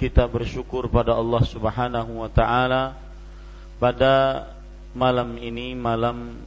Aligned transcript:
kita 0.00 0.24
bersyukur 0.24 0.88
pada 0.88 1.12
Allah 1.12 1.44
Subhanahu 1.44 2.24
wa 2.24 2.30
taala 2.32 2.96
pada 3.76 4.48
malam 4.96 5.36
ini 5.36 5.76
malam 5.76 6.40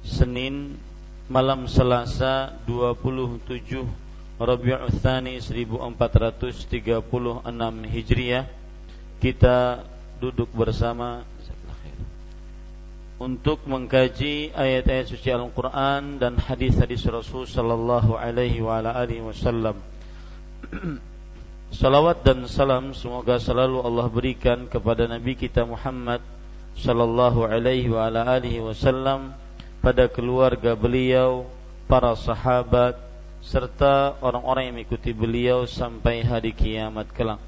Senin 0.00 0.80
malam 1.28 1.68
Selasa 1.68 2.56
27 2.64 3.84
Rabiul 4.40 4.88
Tsani 4.96 5.36
1436 5.44 7.04
Hijriah. 7.84 8.48
Kita 9.20 9.84
duduk 10.16 10.48
bersama 10.56 11.28
untuk 13.20 13.60
mengkaji 13.68 14.56
ayat-ayat 14.56 15.10
suci 15.10 15.28
Al-Qur'an 15.28 16.16
dan 16.16 16.40
hadis-hadis 16.40 17.04
Rasul 17.10 17.44
sallallahu 17.44 18.16
alaihi 18.16 18.62
wa 18.62 18.78
ala 18.78 18.94
alihi 18.94 19.26
wasallam 19.26 19.76
Salawat 21.68 22.24
dan 22.24 22.48
salam 22.48 22.96
semoga 22.96 23.36
selalu 23.36 23.84
Allah 23.84 24.08
berikan 24.08 24.64
kepada 24.64 25.04
Nabi 25.04 25.36
kita 25.36 25.68
Muhammad 25.68 26.24
sallallahu 26.80 27.44
alaihi 27.44 27.92
wa 27.92 28.08
ala 28.08 28.24
alihi 28.24 28.64
wasallam 28.64 29.36
pada 29.84 30.08
keluarga 30.08 30.72
beliau, 30.72 31.44
para 31.84 32.16
sahabat 32.16 32.96
serta 33.44 34.16
orang-orang 34.24 34.72
yang 34.72 34.74
mengikuti 34.80 35.12
beliau 35.12 35.68
sampai 35.68 36.24
hari 36.24 36.56
kiamat 36.56 37.12
kelak. 37.12 37.40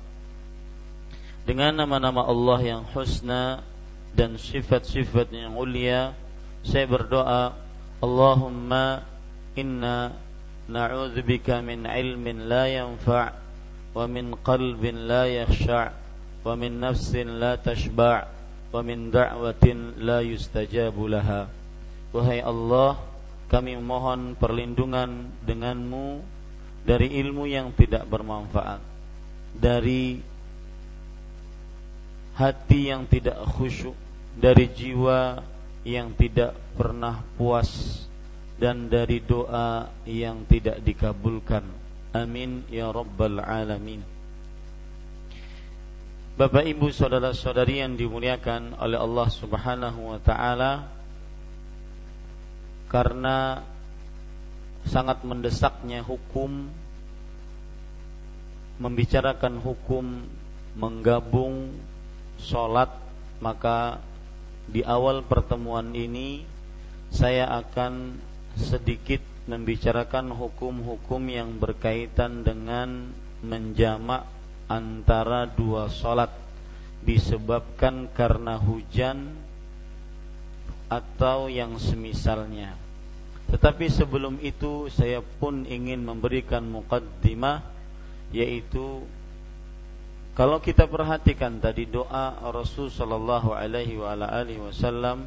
Dengan 1.48 1.80
nama-nama 1.80 2.20
Allah 2.20 2.60
yang 2.60 2.82
husna 2.92 3.64
dan 4.12 4.36
sifat-sifat 4.36 5.32
yang 5.32 5.56
mulia, 5.56 6.12
saya 6.60 6.84
berdoa, 6.84 7.56
Allahumma 8.04 9.00
inna 9.56 10.12
na'udzubika 10.68 11.64
min 11.64 11.88
ilmin 11.88 12.46
la 12.46 12.68
yanfa' 12.68 13.49
ومن 13.95 14.35
قلب 14.43 14.83
لا 15.07 15.23
يخشع 15.23 15.83
ومن 16.45 16.71
نفس 16.83 17.15
لا 17.15 17.55
تشبع 17.55 18.15
ومن 18.73 18.97
دعوة 19.11 19.65
لا 20.03 20.19
يستجاب 20.19 20.95
لها 20.99 21.41
Wahai 22.15 22.39
Allah 22.39 22.95
kami 23.51 23.75
mohon 23.75 24.39
perlindungan 24.39 25.27
denganmu 25.43 26.23
dari 26.87 27.11
ilmu 27.19 27.43
yang 27.43 27.75
tidak 27.75 28.07
bermanfaat 28.07 28.79
dari 29.51 30.23
hati 32.39 32.91
yang 32.91 33.03
tidak 33.07 33.35
khusyuk 33.55 33.95
dari 34.35 34.71
jiwa 34.71 35.43
yang 35.83 36.15
tidak 36.15 36.55
pernah 36.79 37.19
puas 37.35 38.03
dan 38.55 38.87
dari 38.87 39.19
doa 39.19 39.91
yang 40.07 40.47
tidak 40.47 40.79
dikabulkan 40.83 41.63
Amin 42.10 42.66
ya 42.66 42.90
rabbal 42.90 43.38
alamin. 43.38 44.02
Bapak 46.34 46.66
Ibu 46.66 46.90
saudara-saudari 46.90 47.84
yang 47.84 47.94
dimuliakan 47.94 48.74
oleh 48.82 48.98
Allah 48.98 49.28
Subhanahu 49.30 50.00
wa 50.10 50.18
taala 50.18 50.90
karena 52.90 53.62
sangat 54.88 55.22
mendesaknya 55.22 56.02
hukum 56.02 56.66
membicarakan 58.82 59.62
hukum 59.62 60.26
menggabung 60.74 61.70
sholat 62.42 62.90
maka 63.38 64.02
di 64.66 64.82
awal 64.82 65.22
pertemuan 65.22 65.94
ini 65.94 66.42
saya 67.14 67.46
akan 67.62 68.18
sedikit 68.58 69.22
membicarakan 69.50 70.30
hukum-hukum 70.30 71.26
yang 71.26 71.58
berkaitan 71.58 72.46
dengan 72.46 73.10
menjamak 73.42 74.24
antara 74.70 75.50
dua 75.50 75.90
solat 75.90 76.30
disebabkan 77.02 78.06
karena 78.14 78.54
hujan 78.60 79.34
atau 80.86 81.50
yang 81.50 81.74
semisalnya. 81.82 82.78
Tetapi 83.50 83.90
sebelum 83.90 84.38
itu 84.38 84.86
saya 84.94 85.18
pun 85.18 85.66
ingin 85.66 86.06
memberikan 86.06 86.62
mukaddimah 86.70 87.66
yaitu 88.30 89.02
kalau 90.38 90.62
kita 90.62 90.86
perhatikan 90.86 91.58
tadi 91.58 91.90
doa 91.90 92.38
Rasul 92.54 92.86
sallallahu 92.86 93.50
alaihi 93.50 93.98
wasallam 94.62 95.26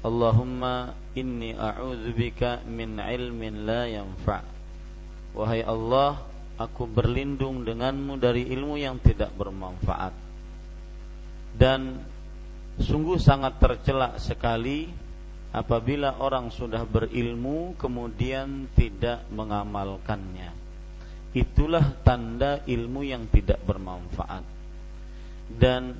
Allahumma 0.00 0.96
inni 1.12 1.52
a'udzubika 1.52 2.64
min 2.64 2.96
ilmin 2.96 3.68
la 3.68 3.84
yanfa' 3.84 4.60
Wahai 5.30 5.62
Allah, 5.62 6.18
aku 6.58 6.90
berlindung 6.90 7.62
denganmu 7.62 8.18
dari 8.18 8.50
ilmu 8.50 8.74
yang 8.74 8.98
tidak 8.98 9.30
bermanfaat. 9.38 10.10
Dan 11.54 12.02
sungguh 12.80 13.18
sangat 13.20 13.62
tercela 13.62 14.18
sekali 14.18 14.90
apabila 15.54 16.18
orang 16.18 16.50
sudah 16.50 16.82
berilmu 16.82 17.78
kemudian 17.78 18.70
tidak 18.74 19.22
mengamalkannya. 19.30 20.50
Itulah 21.30 21.94
tanda 22.02 22.58
ilmu 22.66 23.06
yang 23.06 23.30
tidak 23.30 23.62
bermanfaat. 23.62 24.42
Dan 25.46 25.94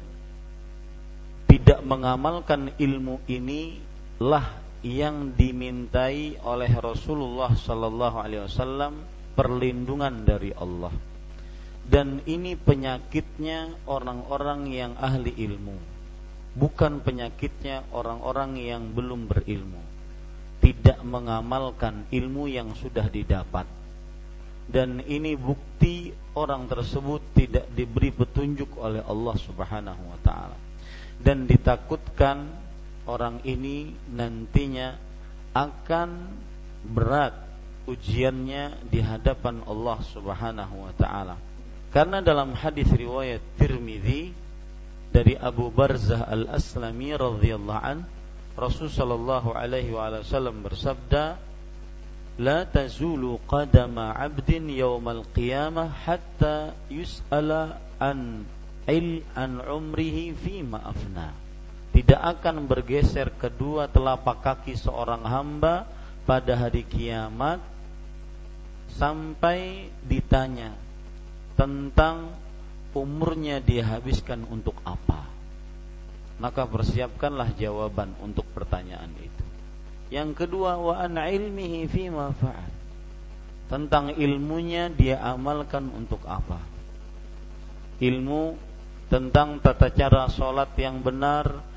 tidak 1.47 1.83
mengamalkan 1.87 2.75
ilmu 2.79 3.23
ini 3.31 3.90
lah 4.21 4.47
yang 4.85 5.33
dimintai 5.37 6.41
oleh 6.45 6.73
Rasulullah 6.77 7.53
sallallahu 7.53 8.17
alaihi 8.21 8.45
wasallam 8.45 9.01
perlindungan 9.37 10.25
dari 10.29 10.53
Allah. 10.57 10.93
Dan 11.91 12.23
ini 12.23 12.55
penyakitnya 12.55 13.89
orang-orang 13.91 14.71
yang 14.71 14.95
ahli 15.01 15.35
ilmu. 15.35 16.01
bukan 16.55 16.99
penyakitnya 17.03 17.87
orang-orang 17.95 18.59
yang 18.59 18.91
belum 18.91 19.31
berilmu 19.31 19.79
tidak 20.61 20.99
mengamalkan 21.07 22.05
ilmu 22.11 22.51
yang 22.51 22.75
sudah 22.75 23.07
didapat 23.07 23.65
dan 24.71 25.03
ini 25.07 25.39
bukti 25.39 26.11
orang 26.35 26.67
tersebut 26.67 27.23
tidak 27.39 27.67
diberi 27.75 28.11
petunjuk 28.11 28.79
oleh 28.79 29.03
Allah 29.07 29.37
Subhanahu 29.39 30.03
wa 30.11 30.19
taala 30.27 30.59
dan 31.23 31.47
ditakutkan 31.47 32.60
orang 33.11 33.43
ini 33.43 33.91
nantinya 34.15 34.95
akan 35.51 36.31
berat 36.87 37.35
ujiannya 37.91 38.87
di 38.87 39.03
hadapan 39.03 39.67
Allah 39.67 39.99
Subhanahu 40.15 40.87
wa 40.87 40.95
taala. 40.95 41.37
Karena 41.91 42.23
dalam 42.23 42.55
hadis 42.55 42.87
riwayat 42.87 43.43
Tirmizi 43.59 44.31
dari 45.11 45.35
Abu 45.35 45.75
Barzah 45.75 46.31
Al-Aslami 46.31 47.11
radhiyallahu 47.19 47.83
an 47.83 48.07
Rasul 48.55 48.87
sallallahu 48.87 49.59
alaihi 49.59 49.91
wasallam 49.91 50.63
bersabda 50.63 51.35
tazulu 52.71 53.43
qadama 53.51 54.15
'abdin 54.15 54.71
yawmal 54.71 55.27
qiyamah 55.35 55.91
hatta 56.07 56.79
yus'ala 56.87 57.83
an 57.99 58.47
il 58.87 59.27
an 59.35 59.59
umrihi 59.59 60.37
fi 60.39 60.63
afna. 60.63 61.40
Tidak 62.01 62.17
akan 62.17 62.65
bergeser 62.65 63.29
kedua 63.37 63.85
telapak 63.85 64.41
kaki 64.41 64.73
seorang 64.73 65.21
hamba 65.21 65.85
pada 66.25 66.57
hari 66.57 66.81
kiamat 66.81 67.61
sampai 68.97 69.93
ditanya 70.09 70.73
tentang 71.61 72.33
umurnya 72.97 73.61
dia 73.61 73.85
habiskan 73.85 74.49
untuk 74.49 74.81
apa. 74.81 75.29
Maka 76.41 76.65
persiapkanlah 76.65 77.53
jawaban 77.61 78.17
untuk 78.25 78.49
pertanyaan 78.57 79.13
itu. 79.21 79.45
Yang 80.09 80.41
kedua 80.41 80.81
wa 80.81 81.05
an 81.05 81.21
ilmihi 81.21 81.85
fa'al. 82.09 82.73
Tentang 83.69 84.17
ilmunya 84.17 84.89
dia 84.89 85.21
amalkan 85.21 85.93
untuk 85.93 86.25
apa? 86.25 86.65
Ilmu 88.01 88.57
tentang 89.13 89.61
tata 89.61 89.93
cara 89.93 90.33
sholat 90.33 90.73
yang 90.81 91.05
benar 91.05 91.70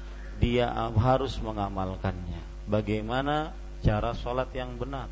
dia 0.44 0.68
harus 0.76 1.40
mengamalkannya. 1.40 2.68
Bagaimana 2.68 3.56
cara 3.80 4.12
sholat 4.12 4.52
yang 4.52 4.76
benar? 4.76 5.08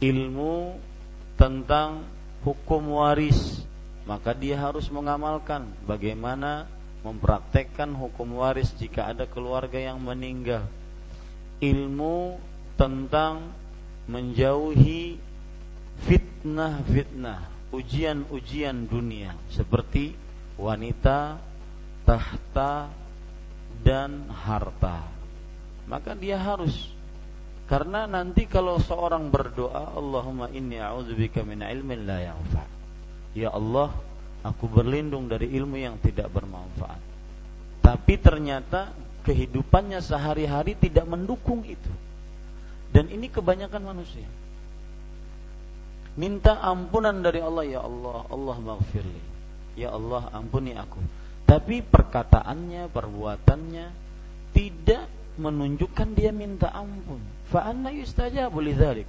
Ilmu 0.00 0.80
tentang 1.36 2.08
hukum 2.40 2.96
waris 2.96 3.60
maka 4.04 4.36
dia 4.36 4.60
harus 4.60 4.88
mengamalkan 4.92 5.64
bagaimana 5.88 6.68
mempraktekkan 7.04 7.92
hukum 7.92 8.40
waris 8.40 8.72
jika 8.76 9.12
ada 9.12 9.28
keluarga 9.28 9.76
yang 9.76 10.00
meninggal. 10.00 10.64
Ilmu 11.60 12.36
tentang 12.76 13.52
menjauhi 14.04 15.16
fitnah-fitnah, 16.04 17.72
ujian-ujian 17.72 18.84
dunia 18.84 19.32
seperti 19.48 20.12
wanita, 20.60 21.40
tahta 22.04 22.92
dan 23.82 24.30
harta. 24.30 25.02
Maka 25.88 26.14
dia 26.14 26.38
harus 26.38 26.94
karena 27.64 28.04
nanti 28.04 28.44
kalau 28.44 28.76
seorang 28.76 29.32
berdoa 29.32 29.96
Allahumma 29.96 30.52
inni 30.52 30.76
a'udzubika 30.76 31.40
min 31.48 31.64
ilmin 31.64 32.04
la 32.04 32.20
yanfa' 32.20 32.66
Ya 33.34 33.50
Allah, 33.50 33.90
aku 34.46 34.70
berlindung 34.70 35.26
dari 35.26 35.50
ilmu 35.50 35.74
yang 35.74 35.98
tidak 35.98 36.30
bermanfaat. 36.30 37.02
Tapi 37.82 38.14
ternyata 38.22 38.94
kehidupannya 39.26 39.98
sehari-hari 39.98 40.78
tidak 40.78 41.04
mendukung 41.10 41.66
itu. 41.66 41.92
Dan 42.94 43.10
ini 43.10 43.26
kebanyakan 43.26 43.82
manusia. 43.82 44.28
Minta 46.14 46.62
ampunan 46.62 47.26
dari 47.26 47.42
Allah, 47.42 47.66
ya 47.66 47.82
Allah, 47.82 48.22
Allah 48.30 48.56
maghfirli. 48.62 49.22
Ya 49.74 49.90
Allah, 49.90 50.30
ampuni 50.30 50.78
aku. 50.78 51.02
Tapi 51.44 51.84
perkataannya, 51.84 52.88
perbuatannya 52.88 53.86
tidak 54.56 55.04
menunjukkan 55.36 56.08
dia 56.16 56.30
minta 56.30 56.72
ampun. 56.72 57.20
Fa'anna 57.52 57.92
yustajabu 57.92 58.62
lidzalik. 58.64 59.06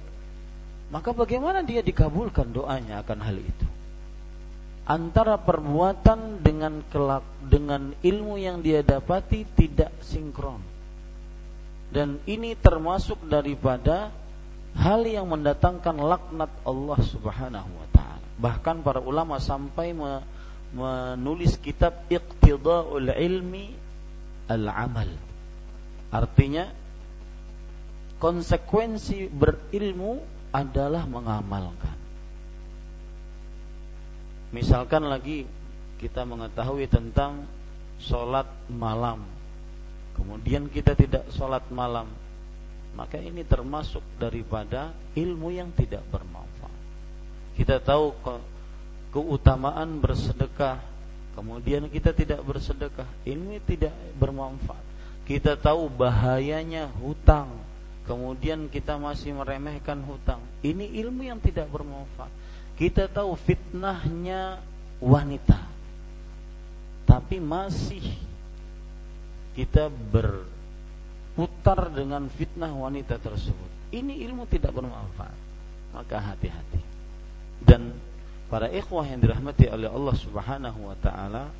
Maka 0.92 1.10
bagaimana 1.10 1.66
dia 1.66 1.82
dikabulkan 1.82 2.54
doanya 2.54 3.02
akan 3.02 3.18
hal 3.24 3.38
itu? 3.40 3.66
antara 4.86 5.34
perbuatan 5.34 6.40
dengan 6.40 6.78
kelak 6.86 7.26
dengan 7.42 7.90
ilmu 8.00 8.38
yang 8.38 8.62
dia 8.62 8.86
dapati 8.86 9.42
tidak 9.58 9.90
sinkron. 9.98 10.62
Dan 11.90 12.22
ini 12.26 12.54
termasuk 12.54 13.26
daripada 13.26 14.14
hal 14.78 15.02
yang 15.02 15.26
mendatangkan 15.26 15.98
laknat 15.98 16.50
Allah 16.62 16.98
Subhanahu 17.02 17.70
wa 17.70 17.88
taala. 17.90 18.26
Bahkan 18.38 18.86
para 18.86 19.02
ulama 19.02 19.42
sampai 19.42 19.90
menulis 20.76 21.56
kitab 21.56 22.04
Iqtidaul 22.12 23.08
Ilmi 23.08 23.72
Al-Amal. 24.52 25.08
Artinya 26.12 26.68
konsekuensi 28.20 29.32
berilmu 29.32 30.20
adalah 30.52 31.08
mengamalkan. 31.08 31.96
Misalkan 34.52 35.08
lagi 35.08 35.48
kita 35.96 36.22
mengetahui 36.28 36.86
tentang 36.86 37.48
sholat 37.98 38.46
malam, 38.68 39.24
kemudian 40.14 40.68
kita 40.68 40.92
tidak 40.92 41.24
sholat 41.32 41.64
malam, 41.72 42.06
maka 42.94 43.20
ini 43.20 43.42
termasuk 43.44 44.04
daripada 44.16 44.92
ilmu 45.16 45.52
yang 45.52 45.72
tidak 45.74 46.04
bermanfaat. 46.08 46.76
Kita 47.56 47.80
tahu 47.80 48.12
keutamaan 49.16 49.96
bersedekah, 49.96 50.84
kemudian 51.32 51.88
kita 51.88 52.12
tidak 52.12 52.44
bersedekah, 52.44 53.08
ini 53.24 53.56
tidak 53.64 53.96
bermanfaat. 54.20 54.84
Kita 55.24 55.56
tahu 55.56 55.88
bahayanya 55.88 56.92
hutang, 57.00 57.48
kemudian 58.04 58.68
kita 58.68 59.00
masih 59.00 59.32
meremehkan 59.32 60.04
hutang. 60.04 60.44
Ini 60.60 61.00
ilmu 61.00 61.24
yang 61.24 61.40
tidak 61.40 61.72
bermanfaat 61.72 62.28
kita 62.76 63.08
tahu 63.08 63.32
fitnahnya 63.40 64.60
wanita. 65.00 65.56
Tapi 67.08 67.40
masih 67.40 68.04
kita 69.56 69.88
berputar 69.88 71.88
dengan 71.88 72.28
fitnah 72.28 72.68
wanita 72.68 73.16
tersebut. 73.16 73.96
Ini 73.96 74.20
ilmu 74.28 74.44
tidak 74.44 74.76
bermanfaat. 74.76 75.32
Maka 75.96 76.20
hati-hati. 76.20 76.84
Dan 77.64 77.96
para 78.46 78.70
ikhwah 78.70 79.06
yang 79.06 79.20
dirahmati 79.22 79.66
oleh 79.70 79.90
Allah 79.90 80.16
Subhanahu 80.16 80.80
wa 80.86 80.96
taala 81.02 81.50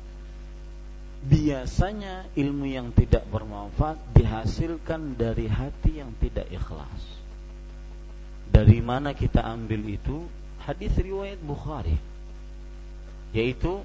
biasanya 1.27 2.29
ilmu 2.37 2.65
yang 2.69 2.93
tidak 2.95 3.25
bermanfaat 3.27 3.99
dihasilkan 4.15 5.17
dari 5.19 5.49
hati 5.49 5.99
yang 5.99 6.13
tidak 6.21 6.47
ikhlas. 6.47 7.03
Dari 8.47 8.79
mana 8.79 9.11
kita 9.11 9.43
ambil 9.43 9.83
itu? 9.91 10.23
hadis 10.67 10.91
riwayat 10.99 11.39
Bukhari 11.39 11.95
yaitu 13.31 13.79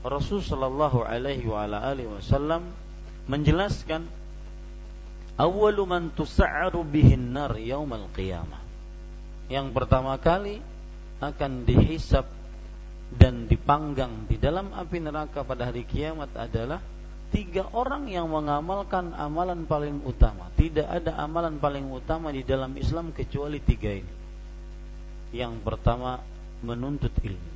Rasul 0.00 0.40
sallallahu 0.40 1.04
alaihi 1.04 1.44
wa 1.44 1.68
ala 1.68 1.84
alihi 1.84 2.08
wasallam 2.08 2.64
menjelaskan 3.28 4.08
awwalu 5.36 5.84
man 5.84 6.08
tus'aru 6.16 6.80
bihin 6.80 7.36
nar 7.36 7.52
yaumal 7.60 8.08
qiyamah 8.16 8.60
yang 9.52 9.68
pertama 9.76 10.16
kali 10.16 10.64
akan 11.32 11.64
dihisap 11.64 12.26
dan 13.14 13.46
dipanggang 13.46 14.26
di 14.26 14.36
dalam 14.40 14.74
api 14.74 14.98
neraka 14.98 15.46
pada 15.46 15.70
hari 15.70 15.86
kiamat 15.86 16.34
adalah 16.34 16.82
tiga 17.30 17.66
orang 17.74 18.06
yang 18.10 18.30
mengamalkan 18.30 19.14
amalan 19.14 19.66
paling 19.66 20.02
utama. 20.06 20.50
Tidak 20.54 20.86
ada 20.86 21.18
amalan 21.18 21.58
paling 21.58 21.86
utama 21.90 22.30
di 22.30 22.46
dalam 22.46 22.74
Islam 22.78 23.10
kecuali 23.10 23.58
tiga 23.62 23.90
ini. 23.90 24.14
Yang 25.34 25.54
pertama 25.66 26.22
menuntut 26.62 27.10
ilmu. 27.22 27.52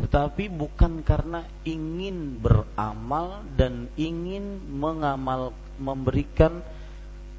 Tetapi 0.00 0.48
bukan 0.48 1.04
karena 1.04 1.44
ingin 1.66 2.40
beramal 2.40 3.44
dan 3.52 3.90
ingin 4.00 4.64
mengamal 4.72 5.52
memberikan 5.76 6.64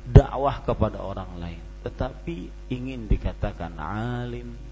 dakwah 0.05 0.61
kepada 0.61 1.01
orang 1.01 1.41
lain. 1.41 1.63
Tetapi 1.81 2.69
ingin 2.69 3.09
dikatakan 3.09 3.81
alim 3.81 4.70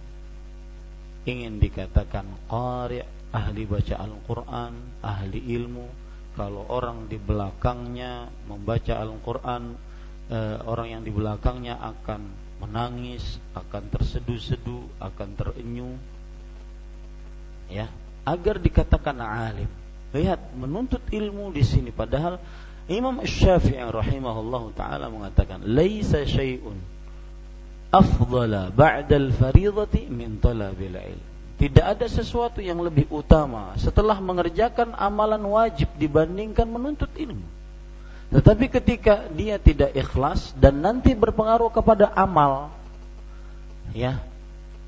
ingin 1.27 1.59
dikatakan 1.59 2.25
qari 2.47 3.03
ahli 3.35 3.63
baca 3.67 3.95
Al-Qur'an 3.99 4.73
ahli 5.03 5.39
ilmu 5.59 5.87
kalau 6.39 6.63
orang 6.71 7.11
di 7.11 7.19
belakangnya 7.19 8.31
membaca 8.47 8.95
Al-Qur'an 8.95 9.75
eh, 10.31 10.57
orang 10.63 10.87
yang 10.87 11.03
di 11.03 11.11
belakangnya 11.11 11.75
akan 11.81 12.21
menangis, 12.59 13.39
akan 13.55 13.87
terseduh-seduh, 13.87 14.99
akan 14.99 15.29
terenyuh. 15.35 15.97
Ya, 17.71 17.87
agar 18.27 18.59
dikatakan 18.59 19.19
alim. 19.19 19.69
Lihat, 20.11 20.57
menuntut 20.57 21.05
ilmu 21.13 21.53
di 21.53 21.61
sini 21.61 21.93
padahal 21.93 22.41
Imam 22.89 23.21
Syafi'i 23.21 23.77
rahimahullah 23.77 24.63
taala 24.73 25.05
mengatakan, 25.13 25.61
"Laisa 25.61 26.25
syai'un 26.25 26.81
afdala 27.89 28.69
ba'da 28.73 29.15
al-fariidati 29.17 30.09
min 30.09 30.37
talabil 30.37 30.95
ilm." 30.95 31.29
Tidak 31.59 31.83
ada 31.83 32.07
sesuatu 32.07 32.63
yang 32.63 32.79
lebih 32.79 33.11
utama 33.11 33.75
setelah 33.75 34.15
mengerjakan 34.23 34.95
amalan 34.95 35.43
wajib 35.43 35.91
dibandingkan 35.99 36.63
menuntut 36.63 37.11
ilmu. 37.19 37.43
Tetapi 38.31 38.71
ketika 38.71 39.27
dia 39.27 39.59
tidak 39.59 39.91
ikhlas 39.91 40.55
dan 40.55 40.79
nanti 40.79 41.11
berpengaruh 41.11 41.67
kepada 41.67 42.07
amal, 42.15 42.71
ya, 43.91 44.23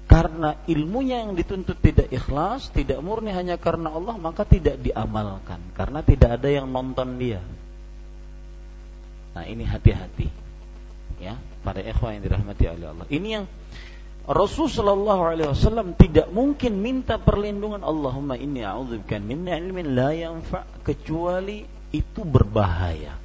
karena 0.07 0.55
ilmunya 0.63 1.27
yang 1.27 1.35
dituntut 1.35 1.75
tidak 1.83 2.07
ikhlas, 2.07 2.71
tidak 2.71 3.03
murni 3.03 3.35
hanya 3.35 3.59
karena 3.59 3.91
Allah, 3.91 4.15
maka 4.15 4.47
tidak 4.47 4.79
diamalkan 4.79 5.59
karena 5.75 5.99
tidak 6.07 6.39
ada 6.39 6.47
yang 6.47 6.71
nonton 6.71 7.19
dia. 7.19 7.43
Nah 9.35 9.43
ini 9.43 9.67
hati-hati 9.67 10.50
ya 11.21 11.37
para 11.61 11.79
ikhwah 11.79 12.17
yang 12.17 12.25
dirahmati 12.25 12.65
oleh 12.65 12.87
Allah. 12.89 13.07
Ini 13.07 13.27
yang 13.29 13.45
Rasulullah 14.25 14.97
Shallallahu 14.97 15.23
Alaihi 15.33 15.49
Wasallam 15.49 15.87
tidak 15.97 16.29
mungkin 16.29 16.77
minta 16.77 17.17
perlindungan 17.17 17.81
Allahumma 17.81 18.37
inni 18.37 18.61
a'udzubika 18.61 19.17
min 19.17 19.49
ilmin 19.49 19.97
la 19.97 20.13
yanfa 20.13 20.65
kecuali 20.85 21.65
itu 21.89 22.21
berbahaya. 22.21 23.17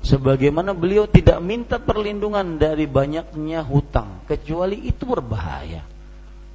Sebagaimana 0.00 0.72
beliau 0.72 1.04
tidak 1.04 1.40
minta 1.44 1.76
perlindungan 1.76 2.56
dari 2.56 2.88
banyaknya 2.88 3.60
hutang 3.64 4.24
kecuali 4.24 4.88
itu 4.88 5.04
berbahaya. 5.04 5.84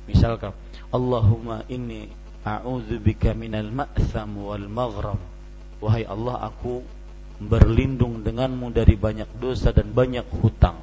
Misalkan 0.10 0.54
Allahumma 0.90 1.66
inni 1.70 2.10
a'udzubika 2.46 3.34
minal 3.38 3.70
ma'tham 3.70 4.30
wal 4.38 4.66
maghram. 4.70 5.18
Wahai 5.82 6.06
Allah 6.06 6.42
aku 6.50 6.86
berlindung 7.40 8.24
denganmu 8.24 8.72
dari 8.72 8.96
banyak 8.96 9.28
dosa 9.40 9.76
dan 9.76 9.92
banyak 9.92 10.26
hutang. 10.40 10.80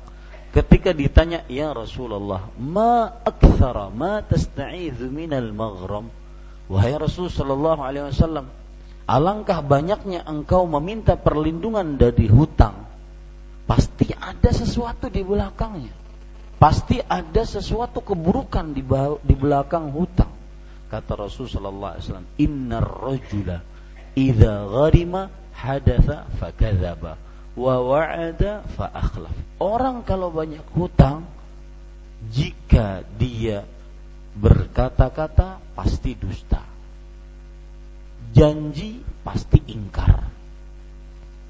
Ketika 0.53 0.93
ditanya, 0.93 1.49
"Ya 1.49 1.73
Rasulullah, 1.73 2.53
ma 2.61 3.09
akthara 3.25 3.89
ma 3.89 4.21
tasta'idzu 4.21 5.09
minal 5.09 5.49
maghram?" 5.57 6.13
Wahai 6.69 6.97
Rasul 6.97 7.33
sallallahu 7.33 7.81
alaihi 7.81 8.13
wasallam, 8.13 8.53
alangkah 9.09 9.65
banyaknya 9.65 10.25
engkau 10.29 10.69
meminta 10.69 11.17
perlindungan 11.17 11.97
dari 11.97 12.29
hutang. 12.29 12.85
Pasti 13.65 14.13
ada 14.13 14.53
sesuatu 14.53 15.09
di 15.09 15.25
belakangnya. 15.25 15.93
Pasti 16.61 17.01
ada 17.01 17.43
sesuatu 17.43 18.05
keburukan 18.05 18.77
di, 18.77 18.85
di 19.25 19.35
belakang 19.35 19.91
hutang. 19.91 20.31
Kata 20.93 21.17
Rasul 21.17 21.49
sallallahu 21.49 21.93
alaihi 21.97 22.05
wasallam, 22.05 22.29
"Innar 22.37 22.87
gharima 24.69 25.23
hadatha 25.63 26.27
fakadzaba 26.43 27.15
wa 27.55 27.75
wa'ada 27.79 28.67
fa 28.75 28.91
akhlaf. 28.91 29.35
Orang 29.63 30.03
kalau 30.03 30.35
banyak 30.35 30.65
hutang 30.75 31.31
jika 32.35 33.07
dia 33.15 33.63
berkata-kata 34.35 35.63
pasti 35.79 36.19
dusta. 36.19 36.65
Janji 38.33 39.05
pasti 39.23 39.61
ingkar. 39.71 40.25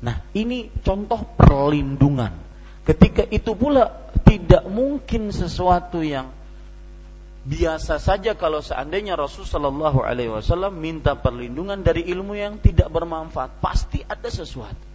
Nah, 0.03 0.17
ini 0.35 0.67
contoh 0.83 1.23
perlindungan. 1.39 2.35
Ketika 2.83 3.23
itu 3.31 3.55
pula 3.55 4.11
tidak 4.27 4.67
mungkin 4.67 5.31
sesuatu 5.31 6.03
yang 6.03 6.35
biasa 7.43 7.99
saja 7.99 8.39
kalau 8.39 8.63
seandainya 8.63 9.19
Rasul 9.19 9.43
Shallallahu 9.43 10.03
Alaihi 10.03 10.31
Wasallam 10.31 10.79
minta 10.79 11.19
perlindungan 11.19 11.83
dari 11.83 12.07
ilmu 12.07 12.39
yang 12.39 12.63
tidak 12.63 12.91
bermanfaat, 12.91 13.59
pasti 13.59 14.03
ada 14.07 14.31
sesuatu. 14.31 14.91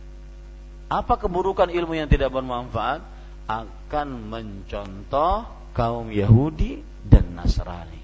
Apa 0.87 1.19
keburukan 1.19 1.67
ilmu 1.67 1.99
yang 1.99 2.07
tidak 2.07 2.31
bermanfaat? 2.31 3.03
Akan 3.47 4.27
mencontoh 4.27 5.47
kaum 5.75 6.11
Yahudi 6.11 6.83
dan 7.03 7.35
Nasrani. 7.35 8.03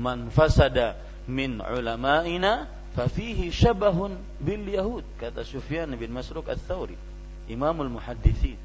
Man 0.00 0.32
fasada 0.32 0.96
min 1.28 1.60
ulama'ina 1.60 2.68
fafihi 2.96 3.52
syabahun 3.52 4.16
bil 4.42 4.64
Yahud 4.66 5.04
kata 5.20 5.46
Sufyan 5.46 5.94
bin 5.94 6.10
Masruq 6.10 6.48
ats-Tsauri 6.50 6.98
Imamul 7.46 7.92
Muhadditsin 7.92 8.58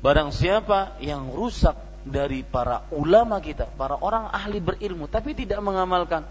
Barang 0.00 0.32
siapa 0.32 0.96
yang 1.00 1.28
rusak 1.32 1.76
dari 2.10 2.42
para 2.42 2.90
ulama 2.90 3.38
kita, 3.38 3.70
para 3.78 3.96
orang 3.96 4.28
ahli 4.34 4.58
berilmu 4.58 5.06
tapi 5.06 5.32
tidak 5.32 5.62
mengamalkan, 5.62 6.26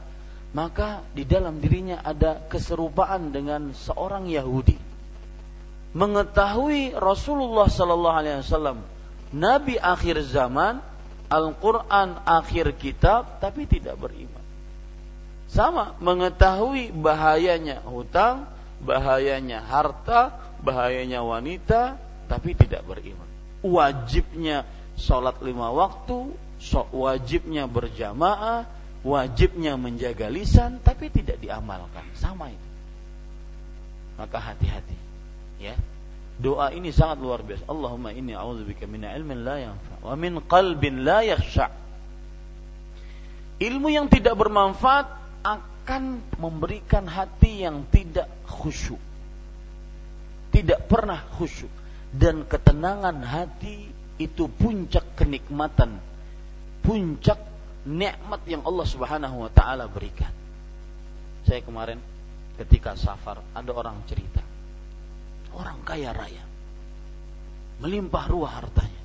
maka 0.51 1.07
di 1.15 1.24
dalam 1.24 1.63
dirinya 1.63 2.03
ada 2.03 2.43
keserupaan 2.51 3.31
dengan 3.31 3.71
seorang 3.71 4.27
Yahudi. 4.27 4.77
Mengetahui 5.95 6.93
Rasulullah 6.93 7.65
sallallahu 7.65 8.19
alaihi 8.19 8.45
wasallam 8.45 8.77
nabi 9.33 9.79
akhir 9.79 10.21
zaman, 10.29 10.83
Al-Qur'an 11.29 12.25
akhir 12.25 12.77
kitab 12.77 13.38
tapi 13.41 13.65
tidak 13.69 13.98
beriman. 13.98 14.41
Sama 15.50 15.98
mengetahui 15.98 16.93
bahayanya 16.93 17.81
hutang, 17.86 18.45
bahayanya 18.81 19.65
harta, 19.65 20.38
bahayanya 20.62 21.25
wanita 21.25 21.98
tapi 22.29 22.53
tidak 22.53 22.86
beriman. 22.86 23.25
Wajibnya 23.65 24.65
sholat 25.00 25.39
lima 25.39 25.72
waktu, 25.72 26.36
wajibnya 26.91 27.65
berjamaah, 27.72 28.68
wajibnya 29.01 29.79
menjaga 29.79 30.27
lisan, 30.27 30.84
tapi 30.84 31.08
tidak 31.08 31.39
diamalkan. 31.39 32.03
Sama 32.20 32.51
itu. 32.51 32.70
Maka 34.20 34.38
hati-hati. 34.51 34.98
Ya. 35.63 35.79
Doa 36.39 36.72
ini 36.72 36.91
sangat 36.91 37.20
luar 37.20 37.44
biasa. 37.44 37.68
Allahumma 37.68 38.15
inni 38.15 38.32
a'udzubika 38.32 38.88
min 38.88 39.03
ilmin 39.03 39.44
la 39.44 39.60
yanfa 39.60 39.96
wa 40.03 40.15
min 40.15 40.39
qalbin 40.44 41.03
la 41.03 41.24
yakhsha. 41.24 41.68
Ilmu 43.60 43.91
yang 43.91 44.08
tidak 44.08 44.39
bermanfaat 44.39 45.08
akan 45.44 46.24
memberikan 46.39 47.03
hati 47.12 47.68
yang 47.68 47.84
tidak 47.91 48.32
khusyuk. 48.48 49.00
Tidak 50.56 50.88
pernah 50.88 51.20
khusyuk 51.36 51.72
dan 52.15 52.48
ketenangan 52.48 53.20
hati 53.20 53.99
itu 54.19 54.51
puncak 54.51 55.15
kenikmatan, 55.15 55.97
puncak 56.83 57.39
nikmat 57.88 58.43
yang 58.43 58.67
Allah 58.67 58.83
Subhanahu 58.83 59.47
wa 59.47 59.51
taala 59.51 59.88
berikan. 59.88 60.29
Saya 61.47 61.63
kemarin 61.63 62.03
ketika 62.59 62.99
safar 62.99 63.39
ada 63.55 63.71
orang 63.71 64.03
cerita. 64.05 64.43
Orang 65.55 65.81
kaya 65.88 66.11
raya. 66.11 66.43
Melimpah 67.79 68.27
ruah 68.27 68.59
hartanya. 68.59 69.01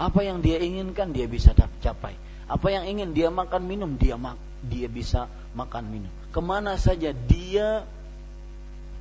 Apa 0.00 0.24
yang 0.24 0.40
dia 0.40 0.58
inginkan 0.58 1.12
dia 1.12 1.28
bisa 1.28 1.52
capai. 1.54 2.16
Apa 2.48 2.72
yang 2.72 2.88
ingin 2.88 3.12
dia 3.12 3.28
makan 3.28 3.68
minum 3.68 4.00
dia 4.00 4.16
mak 4.16 4.40
dia 4.64 4.88
bisa 4.88 5.28
makan 5.52 5.84
minum. 5.92 6.12
Ke 6.32 6.40
mana 6.40 6.80
saja 6.80 7.12
dia 7.12 7.84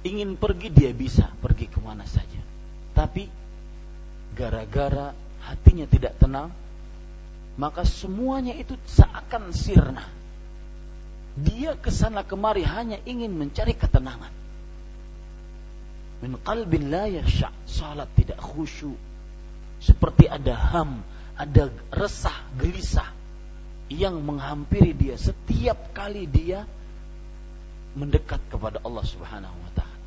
ingin 0.04 0.36
pergi 0.36 0.70
dia 0.70 0.92
bisa 0.92 1.32
pergi 1.40 1.72
ke 1.72 1.80
mana 1.80 2.04
saja. 2.04 2.44
Tapi 2.92 3.32
gara-gara 4.36 5.16
hatinya 5.48 5.88
tidak 5.88 6.20
tenang, 6.20 6.52
maka 7.56 7.88
semuanya 7.88 8.54
itu 8.54 8.76
seakan 8.86 9.56
sirna. 9.56 10.06
Dia 11.38 11.78
ke 11.78 11.94
sana 11.94 12.26
kemari 12.26 12.66
hanya 12.66 12.98
ingin 13.06 13.34
mencari 13.34 13.78
ketenangan. 13.78 14.34
Min 16.26 16.34
qalbin 16.42 16.90
la 16.90 17.06
yakhsha, 17.06 17.54
salat 17.70 18.10
tidak 18.18 18.42
khusyuk. 18.42 18.98
Seperti 19.78 20.26
ada 20.26 20.58
ham, 20.58 21.06
ada 21.38 21.70
resah, 21.94 22.34
gelisah 22.58 23.14
yang 23.88 24.20
menghampiri 24.26 24.92
dia 24.92 25.16
setiap 25.16 25.94
kali 25.94 26.26
dia 26.26 26.66
mendekat 27.94 28.42
kepada 28.50 28.82
Allah 28.82 29.06
Subhanahu 29.06 29.58
wa 29.58 29.72
taala. 29.78 29.98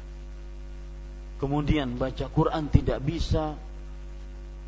Kemudian 1.40 1.96
baca 1.96 2.26
Quran 2.28 2.68
tidak 2.68 3.00
bisa, 3.00 3.56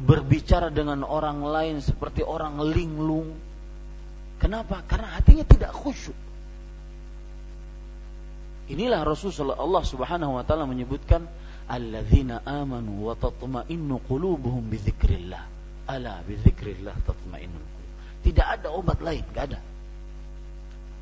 berbicara 0.00 0.72
dengan 0.72 1.04
orang 1.04 1.44
lain 1.44 1.76
seperti 1.84 2.24
orang 2.24 2.60
linglung. 2.72 3.36
Kenapa? 4.40 4.82
Karena 4.88 5.18
hatinya 5.20 5.44
tidak 5.46 5.70
khusyuk. 5.76 6.16
Inilah 8.72 9.04
Rasulullah 9.04 9.58
Allah 9.58 9.84
Subhanahu 9.84 10.38
wa 10.38 10.42
taala 10.46 10.64
menyebutkan 10.64 11.26
alladzina 11.68 12.40
amanu 12.46 13.10
wa 13.10 13.14
tatma'innu 13.18 14.00
qulubuhum 14.08 14.64
bi 14.66 14.80
dzikrillah. 14.80 15.44
Ala 15.92 16.22
bi 16.22 16.38
dzikrillah 16.38 16.94
tatma'innul 17.04 17.66
Tidak 18.22 18.46
ada 18.46 18.70
obat 18.70 19.02
lain, 19.02 19.26
enggak 19.28 19.44
ada. 19.50 19.60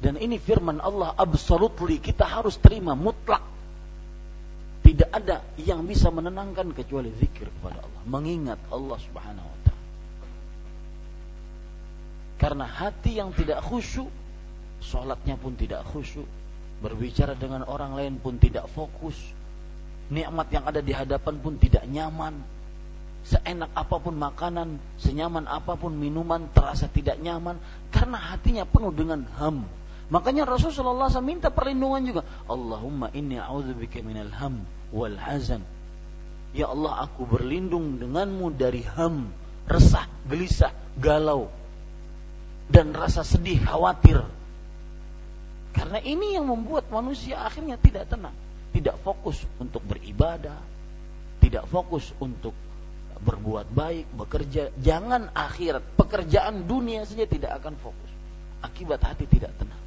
Dan 0.01 0.17
ini 0.17 0.41
firman 0.41 0.81
Allah 0.81 1.13
absolutely 1.13 2.01
kita 2.01 2.25
harus 2.25 2.57
terima 2.57 2.97
mutlak 2.97 3.45
tidak 4.81 5.11
ada 5.13 5.45
yang 5.61 5.85
bisa 5.85 6.09
menenangkan 6.09 6.73
kecuali 6.73 7.13
zikir 7.21 7.53
kepada 7.61 7.85
Allah, 7.85 8.03
mengingat 8.09 8.61
Allah 8.73 8.99
Subhanahu 8.99 9.49
wa 9.49 9.59
taala. 9.67 9.87
Karena 12.41 12.67
hati 12.67 13.21
yang 13.21 13.37
tidak 13.37 13.61
khusyuk, 13.65 14.09
sholatnya 14.81 15.37
pun 15.37 15.55
tidak 15.55 15.85
khusyuk, 15.93 16.27
berbicara 16.81 17.37
dengan 17.37 17.69
orang 17.69 17.93
lain 17.93 18.17
pun 18.17 18.41
tidak 18.41 18.65
fokus, 18.73 19.17
Nikmat 20.11 20.51
yang 20.51 20.67
ada 20.67 20.83
di 20.83 20.91
hadapan 20.91 21.39
pun 21.39 21.55
tidak 21.55 21.87
nyaman. 21.87 22.35
Seenak 23.23 23.71
apa 23.79 24.03
pun 24.03 24.19
makanan, 24.19 24.83
senyaman 24.99 25.47
apa 25.47 25.79
pun 25.79 25.95
minuman 25.95 26.51
terasa 26.51 26.91
tidak 26.91 27.23
nyaman 27.23 27.63
karena 27.95 28.19
hatinya 28.19 28.67
penuh 28.67 28.91
dengan 28.91 29.23
ham. 29.39 29.63
Makanya 30.11 30.43
Rasulullah 30.43 31.07
SAW 31.07 31.23
minta 31.23 31.55
perlindungan 31.55 32.03
juga. 32.03 32.23
Allahumma 32.51 33.15
inni 33.15 33.39
a'udzubika 33.39 34.03
minal 34.03 34.31
ham 34.35 34.67
wal 34.91 35.15
hazan. 35.15 35.63
Ya 36.51 36.67
Allah 36.67 37.07
aku 37.07 37.31
berlindung 37.31 38.03
denganmu 38.03 38.59
dari 38.59 38.83
ham, 38.83 39.31
resah, 39.71 40.11
gelisah, 40.27 40.75
galau, 40.99 41.47
dan 42.67 42.91
rasa 42.91 43.23
sedih, 43.23 43.63
khawatir. 43.63 44.19
Karena 45.71 46.03
ini 46.03 46.35
yang 46.35 46.51
membuat 46.51 46.91
manusia 46.91 47.39
akhirnya 47.47 47.79
tidak 47.79 48.11
tenang 48.11 48.35
tidak 48.71 48.97
fokus 49.03 49.43
untuk 49.59 49.83
beribadah, 49.83 50.57
tidak 51.43 51.67
fokus 51.67 52.15
untuk 52.23 52.55
berbuat 53.21 53.69
baik, 53.75 54.07
bekerja. 54.17 54.73
Jangan 54.81 55.35
akhirat, 55.35 55.99
pekerjaan 55.99 56.65
dunia 56.65 57.05
saja 57.05 57.27
tidak 57.27 57.61
akan 57.61 57.77
fokus. 57.77 58.11
Akibat 58.65 59.03
hati 59.05 59.27
tidak 59.29 59.53
tenang. 59.59 59.83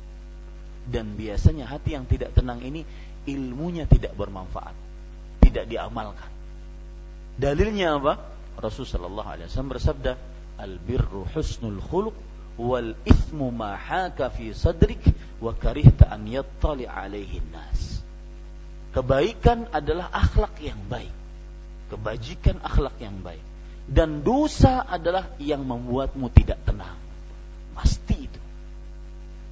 Dan 0.83 1.15
biasanya 1.15 1.69
hati 1.69 1.95
yang 1.95 2.03
tidak 2.07 2.35
tenang 2.35 2.59
ini 2.59 2.83
ilmunya 3.23 3.87
tidak 3.87 4.13
bermanfaat, 4.19 4.75
tidak 5.39 5.65
diamalkan. 5.71 6.31
Dalilnya 7.39 7.97
apa? 7.97 8.19
Rasulullah 8.59 9.33
SAW 9.39 9.73
bersabda, 9.73 10.11
"Al 10.59 10.77
birru 10.77 11.25
husnul 11.33 11.81
khuluq 11.81 12.15
wal 12.59 12.93
ithmu 13.07 13.49
ma 13.49 13.73
haka 13.73 14.29
fi 14.29 14.53
sadrik 14.53 15.01
wa 15.41 15.55
karihta 15.57 16.11
an 16.13 16.29
yattali 16.29 16.85
alaihi 16.85 17.41
nas." 17.49 18.03
Kebaikan 18.93 19.73
adalah 19.73 20.13
akhlak 20.13 20.61
yang 20.61 20.77
baik. 20.85 21.09
Kebajikan 21.89 22.61
akhlak 22.61 22.93
yang 23.01 23.25
baik. 23.25 23.41
Dan 23.89 24.21
dosa 24.21 24.85
adalah 24.85 25.33
yang 25.41 25.65
membuatmu 25.65 26.29
tidak 26.29 26.61
tenang. 26.61 26.95
Pasti 27.73 28.29
itu. 28.29 28.42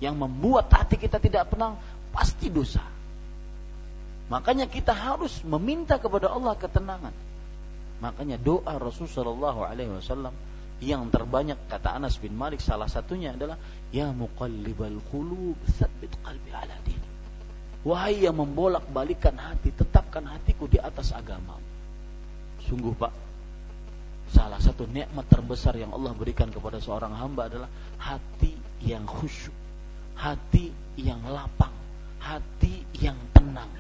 Yang 0.02 0.16
membuat 0.18 0.68
hati 0.74 0.98
kita 0.98 1.22
tidak 1.22 1.54
tenang 1.54 1.78
pasti 2.10 2.50
dosa. 2.50 2.82
Makanya 4.34 4.66
kita 4.66 4.92
harus 4.92 5.46
meminta 5.46 6.02
kepada 6.02 6.34
Allah 6.34 6.58
ketenangan. 6.58 7.14
Makanya 8.02 8.42
doa 8.42 8.82
Rasulullah 8.82 9.54
SAW 9.54 10.34
yang 10.82 11.14
terbanyak 11.14 11.70
kata 11.70 12.02
Anas 12.02 12.18
bin 12.18 12.34
Malik 12.34 12.58
salah 12.58 12.90
satunya 12.90 13.38
adalah 13.38 13.62
ya 13.94 14.10
muqallibal 14.10 14.98
qulub 15.14 15.54
tsabbit 15.70 16.10
qalbi 16.26 16.50
ala 16.50 16.74
dini 16.82 17.12
Wahai 17.82 18.30
yang 18.30 18.38
membolak-balikan 18.38 19.34
hati, 19.42 19.74
tetapkan 19.74 20.22
hatiku 20.30 20.70
di 20.70 20.78
atas 20.78 21.10
agama. 21.18 21.58
Sungguh 22.70 22.94
Pak, 22.94 23.14
salah 24.30 24.62
satu 24.62 24.86
nikmat 24.86 25.26
terbesar 25.26 25.74
yang 25.82 25.90
Allah 25.90 26.14
berikan 26.14 26.54
kepada 26.54 26.78
seorang 26.78 27.18
hamba 27.18 27.50
adalah 27.50 27.70
hati 27.98 28.54
yang 28.86 29.10
khusyuk, 29.10 29.54
hati 30.22 30.70
yang 31.02 31.26
lapang, 31.26 31.74
hati 32.22 32.86
yang 33.02 33.18
tenang. 33.34 33.74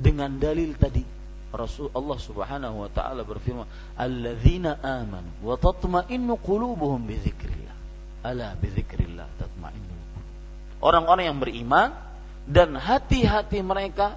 Dengan 0.00 0.34
dalil 0.40 0.74
tadi 0.74 1.06
Rasul 1.50 1.90
Allah 1.94 2.18
Subhanahu 2.18 2.86
wa 2.86 2.90
taala 2.90 3.22
berfirman, 3.22 3.66
"Alladzina 3.94 4.78
amanu 4.82 5.30
wa 5.42 5.54
tatma'innu 5.54 6.38
qulubuhum 6.42 7.06
bi 7.06 7.18
dzikrillah." 7.18 7.76
Ala 8.26 8.54
bi 8.58 8.70
dzikrillah 8.70 9.28
tatma'innu. 9.38 9.96
Orang-orang 10.80 11.24
yang 11.28 11.38
beriman 11.38 11.92
dan 12.48 12.74
hati-hati 12.78 13.60
mereka 13.60 14.16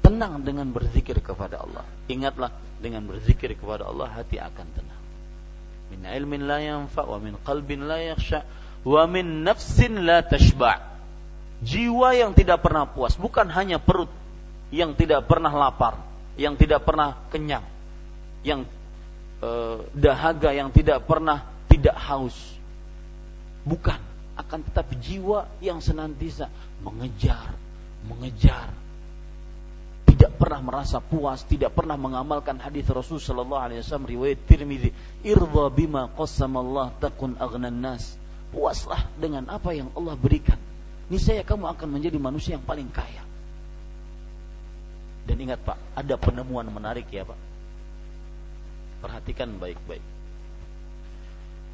tenang 0.00 0.40
dengan 0.40 0.70
berzikir 0.72 1.20
kepada 1.20 1.60
Allah. 1.60 1.84
Ingatlah 2.08 2.54
dengan 2.80 3.04
berzikir 3.04 3.52
kepada 3.58 3.84
Allah 3.84 4.08
hati 4.08 4.40
akan 4.40 4.66
tenang. 4.72 5.02
Min 5.92 6.04
ilmin 6.04 6.48
la 6.48 6.58
yanfa 6.62 7.04
wa 7.04 7.18
min 7.20 7.36
qalbin 7.44 7.84
la 7.84 8.00
yakhsha 8.00 8.44
wa 8.88 9.04
min 9.04 9.44
nafsin 9.44 10.00
la 10.08 10.24
tashba. 10.24 10.80
Jiwa 11.60 12.16
yang 12.16 12.32
tidak 12.32 12.64
pernah 12.64 12.88
puas, 12.88 13.18
bukan 13.18 13.50
hanya 13.52 13.76
perut 13.76 14.08
yang 14.72 14.96
tidak 14.96 15.28
pernah 15.28 15.52
lapar, 15.52 16.00
yang 16.40 16.54
tidak 16.54 16.86
pernah 16.86 17.18
kenyang, 17.28 17.66
yang 18.46 18.64
eh, 19.44 19.76
dahaga 19.92 20.54
yang 20.54 20.72
tidak 20.72 21.04
pernah 21.04 21.44
tidak 21.68 21.98
haus. 21.98 22.36
Bukan, 23.66 24.00
akan 24.38 24.60
tetapi 24.70 24.94
jiwa 25.02 25.50
yang 25.60 25.82
senantiasa 25.82 26.48
mengejar, 26.80 27.58
mengejar 28.06 28.70
tidak 30.18 30.34
pernah 30.34 30.58
merasa 30.58 30.98
puas, 30.98 31.46
tidak 31.46 31.78
pernah 31.78 31.94
mengamalkan 31.94 32.58
hadis 32.58 32.90
Rasul 32.90 33.22
sallallahu 33.22 33.62
alaihi 33.70 33.86
wasallam 33.86 34.10
riwayat 34.10 34.42
Tirmizi, 34.50 34.90
"Irdha 35.22 35.70
bima 35.70 36.10
qasamallah 36.10 36.98
takun 36.98 37.38
aghnan 37.38 37.78
nas." 37.78 38.18
Puaslah 38.48 39.04
dengan 39.20 39.44
apa 39.52 39.76
yang 39.76 39.92
Allah 39.92 40.16
berikan. 40.16 40.56
Niscaya 41.08 41.44
kamu 41.44 41.68
akan 41.72 41.88
menjadi 41.88 42.16
manusia 42.20 42.56
yang 42.56 42.64
paling 42.64 42.88
kaya. 42.92 43.24
Dan 45.28 45.36
ingat 45.44 45.60
Pak, 45.60 45.76
ada 45.92 46.16
penemuan 46.16 46.68
menarik 46.72 47.04
ya 47.12 47.24
Pak. 47.28 47.36
Perhatikan 49.04 49.60
baik-baik. 49.60 50.04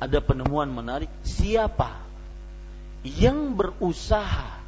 Ada 0.03 0.19
penemuan 0.19 0.69
menarik, 0.75 1.09
siapa 1.23 2.03
yang 3.07 3.55
berusaha 3.55 4.65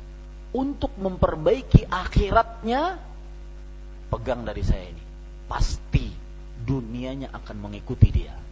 untuk 0.55 0.95
memperbaiki 0.97 1.91
akhiratnya 1.91 3.01
pegang 4.13 4.47
dari 4.47 4.63
saya 4.63 4.87
ini 4.87 5.05
pasti 5.51 6.07
dunianya 6.63 7.35
akan 7.35 7.57
mengikuti 7.59 8.09
dia 8.11 8.46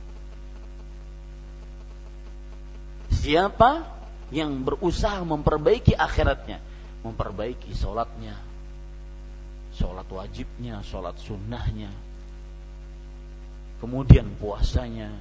siapa 3.14 3.87
yang 4.35 4.66
berusaha 4.66 5.22
memperbaiki 5.22 5.94
akhiratnya 5.94 6.59
memperbaiki 7.07 7.70
sholatnya 7.77 8.35
sholat 9.79 10.09
wajibnya 10.11 10.83
sholat 10.83 11.14
sunnahnya 11.22 11.90
kemudian 13.79 14.27
puasanya 14.40 15.12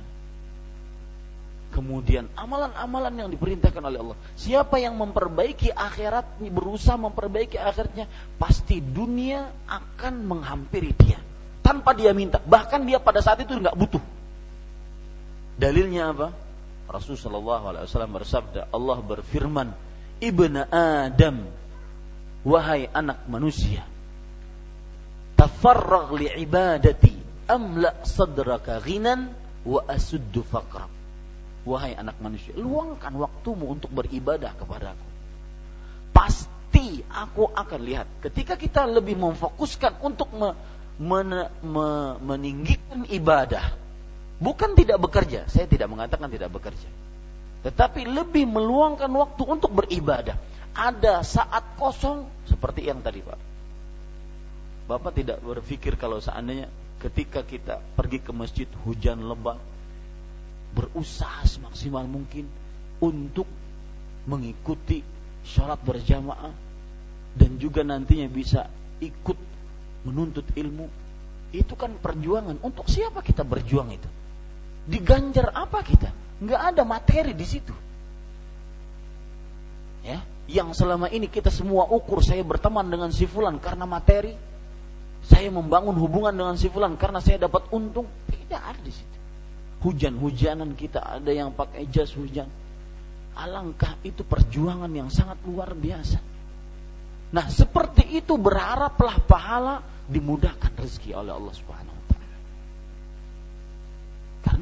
kemudian 1.74 2.30
amalan-amalan 2.38 3.26
yang 3.26 3.30
diperintahkan 3.34 3.82
oleh 3.82 3.98
Allah. 3.98 4.18
Siapa 4.38 4.78
yang 4.78 4.94
memperbaiki 4.94 5.74
akhirat, 5.74 6.38
berusaha 6.54 7.02
memperbaiki 7.02 7.58
akhiratnya, 7.58 8.06
pasti 8.38 8.78
dunia 8.78 9.50
akan 9.66 10.22
menghampiri 10.22 10.94
dia 10.94 11.18
tanpa 11.66 11.98
dia 11.98 12.14
minta. 12.14 12.38
Bahkan 12.38 12.86
dia 12.86 13.02
pada 13.02 13.26
saat 13.26 13.42
itu 13.42 13.58
nggak 13.58 13.74
butuh. 13.74 14.04
Dalilnya 15.58 16.14
apa? 16.14 16.30
Rasulullah 16.88 17.86
SAW 17.88 18.12
bersabda, 18.12 18.70
Allah 18.70 18.98
berfirman, 19.00 19.72
Ibnu 20.20 20.60
Adam, 20.72 21.48
wahai 22.44 22.92
anak 22.92 23.28
manusia, 23.28 23.84
tafarrag 25.40 26.16
li 26.16 26.28
ibadati, 26.32 27.16
amla 27.48 28.04
sadraka 28.04 28.80
ghinan 28.84 29.32
wa 29.64 29.80
asuddu 29.88 30.44
faqrak 30.44 30.92
Wahai 31.64 31.96
anak 31.96 32.20
manusia, 32.20 32.52
luangkan 32.60 33.16
waktumu 33.16 33.72
untuk 33.72 33.88
beribadah 33.96 34.52
kepadaku. 34.60 35.08
Pasti 36.12 37.00
aku 37.08 37.48
akan 37.48 37.80
lihat 37.80 38.08
ketika 38.20 38.60
kita 38.60 38.84
lebih 38.84 39.16
memfokuskan 39.16 40.04
untuk 40.04 40.28
me, 40.36 40.52
men, 41.00 41.48
me, 41.64 42.20
meninggikan 42.20 43.08
ibadah, 43.08 43.80
bukan 44.44 44.76
tidak 44.76 45.00
bekerja. 45.00 45.48
Saya 45.48 45.66
tidak 45.66 45.88
mengatakan 45.88 46.28
tidak 46.28 46.52
bekerja, 46.52 46.90
tetapi 47.64 48.04
lebih 48.04 48.44
meluangkan 48.44 49.08
waktu 49.08 49.44
untuk 49.48 49.72
beribadah. 49.72 50.36
Ada 50.74 51.24
saat 51.24 51.80
kosong 51.80 52.28
seperti 52.50 52.90
yang 52.90 53.00
tadi 53.00 53.24
Pak. 53.24 53.40
Bapak 54.90 55.16
tidak 55.16 55.40
berpikir 55.40 55.96
kalau 55.96 56.20
seandainya 56.20 56.68
ketika 57.00 57.46
kita 57.46 57.80
pergi 57.96 58.20
ke 58.20 58.36
masjid 58.36 58.68
hujan 58.84 59.24
lebat, 59.24 59.62
berusaha 60.74 61.46
semaksimal 61.46 62.04
mungkin 62.04 62.50
untuk 63.00 63.48
mengikuti 64.26 65.06
sholat 65.46 65.80
berjamaah 65.86 66.52
dan 67.38 67.52
juga 67.62 67.86
nantinya 67.86 68.28
bisa 68.32 68.66
ikut 69.04 69.38
menuntut 70.08 70.48
ilmu 70.56 70.88
itu 71.54 71.74
kan 71.78 71.94
perjuangan 72.00 72.58
untuk 72.66 72.88
siapa 72.90 73.22
kita 73.22 73.46
berjuang 73.46 73.94
itu 73.94 74.10
diganjar 74.88 75.52
apa 75.56 75.80
kita 75.84 76.10
nggak 76.44 76.62
ada 76.74 76.84
materi 76.84 77.32
di 77.32 77.48
situ 77.48 77.76
ya 80.04 80.20
yang 80.52 80.76
selama 80.76 81.08
ini 81.08 81.32
kita 81.32 81.48
semua 81.48 81.88
ukur 81.88 82.20
saya 82.20 82.44
berteman 82.44 82.92
dengan 82.92 83.10
si 83.16 83.24
fulan 83.24 83.60
karena 83.64 83.88
materi 83.88 84.36
saya 85.24 85.48
membangun 85.48 85.96
hubungan 85.96 86.36
dengan 86.36 86.56
si 86.60 86.68
fulan 86.68 87.00
karena 87.00 87.24
saya 87.24 87.48
dapat 87.48 87.72
untung 87.72 88.06
tidak 88.28 88.60
ada 88.60 88.82
di 88.84 88.92
situ 88.92 89.14
hujan-hujanan 89.84 90.80
kita 90.80 91.04
ada 91.04 91.30
yang 91.30 91.52
pakai 91.52 91.86
jas 91.92 92.16
hujan. 92.16 92.48
Alangkah 93.36 94.00
itu 94.08 94.24
perjuangan 94.24 94.90
yang 94.90 95.12
sangat 95.12 95.44
luar 95.44 95.76
biasa. 95.76 96.20
Nah, 97.34 97.46
seperti 97.52 98.16
itu 98.16 98.40
berharaplah 98.40 99.20
pahala 99.26 99.84
dimudahkan 100.08 100.72
rezeki 100.80 101.18
oleh 101.18 101.34
Allah 101.36 101.54
Subhanahu. 101.54 101.93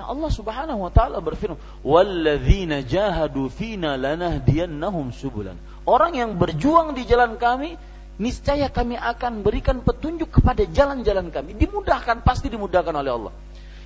Karena 0.02 0.18
Allah 0.18 0.32
Subhanahu 0.34 0.80
wa 0.82 0.90
taala 0.90 1.22
berfirman, 1.22 1.62
"Walladzina 1.86 2.82
jahadu 2.82 3.54
fina 3.54 4.02
lanahdiyannahum 4.02 5.14
subulan." 5.14 5.54
Orang 5.86 6.18
yang 6.18 6.42
berjuang 6.42 6.98
di 6.98 7.06
jalan 7.06 7.38
kami, 7.38 7.78
niscaya 8.18 8.74
kami 8.74 8.98
akan 8.98 9.46
berikan 9.46 9.86
petunjuk 9.86 10.42
kepada 10.42 10.66
jalan-jalan 10.66 11.30
kami. 11.30 11.54
Dimudahkan, 11.54 12.26
pasti 12.26 12.50
dimudahkan 12.50 12.98
oleh 12.98 13.14
Allah. 13.14 13.34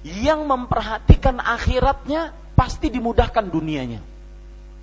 Yang 0.08 0.48
memperhatikan 0.48 1.36
akhiratnya, 1.44 2.32
pasti 2.56 2.88
dimudahkan 2.88 3.52
dunianya. 3.52 4.00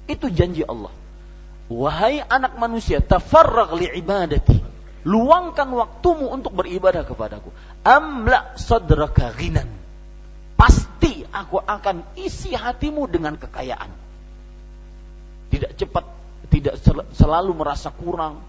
Itu 0.05 0.29
janji 0.29 0.69
Allah. 0.69 0.93
Wahai 1.73 2.21
anak 2.21 2.61
manusia, 2.61 3.01
tafarrag 3.01 3.73
li 3.81 3.89
ibadati. 3.89 4.61
Luangkan 5.09 5.73
waktumu 5.73 6.29
untuk 6.29 6.53
beribadah 6.53 7.09
kepadaku. 7.09 7.49
Amla 7.89 8.53
sadraka 8.61 9.33
ghinan. 9.33 9.82
Aku 11.33 11.57
akan 11.59 12.05
isi 12.21 12.53
hatimu 12.53 13.09
dengan 13.09 13.41
kekayaan. 13.41 13.89
Tidak 15.49 15.73
cepat, 15.81 16.05
tidak 16.53 16.77
selalu 17.17 17.53
merasa 17.57 17.89
kurang, 17.89 18.45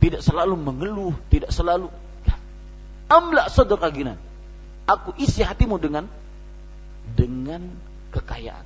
tidak 0.00 0.20
selalu 0.20 0.54
mengeluh, 0.56 1.16
tidak 1.32 1.48
selalu 1.52 1.88
amla 3.08 3.48
sadraka 3.48 3.88
ghinan. 3.88 4.20
Aku 4.88 5.16
isi 5.16 5.40
hatimu 5.40 5.80
dengan 5.80 6.04
dengan 7.16 7.64
kekayaan. 8.12 8.64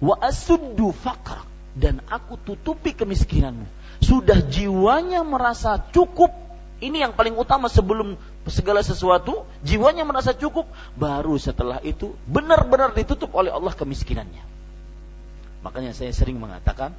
Wa 0.00 0.16
asuddu 0.20 0.92
faqrak 0.92 1.44
dan 1.76 2.00
aku 2.08 2.36
tutupi 2.40 2.96
kemiskinanmu. 2.96 3.64
Sudah 4.00 4.40
jiwanya 4.40 5.20
merasa 5.24 5.76
cukup 5.92 6.32
ini 6.80 7.04
yang 7.04 7.12
paling 7.12 7.36
utama 7.36 7.68
sebelum 7.68 8.16
segala 8.48 8.80
sesuatu, 8.80 9.44
jiwanya 9.60 10.08
merasa 10.08 10.32
cukup, 10.32 10.64
baru 10.96 11.36
setelah 11.36 11.82
itu 11.84 12.16
benar-benar 12.24 12.96
ditutup 12.96 13.36
oleh 13.36 13.52
Allah 13.52 13.76
kemiskinannya. 13.76 14.44
Makanya 15.60 15.92
saya 15.92 16.08
sering 16.16 16.40
mengatakan, 16.40 16.96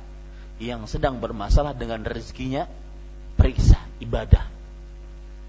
yang 0.62 0.86
sedang 0.86 1.18
bermasalah 1.18 1.74
dengan 1.74 2.06
rezekinya, 2.06 2.70
periksa 3.34 3.82
ibadah. 3.98 4.46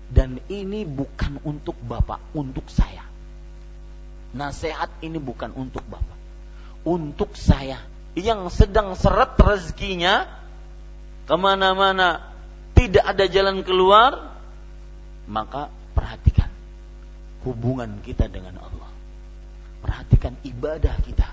Dan 0.08 0.40
ini 0.48 0.88
bukan 0.88 1.40
untuk 1.44 1.76
Bapak, 1.84 2.32
untuk 2.32 2.64
saya. 2.72 3.04
Nasihat 4.32 4.88
ini 5.04 5.20
bukan 5.20 5.52
untuk 5.52 5.84
Bapak. 5.84 6.16
Untuk 6.88 7.36
saya 7.36 7.84
yang 8.16 8.48
sedang 8.48 8.92
seret 8.96 9.36
rezekinya 9.40 10.28
ke 11.24 11.36
mana-mana 11.36 12.32
tidak 12.76 13.04
ada 13.04 13.24
jalan 13.28 13.60
keluar, 13.64 14.36
maka 15.28 15.68
perhatikan 15.92 16.50
hubungan 17.46 18.00
kita 18.02 18.26
dengan 18.30 18.58
Allah. 18.58 18.90
Perhatikan 19.82 20.38
ibadah 20.46 20.94
kita. 21.02 21.28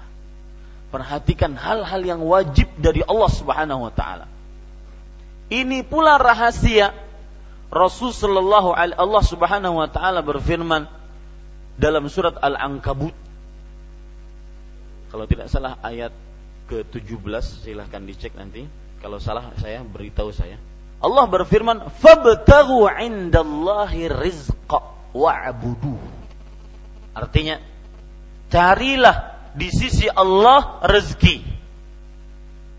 Perhatikan 0.89 1.53
hal-hal 1.53 2.01
yang 2.01 2.21
wajib 2.25 2.65
dari 2.81 3.05
Allah 3.05 3.29
Subhanahu 3.29 3.85
wa 3.85 3.93
taala. 3.93 4.25
Ini 5.49 5.85
pula 5.85 6.17
rahasia 6.17 6.93
Rasul 7.69 8.09
sallallahu 8.09 8.73
alaihi 8.73 8.97
Allah 8.97 9.23
Subhanahu 9.25 9.77
wa 9.77 9.89
taala 9.89 10.25
berfirman 10.25 10.89
dalam 11.77 12.09
surat 12.09 12.33
Al-Ankabut 12.41 13.13
kalau 15.13 15.25
tidak 15.29 15.49
salah 15.49 15.77
ayat 15.85 16.13
ke-17 16.69 17.65
silahkan 17.65 18.01
dicek 18.05 18.33
nanti 18.37 18.65
kalau 19.01 19.21
salah 19.21 19.53
saya 19.57 19.85
beritahu 19.85 20.33
saya 20.33 20.57
Allah 20.99 21.25
berfirman, 21.31 21.87
"Fabtaghu 22.03 22.87
'indallahi 22.91 24.11
rizqa 24.11 24.83
wa'budu." 25.15 25.95
Artinya, 27.15 27.63
carilah 28.51 29.39
di 29.55 29.71
sisi 29.71 30.11
Allah 30.11 30.83
rezeki. 30.83 31.43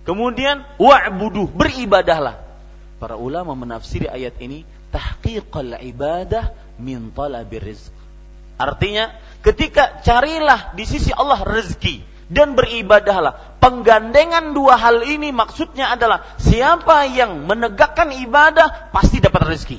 Kemudian 0.05 0.65
wa'budu, 0.77 1.49
beribadahlah. 1.49 2.41
Para 3.01 3.17
ulama 3.17 3.57
menafsiri 3.57 4.05
ayat 4.05 4.37
ini 4.45 4.69
tahqiqal 4.93 5.81
ibadah 5.81 6.53
min 6.77 7.09
talabir 7.17 7.65
rizq. 7.65 7.93
Artinya, 8.61 9.17
ketika 9.41 10.05
carilah 10.05 10.77
di 10.77 10.85
sisi 10.85 11.09
Allah 11.17 11.41
rezeki, 11.41 12.05
dan 12.31 12.55
beribadahlah. 12.55 13.59
Penggandengan 13.59 14.55
dua 14.57 14.79
hal 14.79 15.03
ini 15.05 15.35
maksudnya 15.35 15.93
adalah 15.93 16.25
siapa 16.39 17.05
yang 17.11 17.45
menegakkan 17.45 18.15
ibadah 18.15 18.89
pasti 18.95 19.19
dapat 19.21 19.53
rezeki. 19.53 19.79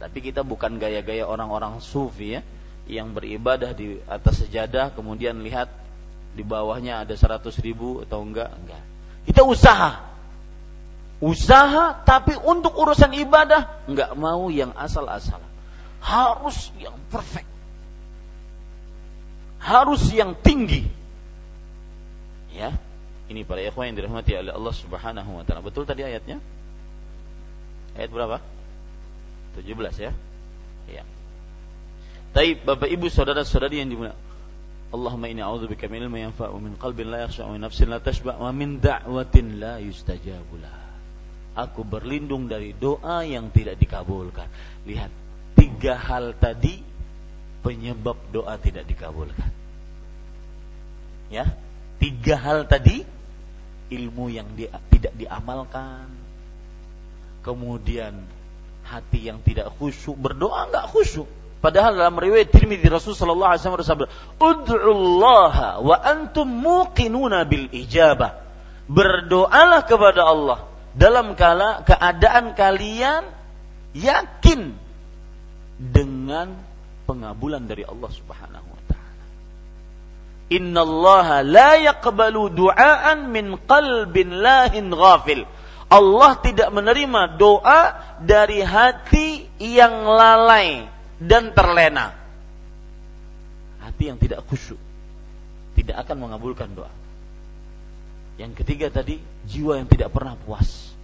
Tapi 0.00 0.18
kita 0.24 0.42
bukan 0.42 0.80
gaya-gaya 0.80 1.28
orang-orang 1.28 1.78
sufi 1.78 2.40
ya 2.40 2.42
yang 2.84 3.16
beribadah 3.16 3.72
di 3.72 3.96
atas 4.04 4.44
sejadah 4.44 4.92
kemudian 4.92 5.40
lihat 5.40 5.72
di 6.34 6.44
bawahnya 6.44 7.06
ada 7.06 7.14
seratus 7.14 7.60
ribu 7.62 8.02
atau 8.02 8.24
enggak 8.24 8.50
enggak. 8.58 8.82
Kita 9.28 9.46
usaha. 9.46 10.02
Usaha 11.22 12.04
tapi 12.04 12.34
untuk 12.36 12.74
urusan 12.74 13.14
ibadah 13.16 13.86
enggak 13.86 14.12
mau 14.18 14.50
yang 14.50 14.74
asal-asalan. 14.74 15.46
Harus 16.04 16.68
yang 16.76 16.92
perfect 17.08 17.53
harus 19.64 20.12
yang 20.12 20.36
tinggi. 20.36 20.84
Ya. 22.52 22.76
Ini 23.32 23.48
para 23.48 23.64
ikhwan 23.64 23.88
yang 23.88 24.04
dirahmati 24.04 24.36
oleh 24.36 24.52
Allah 24.52 24.74
Subhanahu 24.76 25.40
wa 25.40 25.42
taala. 25.48 25.64
Betul 25.64 25.88
tadi 25.88 26.04
ayatnya? 26.04 26.36
Ayat 27.96 28.12
berapa? 28.12 28.36
17 29.56 29.64
ya. 30.04 30.12
Ya. 30.92 31.02
Taib 32.36 32.68
Bapak 32.68 32.92
Ibu 32.92 33.08
saudara-saudari 33.08 33.80
yang 33.80 33.88
dimuliakan 33.88 34.20
Allahumma 34.94 35.26
inni 35.26 35.42
a'udzubika 35.42 35.90
min 35.90 36.06
ilmin 36.06 36.30
yanfa' 36.30 36.54
wa 36.54 36.60
min 36.62 36.78
qalbin 36.78 37.10
la 37.10 37.26
yakhsha' 37.26 37.50
wa 37.50 37.58
min 37.58 37.66
nafsin 37.66 37.90
la 37.90 37.98
tashba' 37.98 38.38
wa 38.38 38.54
min 38.54 38.78
da'watin 38.78 39.58
la 39.58 39.82
yustajabu 39.82 40.62
Aku 41.54 41.82
berlindung 41.82 42.46
dari 42.46 42.74
doa 42.74 43.26
yang 43.26 43.50
tidak 43.50 43.78
dikabulkan. 43.78 44.46
Lihat, 44.86 45.10
tiga 45.58 45.98
hal 45.98 46.34
tadi 46.38 46.82
penyebab 47.64 48.20
doa 48.28 48.60
tidak 48.60 48.84
dikabulkan. 48.84 49.48
Ya, 51.32 51.56
tiga 51.96 52.36
hal 52.36 52.68
tadi 52.68 53.02
ilmu 53.88 54.28
yang 54.28 54.52
di, 54.52 54.68
tidak 54.92 55.16
diamalkan, 55.16 56.12
kemudian 57.40 58.28
hati 58.84 59.32
yang 59.32 59.40
tidak 59.40 59.72
khusyuk 59.80 60.14
berdoa 60.20 60.68
nggak 60.68 60.92
khusyuk. 60.92 61.26
Padahal 61.64 61.96
dalam 61.96 62.20
riwayat 62.20 62.52
Tirmidzi 62.52 62.92
Rasul 62.92 63.16
sallallahu 63.16 63.56
alaihi 63.56 63.60
wasallam 63.64 63.80
bersabda, 63.80 64.06
"Ud'ullaha 64.36 65.80
wa 65.80 65.96
antum 65.96 66.44
muqinuna 66.44 67.48
bil 67.48 67.72
ijabah." 67.72 68.44
Berdoalah 68.84 69.88
kepada 69.88 70.28
Allah 70.28 70.68
dalam 70.92 71.32
kala 71.32 71.80
keadaan 71.88 72.52
kalian 72.52 73.24
yakin 73.96 74.76
dengan 75.80 76.52
pengabulan 77.04 77.64
dari 77.64 77.84
Allah 77.84 78.10
Subhanahu 78.10 78.68
wa 78.68 78.82
taala. 78.88 79.24
Innallaha 80.52 81.36
la 81.44 81.72
yaqbalu 81.80 82.52
du'aan 82.52 83.28
min 83.28 83.56
qalbin 83.64 84.40
lahin 84.40 84.92
ghafil. 84.92 85.46
Allah 85.88 86.32
tidak 86.42 86.72
menerima 86.74 87.38
doa 87.38 87.80
dari 88.18 88.64
hati 88.64 89.46
yang 89.62 90.08
lalai 90.08 90.88
dan 91.22 91.54
terlena. 91.54 92.16
Hati 93.84 94.10
yang 94.10 94.18
tidak 94.18 94.42
khusyuk 94.48 94.80
tidak 95.74 96.06
akan 96.06 96.16
mengabulkan 96.30 96.70
doa. 96.72 96.90
Yang 98.38 98.62
ketiga 98.62 98.90
tadi 98.90 99.18
jiwa 99.46 99.78
yang 99.78 99.90
tidak 99.90 100.10
pernah 100.14 100.38
puas. 100.38 100.94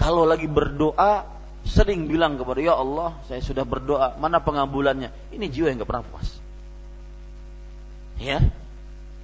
Kalau 0.00 0.26
lagi 0.26 0.48
berdoa 0.48 1.24
sering 1.62 2.10
bilang 2.10 2.36
kepada 2.36 2.58
ya 2.58 2.74
Allah 2.74 3.18
saya 3.30 3.38
sudah 3.38 3.62
berdoa 3.62 4.18
mana 4.18 4.42
pengabulannya 4.42 5.14
ini 5.30 5.46
jiwa 5.46 5.70
yang 5.70 5.82
gak 5.82 5.90
pernah 5.90 6.06
puas 6.06 6.28
ya 8.18 8.42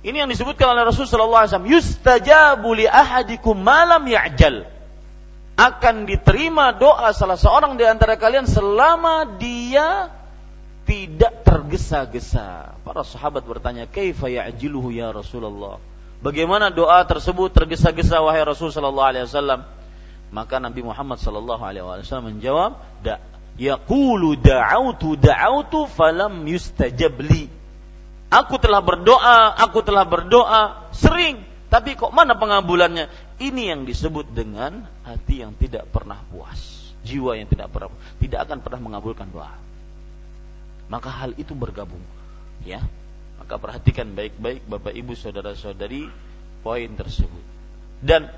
ini 0.07 0.17
yang 0.23 0.31
disebutkan 0.31 0.79
oleh 0.79 0.87
Rasul 0.87 1.11
Sallallahu 1.11 1.43
Alaihi 1.43 1.51
Wasallam 1.51 1.71
yustajabu 1.75 2.71
li 2.79 2.87
ahadikum 2.87 3.59
malam 3.59 4.07
ya'jal 4.07 4.71
akan 5.59 6.07
diterima 6.07 6.71
doa 6.71 7.11
salah 7.11 7.35
seorang 7.35 7.75
di 7.75 7.83
antara 7.83 8.15
kalian 8.15 8.47
selama 8.47 9.27
dia 9.43 10.15
tidak 10.87 11.43
tergesa-gesa. 11.43 12.79
Para 12.87 13.03
sahabat 13.03 13.43
bertanya, 13.43 13.91
"Kaifa 13.91 14.31
ya'jiluhu 14.31 14.95
ya 14.95 15.11
Rasulullah?" 15.11 15.83
Bagaimana 16.23 16.71
doa 16.71 17.03
tersebut 17.03 17.51
tergesa-gesa 17.51 18.23
wahai 18.23 18.43
Rasul 18.47 18.71
sallallahu 18.71 19.11
alaihi 19.13 19.27
wasallam? 19.27 19.67
Maka 20.29 20.61
Nabi 20.61 20.85
Muhammad 20.85 21.19
sallallahu 21.21 21.63
alaihi 21.65 21.85
wasallam 21.85 22.37
menjawab, 22.37 22.77
"Da 23.01 23.21
yaqulu 23.57 24.37
da'autu 24.37 25.17
da'autu 25.17 25.89
falam 25.89 26.45
yustajabli." 26.45 27.49
Aku 28.29 28.61
telah 28.61 28.85
berdoa, 28.85 29.57
aku 29.57 29.81
telah 29.81 30.05
berdoa 30.05 30.93
sering, 30.93 31.41
tapi 31.73 31.97
kok 31.97 32.13
mana 32.13 32.37
pengabulannya? 32.37 33.09
Ini 33.41 33.73
yang 33.73 33.89
disebut 33.89 34.37
dengan 34.37 34.85
hati 35.01 35.41
yang 35.41 35.57
tidak 35.57 35.89
pernah 35.89 36.21
puas. 36.29 36.77
jiwa 36.99 37.39
yang 37.41 37.49
tidak 37.49 37.73
pernah 37.73 37.89
tidak 38.21 38.45
akan 38.45 38.59
pernah 38.61 38.81
mengabulkan 38.85 39.33
doa. 39.33 39.55
Maka 40.93 41.09
hal 41.09 41.33
itu 41.41 41.57
bergabung, 41.57 42.03
ya. 42.65 42.85
Maka 43.41 43.55
perhatikan 43.57 44.13
baik-baik 44.13 44.67
Bapak 44.69 44.93
Ibu 44.93 45.17
saudara-saudari 45.17 46.11
poin 46.61 46.91
tersebut. 46.97 47.45
Dan 48.05 48.29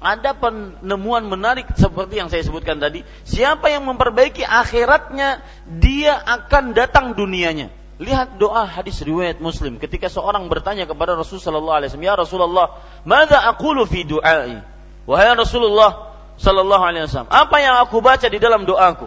ada 0.00 0.32
penemuan 0.32 1.28
menarik 1.28 1.68
seperti 1.76 2.16
yang 2.16 2.32
saya 2.32 2.40
sebutkan 2.40 2.80
tadi. 2.80 3.04
Siapa 3.28 3.68
yang 3.68 3.84
memperbaiki 3.84 4.42
akhiratnya, 4.42 5.44
dia 5.68 6.16
akan 6.16 6.72
datang 6.72 7.12
dunianya. 7.12 7.68
Lihat 8.00 8.40
doa 8.40 8.64
hadis 8.64 9.04
riwayat 9.04 9.44
Muslim 9.44 9.76
ketika 9.76 10.08
seorang 10.08 10.48
bertanya 10.48 10.88
kepada 10.88 11.12
Rasulullah 11.12 11.52
sallallahu 11.52 11.76
alaihi 11.76 11.90
wasallam, 11.92 12.08
"Ya 12.08 12.14
Rasulullah, 12.16 12.66
madza 13.04 13.38
aqulu 13.44 13.84
fi 13.84 14.08
du'ai?" 14.08 14.64
Wahai 15.04 15.36
Rasulullah 15.36 16.16
sallallahu 16.40 16.80
alaihi 16.80 17.04
wasallam, 17.04 17.28
apa 17.28 17.56
yang 17.60 17.76
aku 17.84 18.00
baca 18.00 18.24
di 18.24 18.40
dalam 18.40 18.64
doaku? 18.64 19.04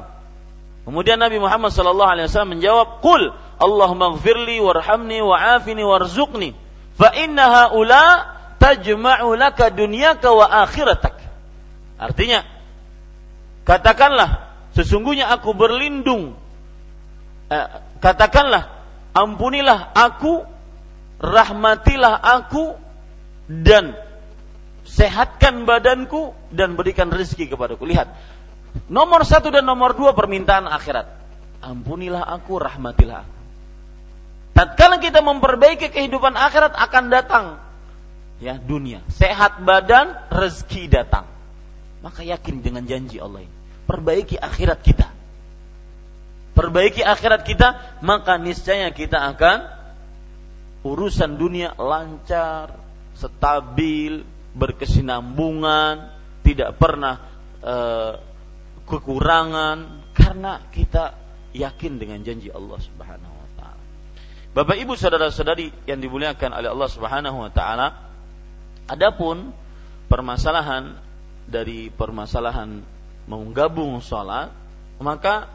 Kemudian 0.86 1.18
Nabi 1.18 1.42
Muhammad 1.42 1.74
sallallahu 1.74 2.12
alaihi 2.12 2.30
wasallam 2.30 2.54
menjawab, 2.54 3.02
"Qul 3.02 3.34
Allahumma 3.58 4.14
ighfirli 4.14 4.62
warhamni 4.62 5.26
wa'afini 5.26 5.82
warzuqni, 5.82 6.54
fa 6.94 7.10
inna 7.18 7.50
haula 7.50 8.30
tajma'u 8.64 9.36
laka 9.36 9.68
dunyaka 9.68 10.32
wa 10.32 10.48
akhiratak." 10.64 11.20
Artinya, 12.00 12.48
katakanlah 13.68 14.48
sesungguhnya 14.72 15.28
aku 15.28 15.52
berlindung 15.52 16.40
eh, 17.52 17.68
katakanlah 18.00 18.72
ampunilah 19.12 19.94
aku, 19.94 20.44
rahmatilah 21.20 22.16
aku, 22.18 22.76
dan 23.48 23.96
sehatkan 24.84 25.64
badanku 25.64 26.36
dan 26.52 26.76
berikan 26.76 27.14
rezeki 27.14 27.54
kepadaku. 27.54 27.88
Lihat, 27.88 28.12
nomor 28.92 29.24
satu 29.24 29.54
dan 29.54 29.64
nomor 29.64 29.96
dua 29.96 30.12
permintaan 30.18 30.68
akhirat. 30.68 31.08
Ampunilah 31.64 32.28
aku, 32.28 32.60
rahmatilah 32.60 33.24
aku. 33.24 33.34
Tatkala 34.54 35.02
kita 35.02 35.24
memperbaiki 35.24 35.90
kehidupan 35.90 36.36
akhirat 36.38 36.78
akan 36.78 37.04
datang 37.10 37.46
ya 38.42 38.58
dunia, 38.58 39.04
sehat 39.12 39.62
badan, 39.62 40.18
rezeki 40.30 40.90
datang. 40.90 41.30
Maka 42.02 42.24
yakin 42.24 42.60
dengan 42.60 42.84
janji 42.84 43.22
Allah 43.22 43.46
ini. 43.48 43.56
Perbaiki 43.84 44.40
akhirat 44.40 44.80
kita 44.84 45.14
perbaiki 46.54 47.02
akhirat 47.02 47.42
kita, 47.44 48.00
maka 48.06 48.38
niscaya 48.38 48.94
kita 48.94 49.20
akan 49.34 49.68
urusan 50.86 51.36
dunia 51.36 51.74
lancar, 51.76 52.78
stabil, 53.18 54.22
berkesinambungan, 54.54 56.14
tidak 56.46 56.78
pernah 56.78 57.20
uh, 57.66 58.14
kekurangan 58.86 60.06
karena 60.14 60.62
kita 60.70 61.18
yakin 61.54 61.98
dengan 61.98 62.22
janji 62.22 62.54
Allah 62.54 62.78
Subhanahu 62.78 63.34
wa 63.34 63.50
taala. 63.58 63.84
Bapak 64.54 64.78
Ibu 64.78 64.94
saudara-saudari 64.94 65.90
yang 65.90 65.98
dimuliakan 65.98 66.54
oleh 66.54 66.70
Allah 66.70 66.90
Subhanahu 66.90 67.38
wa 67.42 67.52
taala, 67.54 68.13
adapun 68.88 69.56
permasalahan 70.12 70.96
dari 71.48 71.92
permasalahan 71.92 72.84
menggabung 73.28 74.00
sholat, 74.04 74.52
maka 75.00 75.48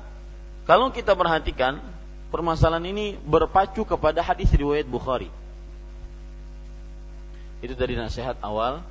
kalau 0.69 0.93
kita 0.93 1.17
perhatikan, 1.17 1.81
permasalahan 2.29 2.85
ini 2.93 3.17
berpacu 3.17 3.89
kepada 3.89 4.21
hadis 4.21 4.53
riwayat 4.53 4.85
Bukhari. 4.85 5.33
Itu 7.65 7.73
dari 7.75 7.97
nasihat 7.97 8.37
awal. 8.45 8.85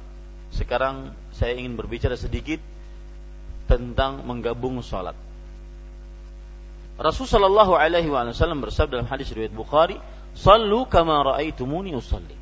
Sekarang 0.50 1.12
saya 1.36 1.54
ingin 1.60 1.76
berbicara 1.76 2.16
sedikit 2.16 2.58
tentang 3.68 4.24
menggabung 4.24 4.80
sholat. 4.80 5.14
Rasulullah 6.98 7.30
Shallallahu 7.30 7.74
Alaihi 7.78 8.10
Wasallam 8.10 8.64
bersabda 8.64 8.98
dalam 8.98 9.10
hadis 9.12 9.30
riwayat 9.30 9.54
Bukhari, 9.54 10.02
"Sallu 10.34 10.90
kama 10.90 11.22
raaitumuni 11.22 11.94
usalli." 11.94 12.37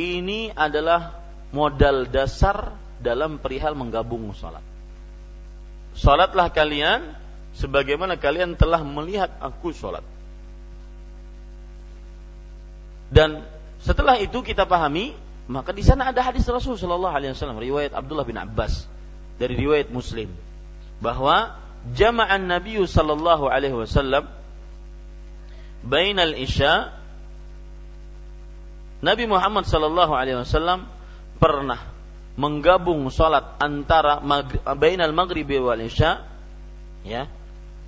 Ini 0.00 0.56
adalah 0.56 1.20
modal 1.52 2.08
dasar 2.08 2.72
dalam 3.04 3.36
perihal 3.36 3.76
menggabung 3.76 4.32
sholat. 4.32 4.64
Sholatlah 5.92 6.48
kalian 6.48 7.12
sebagaimana 7.52 8.16
kalian 8.16 8.56
telah 8.56 8.80
melihat 8.80 9.28
aku 9.44 9.76
sholat. 9.76 10.00
Dan 13.12 13.44
setelah 13.82 14.16
itu 14.16 14.40
kita 14.40 14.64
pahami, 14.64 15.12
maka 15.50 15.74
di 15.74 15.82
sana 15.82 16.08
ada 16.14 16.22
hadis 16.22 16.46
Rasul 16.48 16.78
Shallallahu 16.78 17.10
Alaihi 17.10 17.34
Wasallam 17.34 17.58
riwayat 17.58 17.92
Abdullah 17.92 18.24
bin 18.24 18.38
Abbas 18.38 18.86
dari 19.36 19.58
riwayat 19.58 19.90
Muslim 19.90 20.30
bahwa 21.02 21.58
jama'an 21.92 22.46
Nabi 22.46 22.78
Shallallahu 22.78 23.50
Alaihi 23.50 23.74
Wasallam 23.74 24.30
bainal 25.82 26.38
isya 26.38 26.99
Nabi 29.00 29.24
Muhammad 29.24 29.64
Shallallahu 29.64 30.12
Alaihi 30.12 30.40
Wasallam 30.40 30.84
pernah 31.40 31.80
menggabung 32.36 33.08
salat 33.08 33.56
antara 33.60 34.20
bainal 34.76 35.12
maghribi 35.12 35.60
wal 35.60 35.80
isya 35.80 36.24
ya 37.04 37.28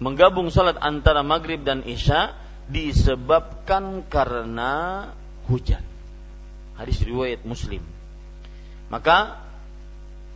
menggabung 0.01 0.49
salat 0.49 0.81
antara 0.81 1.21
maghrib 1.23 1.63
dan 1.63 1.85
isya 1.85 2.35
disebabkan 2.67 4.09
karena 4.09 5.07
hujan. 5.47 5.85
Hadis 6.75 6.99
riwayat 7.05 7.45
Muslim. 7.45 7.85
Maka 8.89 9.39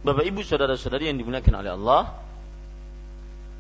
Bapak 0.07 0.23
Ibu 0.23 0.47
saudara-saudari 0.47 1.11
yang 1.11 1.19
dimuliakan 1.19 1.55
oleh 1.59 1.73
Allah, 1.75 2.03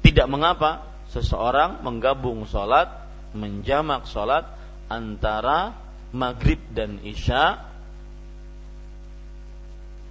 tidak 0.07 0.31
mengapa 0.31 0.87
seseorang 1.11 1.83
menggabung 1.83 2.47
salat, 2.47 2.87
menjamak 3.35 4.07
salat 4.07 4.47
antara 4.87 5.75
maghrib 6.15 6.59
dan 6.75 7.03
isya 7.03 7.63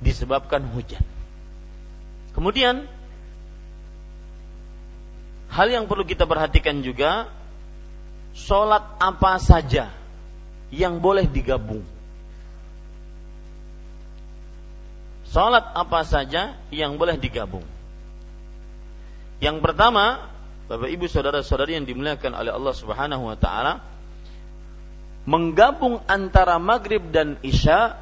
disebabkan 0.03 0.63
hujan. 0.75 1.03
Kemudian 2.35 2.87
Hal 5.55 5.71
yang 5.71 5.87
perlu 5.87 6.03
kita 6.03 6.27
perhatikan 6.27 6.83
juga, 6.83 7.31
sholat 8.35 8.83
apa 8.99 9.39
saja 9.39 9.87
yang 10.67 10.99
boleh 10.99 11.23
digabung. 11.31 11.87
Sholat 15.31 15.63
apa 15.71 16.03
saja 16.03 16.59
yang 16.75 16.99
boleh 16.99 17.15
digabung. 17.15 17.63
Yang 19.39 19.63
pertama, 19.63 20.27
Bapak 20.67 20.91
Ibu 20.91 21.07
saudara-saudari 21.07 21.79
yang 21.79 21.87
dimuliakan 21.87 22.35
oleh 22.35 22.51
Allah 22.51 22.75
Subhanahu 22.75 23.23
wa 23.23 23.39
taala, 23.39 23.79
menggabung 25.25 26.01
antara 26.05 26.61
maghrib 26.61 27.01
dan 27.09 27.41
isya 27.41 27.97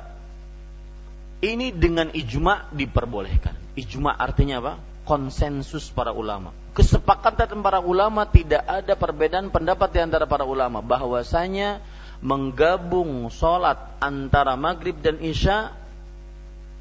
ini 1.43 1.75
dengan 1.75 2.11
ijma 2.11 2.71
diperbolehkan. 2.71 3.55
Ijma 3.75 4.15
artinya 4.15 4.63
apa? 4.63 4.73
konsensus 5.03 5.91
para 5.91 6.15
ulama. 6.15 6.55
Kesepakatan 6.73 7.59
para 7.59 7.83
ulama 7.83 8.23
tidak 8.23 8.63
ada 8.63 8.95
perbedaan 8.95 9.51
pendapat 9.51 9.91
di 9.91 9.99
antara 9.99 10.25
para 10.25 10.47
ulama 10.47 10.79
bahwasanya 10.79 11.83
menggabung 12.23 13.27
sholat 13.27 13.99
antara 13.99 14.55
maghrib 14.55 14.95
dan 15.03 15.19
isya 15.19 15.75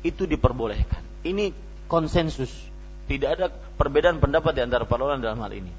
itu 0.06 0.24
diperbolehkan. 0.24 1.02
Ini 1.26 1.50
konsensus. 1.90 2.50
Tidak 3.10 3.28
ada 3.28 3.50
perbedaan 3.50 4.22
pendapat 4.22 4.54
di 4.54 4.62
antara 4.62 4.86
para 4.86 5.02
ulama 5.02 5.18
dalam 5.18 5.42
hal 5.42 5.52
ini. 5.52 5.72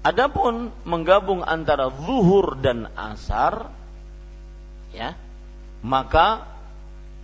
Adapun 0.00 0.72
menggabung 0.88 1.44
antara 1.44 1.92
zuhur 1.92 2.56
dan 2.58 2.88
asar, 2.96 3.68
ya, 4.94 5.16
maka 5.84 6.48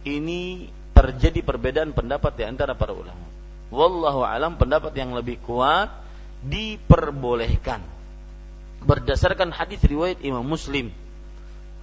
ini 0.04 0.68
terjadi 0.94 1.42
perbedaan 1.42 1.96
pendapat 1.96 2.36
di 2.38 2.44
antara 2.46 2.76
para 2.78 2.94
ulama. 2.94 3.26
Wallahu 3.74 4.22
alam 4.22 4.54
pendapat 4.60 4.94
yang 4.94 5.16
lebih 5.16 5.42
kuat 5.42 5.90
diperbolehkan. 6.44 7.82
Berdasarkan 8.84 9.50
hadis 9.50 9.80
riwayat 9.80 10.20
Imam 10.20 10.44
Muslim 10.44 10.92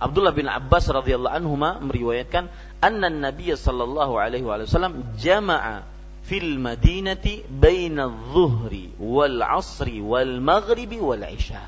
Abdullah 0.01 0.33
bin 0.33 0.49
Abbas 0.49 0.89
radhiyallahu 0.89 1.29
anhu 1.29 1.53
meriwayatkan 1.61 2.49
anna 2.81 3.13
Nabi 3.13 3.53
sallallahu 3.53 4.17
alaihi 4.17 4.41
wasallam 4.41 5.13
jama'a 5.13 5.85
fil 6.25 6.57
madinati 6.57 7.45
baina 7.45 8.09
adh-dhuhri 8.09 8.97
wal 8.97 9.37
'asri 9.45 10.01
wal 10.01 10.41
maghribi 10.41 10.97
wal 10.97 11.21
'isya. 11.21 11.61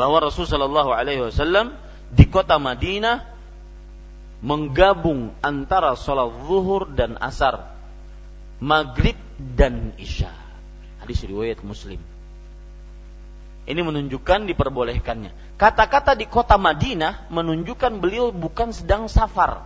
Bahwa 0.00 0.24
Rasul 0.24 0.48
sallallahu 0.48 0.96
alaihi 0.96 1.28
wasallam 1.28 1.76
di 2.12 2.26
kota 2.28 2.60
Madinah 2.60 3.24
menggabung 4.44 5.32
antara 5.40 5.96
salat 5.96 6.28
zuhur 6.44 6.92
dan 6.92 7.16
asar 7.16 7.74
maghrib 8.60 9.16
dan 9.36 9.96
isya. 9.96 10.30
Hadis 11.00 11.24
riwayat 11.24 11.60
Muslim. 11.64 12.00
Ini 13.64 13.80
menunjukkan 13.80 14.44
diperbolehkannya. 14.44 15.56
Kata-kata 15.56 16.12
di 16.12 16.28
kota 16.28 16.60
Madinah 16.60 17.32
menunjukkan 17.32 17.96
beliau 17.96 18.28
bukan 18.28 18.76
sedang 18.76 19.08
safar. 19.08 19.64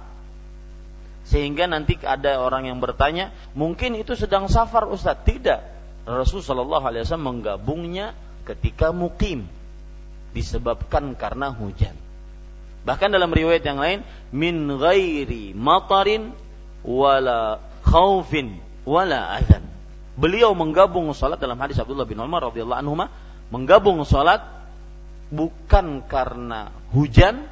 Sehingga 1.26 1.66
nanti 1.66 1.98
ada 2.06 2.38
orang 2.38 2.70
yang 2.70 2.78
bertanya, 2.78 3.34
mungkin 3.58 3.98
itu 3.98 4.14
sedang 4.14 4.46
safar 4.46 4.86
Ustaz. 4.86 5.18
Tidak. 5.26 5.60
Rasulullah 6.06 6.80
SAW 6.80 7.18
menggabungnya 7.18 8.14
ketika 8.46 8.94
mukim. 8.94 9.50
Disebabkan 10.30 11.18
karena 11.18 11.50
hujan. 11.50 11.97
Bahkan 12.86 13.08
dalam 13.10 13.30
riwayat 13.32 13.64
yang 13.66 13.78
lain, 13.80 14.06
min 14.30 14.68
ghairi 14.78 15.56
matarin 15.56 16.34
wala 16.84 17.58
khaufin 17.82 18.60
wala 18.84 19.34
azan. 19.38 19.64
Beliau 20.18 20.52
menggabung 20.52 21.10
salat 21.14 21.38
dalam 21.38 21.58
hadis 21.62 21.78
Abdullah 21.78 22.08
bin 22.08 22.18
Umar 22.18 22.50
radhiyallahu 22.50 22.80
anhu 22.82 22.94
menggabung 23.54 24.02
salat 24.02 24.42
bukan 25.30 26.02
karena 26.08 26.72
hujan, 26.90 27.46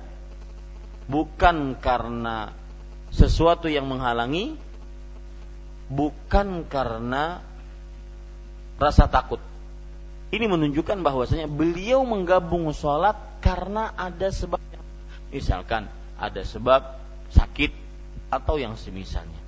bukan 1.06 1.78
karena 1.78 2.50
sesuatu 3.14 3.70
yang 3.70 3.86
menghalangi, 3.86 4.58
bukan 5.86 6.66
karena 6.66 7.40
rasa 8.76 9.08
takut. 9.08 9.40
Ini 10.34 10.50
menunjukkan 10.50 11.06
bahwasanya 11.06 11.46
beliau 11.46 12.02
menggabung 12.02 12.74
sholat 12.74 13.14
karena 13.38 13.94
ada 13.94 14.26
sebab 14.34 14.58
Misalkan 15.30 15.90
ada 16.16 16.42
sebab 16.42 16.96
sakit 17.30 17.72
atau 18.30 18.58
yang 18.58 18.74
semisalnya. 18.78 19.42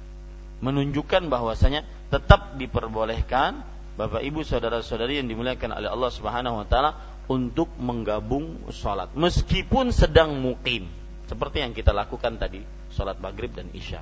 Menunjukkan 0.58 1.30
bahwasanya 1.30 1.86
tetap 2.10 2.58
diperbolehkan 2.58 3.62
Bapak 3.98 4.22
Ibu 4.22 4.46
saudara-saudari 4.46 5.18
yang 5.18 5.26
dimuliakan 5.26 5.74
oleh 5.74 5.90
Allah 5.90 6.10
Subhanahu 6.14 6.62
wa 6.62 6.66
taala 6.66 6.90
untuk 7.28 7.68
menggabung 7.76 8.70
sholat 8.72 9.12
meskipun 9.12 9.92
sedang 9.92 10.38
mukim 10.40 10.88
seperti 11.28 11.60
yang 11.60 11.76
kita 11.76 11.92
lakukan 11.92 12.40
tadi 12.40 12.62
sholat 12.94 13.18
maghrib 13.18 13.52
dan 13.52 13.68
isya. 13.74 14.00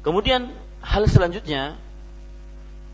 Kemudian 0.00 0.54
hal 0.80 1.04
selanjutnya 1.10 1.76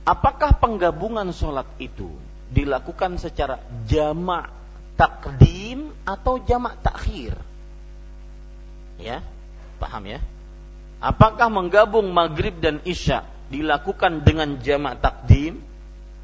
apakah 0.08 0.56
penggabungan 0.58 1.30
sholat 1.30 1.68
itu 1.76 2.08
dilakukan 2.50 3.20
secara 3.20 3.60
jamak 3.86 4.50
takdim 4.98 5.53
atau 6.04 6.38
jamak 6.44 6.78
takhir. 6.84 7.34
Ya, 9.00 9.24
paham 9.80 10.04
ya? 10.06 10.20
Apakah 11.02 11.50
menggabung 11.50 12.08
maghrib 12.14 12.56
dan 12.62 12.80
isya 12.86 13.26
dilakukan 13.52 14.24
dengan 14.24 14.56
jamak 14.62 15.02
takdim, 15.04 15.60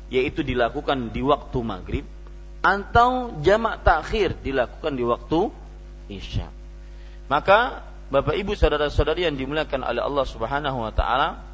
yaitu 0.09 0.41
dilakukan 0.41 1.13
di 1.13 1.21
waktu 1.21 1.59
maghrib, 1.61 2.07
atau 2.61 3.35
jamak 3.41 3.83
takhir 3.83 4.41
dilakukan 4.41 4.93
di 4.95 5.05
waktu 5.05 5.41
isya? 6.09 6.49
Maka 7.29 7.91
Bapak 8.11 8.35
Ibu 8.35 8.59
saudara-saudari 8.59 9.23
yang 9.23 9.39
dimuliakan 9.39 9.87
oleh 9.87 10.03
Allah 10.03 10.27
Subhanahu 10.27 10.79
wa 10.83 10.91
taala 10.91 11.51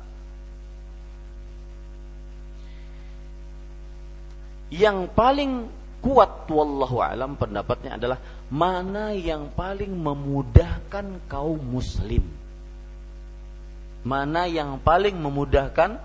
yang 4.72 5.06
paling 5.12 5.68
kuat 6.00 6.48
wallahu 6.48 7.02
alam 7.02 7.34
pendapatnya 7.36 7.96
adalah 7.96 8.18
mana 8.52 9.12
yang 9.16 9.50
paling 9.52 9.90
memudahkan 9.90 11.26
kaum 11.26 11.58
muslim. 11.58 12.22
Mana 14.06 14.46
yang 14.46 14.78
paling 14.78 15.18
memudahkan 15.18 15.98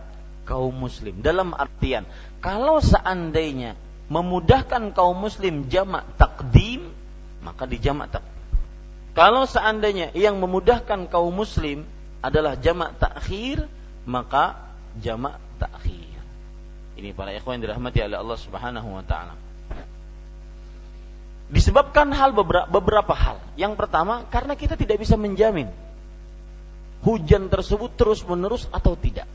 kaum 0.50 0.74
muslim 0.74 1.22
dalam 1.22 1.54
artian 1.54 2.10
kalau 2.42 2.82
seandainya 2.82 3.78
memudahkan 4.10 4.92
kaum 4.98 5.16
muslim 5.16 5.70
jamak 5.70 6.04
takdim 6.18 6.90
maka 7.46 7.70
dijamak 7.70 8.10
tak. 8.10 8.26
Kalau 9.12 9.44
seandainya 9.46 10.16
yang 10.18 10.40
memudahkan 10.40 11.12
kaum 11.12 11.36
muslim 11.36 11.84
adalah 12.24 12.58
jamak 12.58 12.98
takhir 12.98 13.70
maka 14.08 14.58
jamak 14.98 15.38
takhir. 15.62 16.10
Ini 16.98 17.14
para 17.16 17.34
ikhwan 17.34 17.62
dirahmati 17.62 18.02
oleh 18.02 18.18
Allah 18.18 18.40
Subhanahu 18.40 18.90
wa 18.98 19.04
taala. 19.06 19.36
Disebabkan 21.52 22.16
hal 22.16 22.32
beberapa, 22.32 22.64
beberapa 22.72 23.12
hal. 23.12 23.44
Yang 23.60 23.76
pertama, 23.76 24.24
karena 24.32 24.56
kita 24.56 24.80
tidak 24.80 25.04
bisa 25.04 25.20
menjamin 25.20 25.68
hujan 27.04 27.52
tersebut 27.52 27.92
terus 28.00 28.24
menerus 28.24 28.72
atau 28.72 28.96
tidak. 28.96 29.28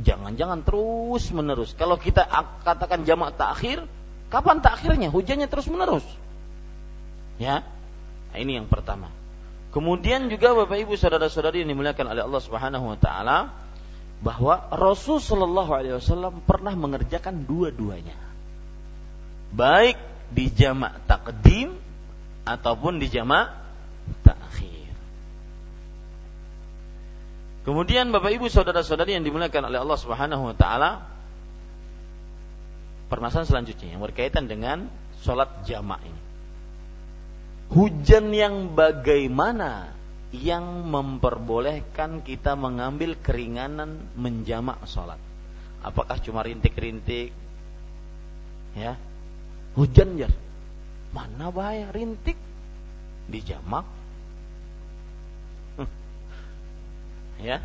Jangan-jangan 0.00 0.64
terus 0.64 1.28
menerus. 1.36 1.76
Kalau 1.76 2.00
kita 2.00 2.24
katakan 2.64 3.04
jamak 3.04 3.36
takhir, 3.36 3.84
kapan 4.32 4.64
takhirnya? 4.64 5.12
Hujannya 5.12 5.44
terus 5.52 5.68
menerus. 5.68 6.06
Ya, 7.36 7.60
nah, 8.32 8.38
ini 8.40 8.56
yang 8.56 8.68
pertama. 8.68 9.12
Kemudian 9.70 10.32
juga 10.32 10.56
Bapak 10.56 10.80
Ibu 10.80 10.96
saudara-saudari 10.96 11.62
yang 11.62 11.76
dimuliakan 11.76 12.16
oleh 12.16 12.22
Allah 12.24 12.42
Subhanahu 12.42 12.84
wa 12.90 12.98
taala 12.98 13.52
bahwa 14.24 14.68
Rasul 14.72 15.22
Shallallahu 15.22 15.70
alaihi 15.72 15.94
wasallam 15.96 16.40
pernah 16.42 16.72
mengerjakan 16.72 17.44
dua-duanya. 17.44 18.16
Baik 19.54 20.09
di 20.30 20.46
jamak 20.54 21.04
takdim 21.10 21.74
ataupun 22.46 23.02
di 23.02 23.10
jamak 23.10 23.50
takhir. 24.22 24.94
Kemudian 27.66 28.08
Bapak 28.14 28.32
Ibu 28.32 28.46
saudara-saudari 28.48 29.18
yang 29.18 29.26
dimuliakan 29.26 29.68
oleh 29.68 29.78
Allah 29.82 29.98
Subhanahu 30.00 30.42
wa 30.50 30.56
taala 30.56 30.90
permasalahan 33.10 33.50
selanjutnya 33.50 33.98
yang 33.98 34.02
berkaitan 34.02 34.46
dengan 34.46 34.86
sholat 35.20 35.66
jamak 35.66 36.00
ini. 36.06 36.22
Hujan 37.70 38.34
yang 38.34 38.74
bagaimana 38.74 39.94
yang 40.30 40.86
memperbolehkan 40.90 42.22
kita 42.22 42.54
mengambil 42.54 43.18
keringanan 43.18 44.10
menjamak 44.14 44.82
sholat? 44.86 45.18
Apakah 45.82 46.18
cuma 46.22 46.42
rintik-rintik? 46.42 47.34
Ya, 48.74 48.94
Hujan 49.78 50.18
jar. 50.18 50.32
Mana 51.10 51.50
bahaya 51.50 51.90
rintik 51.90 52.38
dijamak. 53.30 53.86
ya. 57.46 57.62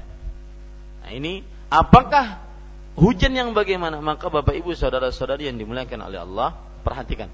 Nah, 1.05 1.11
ini 1.13 1.45
apakah 1.69 2.41
hujan 2.97 3.33
yang 3.37 3.53
bagaimana? 3.53 4.01
Maka 4.01 4.33
Bapak 4.33 4.57
Ibu 4.57 4.73
saudara-saudari 4.73 5.49
yang 5.49 5.61
dimuliakan 5.61 6.09
oleh 6.09 6.19
Allah, 6.21 6.57
perhatikan. 6.81 7.29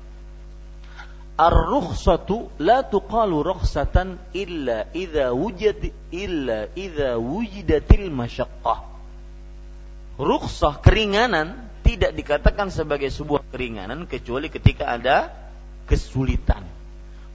Ar-rukhsatu 1.39 2.51
la 2.59 2.83
tuqalu 2.83 3.39
rukhsatan 3.39 4.19
illa 4.35 4.91
idza 4.91 5.31
wujid 5.31 5.89
illa 6.11 6.67
idza 6.75 7.15
wujidatil 7.15 8.11
masyaqqah. 8.11 8.79
Rukhsah 10.19 10.83
keringanan 10.83 11.70
tidak 11.91 12.15
dikatakan 12.15 12.71
sebagai 12.71 13.11
sebuah 13.11 13.51
keringanan 13.51 14.07
kecuali 14.07 14.47
ketika 14.47 14.95
ada 14.95 15.27
kesulitan. 15.91 16.63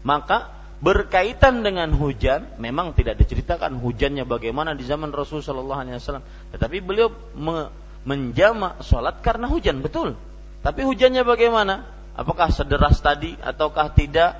Maka 0.01 0.57
berkaitan 0.81 1.61
dengan 1.61 1.93
hujan, 1.93 2.57
memang 2.57 2.97
tidak 2.97 3.21
diceritakan 3.21 3.77
hujannya 3.77 4.25
bagaimana 4.25 4.73
di 4.73 4.85
zaman 4.89 5.13
Rasul 5.13 5.45
Shallallahu 5.45 5.81
Alaihi 5.85 6.01
Wasallam, 6.01 6.25
tetapi 6.57 6.81
beliau 6.81 7.13
me 7.37 7.69
menjamak 8.07 8.87
sholat 8.87 9.19
karena 9.19 9.51
hujan, 9.51 9.83
betul. 9.83 10.15
Tapi 10.63 10.87
hujannya 10.87 11.27
bagaimana? 11.27 11.91
Apakah 12.15 12.55
sederas 12.55 13.03
tadi 13.03 13.35
ataukah 13.43 13.91
tidak? 13.99 14.39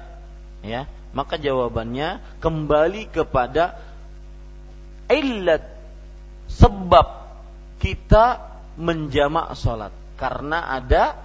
Ya, 0.63 0.87
maka 1.11 1.35
jawabannya 1.35 2.23
kembali 2.39 3.11
kepada 3.11 3.75
illat 5.11 5.67
sebab 6.47 7.27
kita 7.83 8.55
menjamak 8.79 9.59
sholat 9.59 9.91
karena 10.17 10.73
ada 10.77 11.17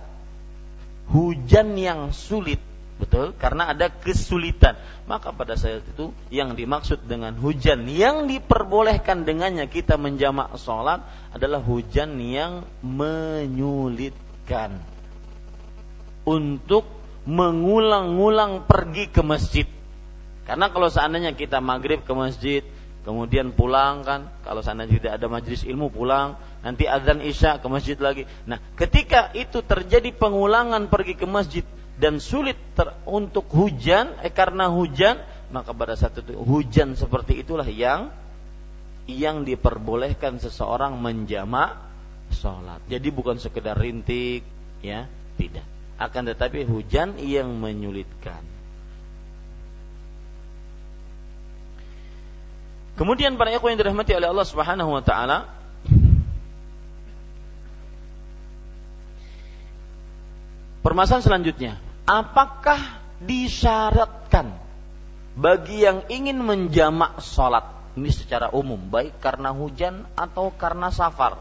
hujan 1.11 1.75
yang 1.79 2.11
sulit. 2.15 2.59
Betul? 3.01 3.33
Karena 3.33 3.73
ada 3.73 3.89
kesulitan. 3.89 4.77
Maka 5.09 5.33
pada 5.33 5.57
saat 5.57 5.81
itu 5.81 6.13
yang 6.29 6.53
dimaksud 6.53 7.09
dengan 7.09 7.33
hujan 7.41 7.89
yang 7.89 8.29
diperbolehkan 8.29 9.25
dengannya 9.25 9.65
kita 9.65 9.97
menjamak 9.97 10.53
sholat 10.61 11.01
adalah 11.33 11.65
hujan 11.65 12.21
yang 12.21 12.61
menyulitkan. 12.85 14.77
Untuk 16.21 16.85
mengulang-ulang 17.25 18.69
pergi 18.69 19.09
ke 19.09 19.25
masjid. 19.25 19.65
Karena 20.45 20.69
kalau 20.69 20.93
seandainya 20.93 21.33
kita 21.33 21.57
maghrib 21.57 22.05
ke 22.05 22.13
masjid 22.13 22.61
kemudian 23.01 23.53
pulang 23.53 24.05
kan 24.05 24.29
kalau 24.45 24.61
seandainya 24.61 25.01
tidak 25.01 25.13
ada 25.17 25.27
majlis 25.27 25.65
ilmu 25.65 25.89
pulang 25.89 26.37
nanti 26.61 26.85
azan 26.85 27.21
isya 27.21 27.57
ke 27.57 27.67
masjid 27.67 27.97
lagi. 27.97 28.29
Nah, 28.45 28.61
ketika 28.77 29.33
itu 29.33 29.65
terjadi 29.65 30.13
pengulangan 30.13 30.87
pergi 30.87 31.17
ke 31.17 31.25
masjid 31.25 31.65
dan 31.97 32.21
sulit 32.21 32.57
ter, 32.77 32.93
untuk 33.05 33.49
hujan, 33.53 34.17
eh 34.25 34.33
karena 34.33 34.69
hujan, 34.69 35.21
maka 35.53 35.73
pada 35.73 35.97
saat 35.97 36.17
itu 36.21 36.37
hujan 36.37 36.93
seperti 36.97 37.41
itulah 37.41 37.65
yang 37.65 38.13
yang 39.09 39.43
diperbolehkan 39.43 40.37
seseorang 40.37 40.97
menjamak 41.01 41.77
sholat. 42.31 42.79
Jadi 42.87 43.09
bukan 43.11 43.41
sekedar 43.41 43.75
rintik, 43.75 44.45
ya, 44.79 45.09
tidak. 45.35 45.65
Akan 46.01 46.25
tetapi 46.25 46.65
hujan 46.65 47.17
yang 47.19 47.51
menyulitkan. 47.59 48.41
Kemudian 52.99 53.39
para 53.39 53.49
ikhwan 53.55 53.75
yang 53.75 53.81
dirahmati 53.87 54.11
oleh 54.13 54.27
Allah 54.29 54.47
Subhanahu 54.47 54.91
wa 54.91 55.03
taala 55.03 55.61
Permasalahan 60.81 61.23
selanjutnya, 61.23 61.77
apakah 62.09 62.99
disyaratkan 63.21 64.49
bagi 65.37 65.85
yang 65.85 66.03
ingin 66.09 66.41
menjamak 66.41 67.21
sholat 67.21 67.63
ini 67.93 68.09
secara 68.09 68.49
umum 68.49 68.81
baik 68.89 69.21
karena 69.21 69.53
hujan 69.53 70.09
atau 70.17 70.49
karena 70.51 70.89
safar 70.89 71.37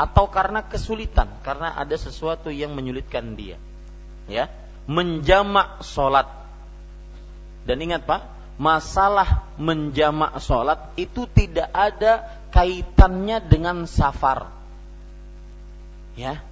atau 0.00 0.24
karena 0.32 0.64
kesulitan 0.64 1.28
karena 1.44 1.76
ada 1.76 1.92
sesuatu 2.00 2.48
yang 2.48 2.72
menyulitkan 2.72 3.36
dia 3.36 3.60
ya 4.24 4.48
menjamak 4.88 5.84
sholat. 5.84 6.26
Dan 7.68 7.76
ingat 7.84 8.08
pak 8.08 8.24
masalah 8.60 9.48
menjamak 9.56 10.36
sholat 10.44 10.92
itu 11.00 11.24
tidak 11.32 11.72
ada 11.72 12.28
kaitannya 12.52 13.40
dengan 13.40 13.88
safar. 13.88 14.52
Ya. 16.12 16.44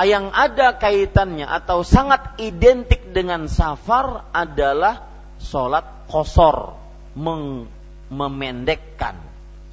Yang 0.00 0.32
ada 0.32 0.80
kaitannya 0.80 1.44
atau 1.44 1.84
sangat 1.84 2.40
identik 2.40 3.12
dengan 3.12 3.52
safar 3.52 4.32
adalah 4.32 5.04
sholat 5.36 6.08
kosor, 6.08 6.72
meng, 7.12 7.68
memendekkan 8.08 9.20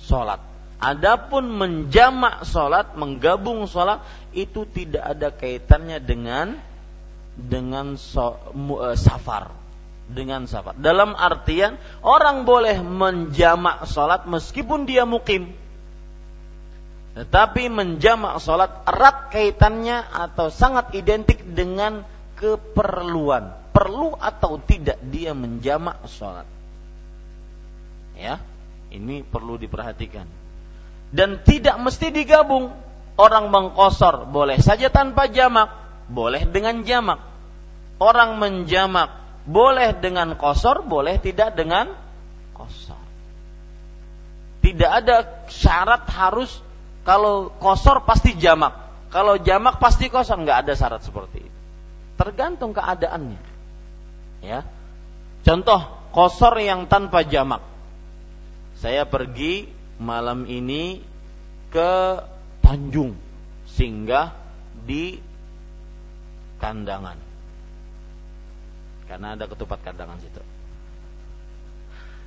sholat. 0.03 0.43
Adapun 0.84 1.47
menjamak 1.47 2.43
sholat, 2.43 2.99
menggabung 2.99 3.72
sholat 3.72 4.03
itu 4.36 4.68
tidak 4.68 5.15
ada 5.15 5.32
kaitannya 5.32 6.03
dengan 6.03 6.59
dengan 7.39 7.95
so, 7.95 8.36
uh, 8.51 8.97
safar, 8.99 9.53
dengan 10.08 10.47
safar. 10.47 10.80
Dalam 10.80 11.14
artian 11.14 11.76
orang 11.99 12.47
boleh 12.47 12.80
menjamak 12.80 13.84
sholat 13.88 14.24
meskipun 14.26 14.88
dia 14.88 15.03
mukim, 15.03 15.51
tetapi 17.18 17.68
menjamak 17.74 18.38
sholat 18.38 18.86
erat 18.86 19.34
kaitannya 19.34 20.05
atau 20.05 20.53
sangat 20.53 20.93
identik 20.93 21.41
dengan 21.49 22.05
keperluan. 22.38 23.58
Perlu 23.74 24.14
atau 24.18 24.58
tidak 24.62 24.97
dia 25.10 25.34
menjamak 25.34 26.01
sholat. 26.05 26.45
Ya, 28.18 28.41
ini 28.89 29.22
perlu 29.22 29.58
diperhatikan. 29.58 30.26
Dan 31.14 31.41
tidak 31.41 31.78
mesti 31.82 32.14
digabung. 32.14 32.70
Orang 33.18 33.49
mengkosor 33.49 34.30
boleh 34.30 34.62
saja 34.62 34.93
tanpa 34.93 35.26
jamak, 35.26 35.74
boleh 36.05 36.45
dengan 36.45 36.86
jamak. 36.86 37.18
Orang 37.97 38.38
menjamak 38.38 39.26
boleh 39.48 39.95
dengan 39.95 40.36
kosor, 40.36 40.84
boleh 40.84 41.24
tidak 41.24 41.56
dengan 41.56 41.95
kosor. 42.52 43.00
Tidak 44.60 44.91
ada 44.91 45.48
syarat 45.48 46.04
harus 46.12 46.52
kalau 47.08 47.56
kosor 47.64 48.04
pasti 48.04 48.36
jamak. 48.36 48.76
Kalau 49.08 49.39
jamak 49.39 49.80
pasti 49.80 50.12
kosor. 50.12 50.43
Nggak 50.43 50.68
ada 50.68 50.74
syarat 50.76 51.02
seperti 51.08 51.48
itu. 51.48 51.60
Tergantung 52.20 52.76
keadaannya. 52.76 53.39
Ya. 54.43 54.68
Contoh 55.48 55.80
kosor 56.12 56.60
yang 56.60 56.91
tanpa 56.91 57.24
jamak. 57.24 57.64
Saya 58.76 59.08
pergi 59.08 59.72
malam 60.04 60.43
ini 60.43 61.00
ke 61.72 62.20
Tanjung 62.60 63.16
singgah 63.64 64.36
di 64.84 65.24
kandangan. 66.60 67.16
Karena 69.08 69.39
ada 69.39 69.47
ketupat 69.47 69.80
kandangan 69.82 70.20
situ. 70.20 70.43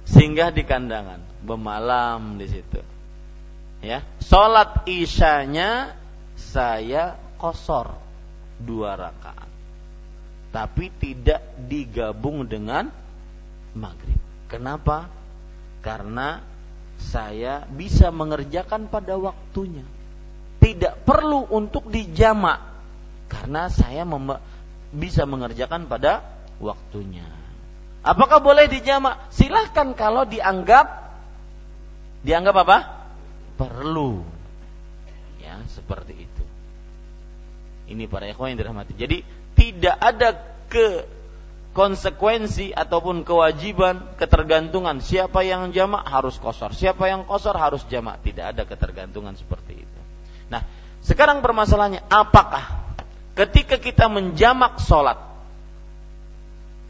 Singgah 0.09 0.51
di 0.51 0.65
kandangan, 0.65 1.21
bermalam 1.45 2.41
di 2.41 2.49
situ. 2.49 2.81
Ya 3.81 4.05
sholat 4.21 4.85
isyanya 4.85 5.97
saya 6.37 7.17
kosor 7.41 7.97
dua 8.61 8.97
rakaat. 8.97 9.49
Tapi 10.51 10.91
tidak 10.99 11.41
digabung 11.71 12.45
dengan 12.45 12.91
maghrib. 13.73 14.19
Kenapa? 14.51 15.07
Karena 15.81 16.43
saya 17.01 17.65
bisa 17.71 18.11
mengerjakan 18.11 18.91
pada 18.91 19.17
waktunya. 19.17 19.87
Tidak 20.61 21.07
perlu 21.07 21.49
untuk 21.49 21.89
dijamak. 21.89 22.61
Karena 23.31 23.71
saya 23.71 24.03
bisa 24.91 25.23
mengerjakan 25.23 25.87
pada 25.87 26.40
waktunya. 26.61 27.27
Apakah 28.01 28.41
boleh 28.41 28.69
dijamak? 28.69 29.29
Silahkan 29.33 29.93
kalau 29.97 30.25
dianggap 30.25 31.13
dianggap 32.25 32.57
apa? 32.65 32.79
Perlu. 33.57 34.25
Ya 35.41 35.61
seperti 35.73 36.29
itu. 36.29 36.45
Ini 37.91 38.07
para 38.07 38.29
ikhwan 38.29 38.55
yang 38.55 38.61
dirahmati. 38.65 38.95
Jadi 38.97 39.25
tidak 39.57 39.97
ada 40.01 40.37
ke 40.71 41.05
konsekuensi 41.71 42.75
ataupun 42.75 43.23
kewajiban 43.23 44.17
ketergantungan 44.19 44.99
siapa 44.99 45.47
yang 45.47 45.71
jamak 45.71 46.03
harus 46.03 46.35
kosor 46.43 46.75
siapa 46.75 47.07
yang 47.07 47.29
kosor 47.29 47.55
harus 47.57 47.85
jamak. 47.91 48.23
Tidak 48.25 48.57
ada 48.57 48.63
ketergantungan 48.65 49.37
seperti 49.37 49.85
itu. 49.85 50.01
Nah 50.49 50.65
sekarang 51.05 51.45
permasalahannya 51.45 52.05
apakah 52.09 52.95
ketika 53.37 53.77
kita 53.77 54.09
menjamak 54.09 54.81
sholat 54.83 55.30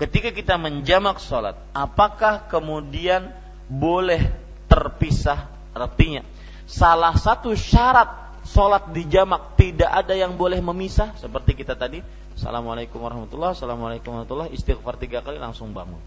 ketika 0.01 0.33
kita 0.33 0.55
menjamak 0.57 1.21
sholat 1.21 1.61
apakah 1.77 2.49
kemudian 2.49 3.31
boleh 3.69 4.33
terpisah 4.67 5.47
artinya 5.77 6.25
salah 6.65 7.13
satu 7.15 7.53
syarat 7.53 8.41
sholat 8.49 8.91
di 8.97 9.05
jamak 9.07 9.55
tidak 9.61 9.93
ada 9.93 10.17
yang 10.17 10.35
boleh 10.41 10.59
memisah 10.65 11.13
seperti 11.21 11.53
kita 11.61 11.77
tadi 11.77 12.01
Assalamualaikum 12.41 13.05
warahmatullahi 13.05 13.53
Assalamualaikum 13.53 14.17
warahmatullahi 14.17 14.57
istighfar 14.57 14.97
tiga 14.97 15.21
kali 15.21 15.37
langsung 15.37 15.77
bangun. 15.77 16.01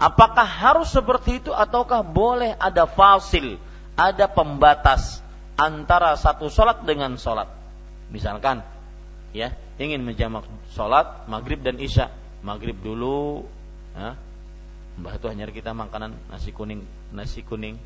Apakah 0.00 0.48
harus 0.48 0.88
seperti 0.88 1.44
itu 1.44 1.52
ataukah 1.52 2.00
boleh 2.00 2.56
ada 2.56 2.88
fasil 2.88 3.60
ada 3.92 4.30
pembatas 4.32 5.20
antara 5.60 6.16
satu 6.16 6.48
sholat 6.48 6.88
dengan 6.88 7.20
sholat? 7.20 7.52
Misalkan 8.08 8.64
ya 9.36 9.52
ingin 9.76 10.00
menjamak 10.08 10.48
sholat 10.72 11.28
maghrib 11.28 11.60
dan 11.60 11.76
isya 11.76 12.08
maghrib 12.42 12.78
dulu 12.78 13.44
Mbah 14.98 15.14
itu 15.14 15.26
hanya 15.30 15.46
kita 15.46 15.70
makanan 15.74 16.14
nasi 16.26 16.50
kuning 16.50 16.82
nasi 17.14 17.46
kuning. 17.46 17.78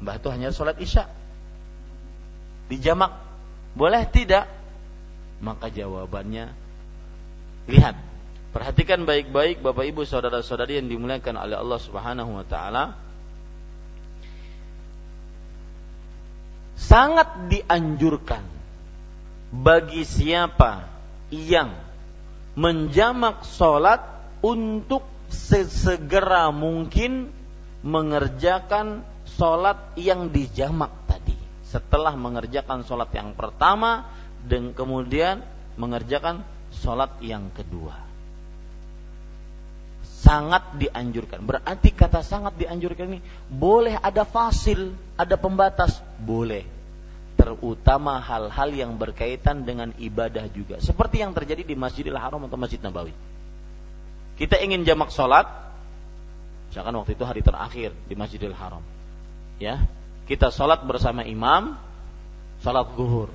Mbah 0.00 0.16
itu 0.16 0.28
hanya 0.32 0.48
sholat 0.48 0.80
isya. 0.80 1.08
Dijamak 2.72 3.12
boleh 3.76 4.08
tidak? 4.08 4.48
Maka 5.44 5.68
jawabannya 5.68 6.52
lihat. 7.68 7.96
Perhatikan 8.52 9.08
baik-baik 9.08 9.64
Bapak 9.64 9.88
Ibu 9.88 10.04
saudara-saudari 10.04 10.76
yang 10.76 10.88
dimuliakan 10.92 11.40
oleh 11.40 11.56
Allah 11.56 11.80
Subhanahu 11.80 12.36
wa 12.36 12.44
taala. 12.44 12.84
Sangat 16.76 17.48
dianjurkan 17.48 18.44
bagi 19.52 20.04
siapa 20.04 20.88
yang 21.32 21.72
menjamak 22.54 23.44
sholat 23.46 24.02
untuk 24.44 25.04
sesegera 25.32 26.52
mungkin 26.52 27.32
mengerjakan 27.82 29.02
sholat 29.24 29.96
yang 29.96 30.28
dijamak 30.28 31.02
setelah 31.72 32.12
mengerjakan 32.12 32.84
sholat 32.84 33.08
yang 33.16 33.32
pertama 33.32 34.12
dan 34.44 34.76
kemudian 34.76 35.40
mengerjakan 35.80 36.44
sholat 36.68 37.16
yang 37.24 37.48
kedua. 37.56 37.96
Sangat 40.04 40.76
dianjurkan. 40.76 41.42
Berarti 41.42 41.90
kata 41.96 42.20
sangat 42.20 42.60
dianjurkan 42.60 43.16
ini 43.16 43.20
boleh 43.48 43.96
ada 43.96 44.28
fasil, 44.28 44.92
ada 45.16 45.34
pembatas, 45.40 45.98
boleh. 46.20 46.68
Terutama 47.42 48.22
hal-hal 48.22 48.70
yang 48.70 48.94
berkaitan 48.94 49.66
dengan 49.66 49.90
ibadah 49.98 50.46
juga. 50.54 50.78
Seperti 50.78 51.26
yang 51.26 51.34
terjadi 51.34 51.66
di 51.66 51.74
Masjidil 51.74 52.14
Haram 52.14 52.46
atau 52.46 52.54
Masjid 52.54 52.78
Nabawi. 52.78 53.10
Kita 54.38 54.62
ingin 54.62 54.86
jamak 54.86 55.10
sholat, 55.10 55.50
misalkan 56.70 56.94
waktu 56.94 57.18
itu 57.18 57.26
hari 57.26 57.42
terakhir 57.42 57.90
di 58.06 58.14
Masjidil 58.14 58.54
Haram. 58.54 58.78
Ya, 59.58 59.82
kita 60.30 60.54
sholat 60.54 60.86
bersama 60.86 61.26
imam, 61.26 61.74
sholat 62.62 62.94
zuhur. 62.94 63.34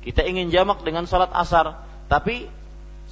Kita 0.00 0.24
ingin 0.24 0.48
jamak 0.48 0.80
dengan 0.80 1.04
sholat 1.04 1.28
asar, 1.36 1.76
tapi 2.08 2.48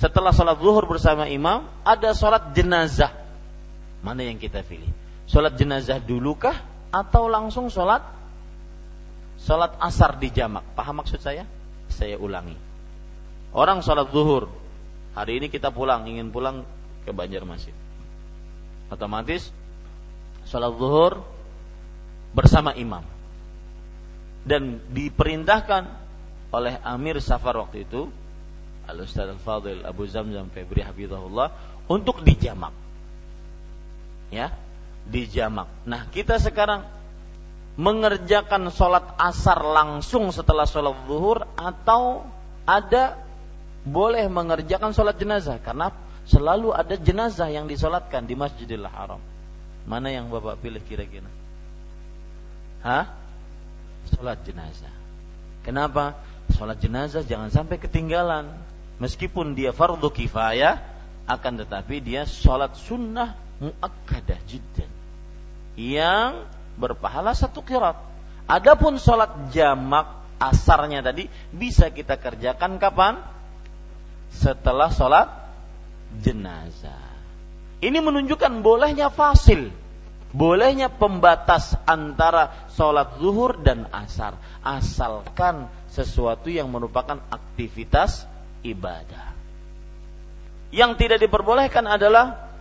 setelah 0.01 0.33
sholat 0.33 0.57
zuhur 0.57 0.89
bersama 0.89 1.29
imam, 1.29 1.69
ada 1.85 2.17
sholat 2.17 2.57
jenazah. 2.57 3.13
Mana 4.01 4.25
yang 4.25 4.41
kita 4.41 4.65
pilih? 4.65 4.89
Sholat 5.29 5.53
jenazah 5.61 6.01
dulukah 6.01 6.57
atau 6.89 7.29
langsung 7.29 7.69
sholat 7.69 8.18
sholat 9.43 9.78
asar 9.78 10.18
di 10.18 10.28
jamak? 10.34 10.64
Paham 10.74 11.03
maksud 11.03 11.22
saya? 11.22 11.47
Saya 11.89 12.18
ulangi. 12.18 12.57
Orang 13.55 13.80
sholat 13.80 14.12
zuhur, 14.12 14.53
hari 15.16 15.41
ini 15.41 15.49
kita 15.49 15.72
pulang, 15.72 16.05
ingin 16.05 16.28
pulang 16.28 16.68
ke 17.07 17.11
Banjarmasin. 17.14 17.72
Otomatis 18.93 19.49
sholat 20.45 20.72
zuhur 20.76 21.24
bersama 22.36 22.76
imam. 22.76 23.05
Dan 24.49 24.80
diperintahkan 24.93 25.84
oleh 26.53 26.80
Amir 26.80 27.20
Safar 27.20 27.61
waktu 27.61 27.84
itu, 27.84 28.09
Al-Ustaz 28.89 29.28
Al-Fadil 29.28 29.84
Abu 29.84 30.09
Zamzam 30.09 30.49
Febri 30.49 30.80
Habibullah 30.80 31.53
untuk 31.89 32.24
dijamak. 32.24 32.72
Ya, 34.32 34.53
dijamak. 35.09 35.68
Nah, 35.84 36.09
kita 36.09 36.41
sekarang 36.41 36.84
mengerjakan 37.79 38.74
sholat 38.74 39.14
asar 39.22 39.62
langsung 39.62 40.35
setelah 40.35 40.66
sholat 40.66 40.99
zuhur 41.07 41.47
atau 41.55 42.26
ada 42.66 43.14
boleh 43.87 44.26
mengerjakan 44.26 44.91
sholat 44.91 45.14
jenazah 45.14 45.62
karena 45.62 45.95
selalu 46.26 46.74
ada 46.74 46.99
jenazah 46.99 47.47
yang 47.49 47.70
disolatkan 47.70 48.26
di 48.26 48.35
Masjidil 48.35 48.83
Haram. 48.83 49.22
Mana 49.87 50.11
yang 50.11 50.29
Bapak 50.29 50.59
pilih 50.61 50.83
kira-kira? 50.83 51.31
Hah? 52.83 53.09
Sholat 54.11 54.43
jenazah. 54.43 54.93
Kenapa? 55.62 56.18
Sholat 56.53 56.83
jenazah 56.83 57.22
jangan 57.24 57.49
sampai 57.49 57.79
ketinggalan. 57.79 58.53
Meskipun 58.99 59.55
dia 59.55 59.70
fardu 59.70 60.11
kifayah, 60.11 60.83
akan 61.31 61.62
tetapi 61.62 62.03
dia 62.03 62.26
sholat 62.26 62.74
sunnah 62.74 63.39
muakkadah 63.62 64.41
jiddan. 64.51 64.91
Yang 65.79 66.58
berpahala 66.79 67.35
satu 67.35 67.61
kirat. 67.66 67.99
Adapun 68.49 68.97
sholat 68.97 69.53
jamak 69.53 70.09
asarnya 70.41 71.05
tadi 71.05 71.26
bisa 71.53 71.91
kita 71.91 72.16
kerjakan 72.16 72.81
kapan? 72.81 73.20
Setelah 74.33 74.89
sholat 74.89 75.29
jenazah. 76.22 77.11
Ini 77.83 77.99
menunjukkan 78.01 78.64
bolehnya 78.64 79.12
fasil 79.12 79.68
bolehnya 80.33 80.93
pembatas 80.93 81.72
antara 81.89 82.68
sholat 82.76 83.16
zuhur 83.16 83.57
dan 83.64 83.89
asar 83.89 84.37
asalkan 84.61 85.72
sesuatu 85.89 86.53
yang 86.53 86.68
merupakan 86.68 87.16
aktivitas 87.33 88.29
ibadah 88.61 89.33
yang 90.68 91.01
tidak 91.01 91.24
diperbolehkan 91.24 91.89
adalah 91.89 92.53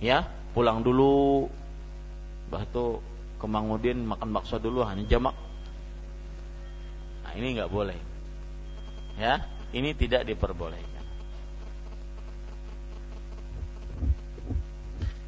ya 0.00 0.24
pulang 0.56 0.80
dulu 0.80 1.44
batu 2.48 3.04
ke 3.40 3.46
Mangudin 3.48 4.04
makan 4.04 4.36
bakso 4.36 4.60
dulu 4.60 4.84
hanya 4.84 5.08
jamak 5.08 5.34
nah 7.24 7.32
ini 7.32 7.56
nggak 7.56 7.72
boleh 7.72 7.96
ya 9.16 9.42
ini 9.72 9.96
tidak 9.96 10.28
diperbolehkan 10.28 11.04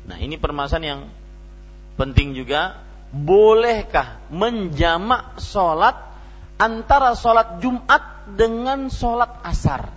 nah 0.07 0.21
ini 0.21 0.37
permasalahan 0.37 0.85
yang 0.85 1.01
Penting 1.93 2.33
juga, 2.33 2.81
bolehkah 3.13 4.25
menjamak 4.33 5.37
sholat 5.37 5.95
antara 6.57 7.13
sholat 7.13 7.61
Jumat 7.61 8.25
dengan 8.33 8.89
sholat 8.89 9.45
asar? 9.45 9.93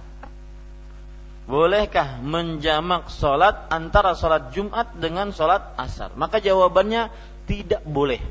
Bolehkah 1.45 2.19
menjamak 2.19 3.07
sholat 3.07 3.69
antara 3.71 4.17
sholat 4.17 4.51
Jumat 4.51 4.91
dengan 4.99 5.31
sholat 5.31 5.77
asar? 5.79 6.11
Maka 6.19 6.43
jawabannya 6.43 7.13
tidak 7.49 7.81
boleh. 7.85 8.21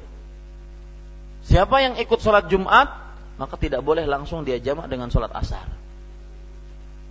Siapa 1.44 1.80
yang 1.80 1.94
ikut 2.00 2.18
sholat 2.20 2.50
Jumat, 2.50 2.88
maka 3.36 3.54
tidak 3.58 3.82
boleh 3.82 4.06
langsung 4.06 4.46
dia 4.46 4.58
jamak 4.62 4.86
dengan 4.86 5.10
sholat 5.10 5.32
asar. 5.34 5.66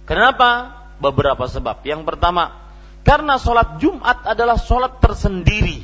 Kenapa? 0.03 0.79
Beberapa 0.99 1.47
sebab. 1.47 1.83
Yang 1.83 2.03
pertama, 2.07 2.53
karena 3.03 3.35
sholat 3.35 3.79
Jumat 3.79 4.23
adalah 4.23 4.55
sholat 4.55 4.99
tersendiri 5.03 5.83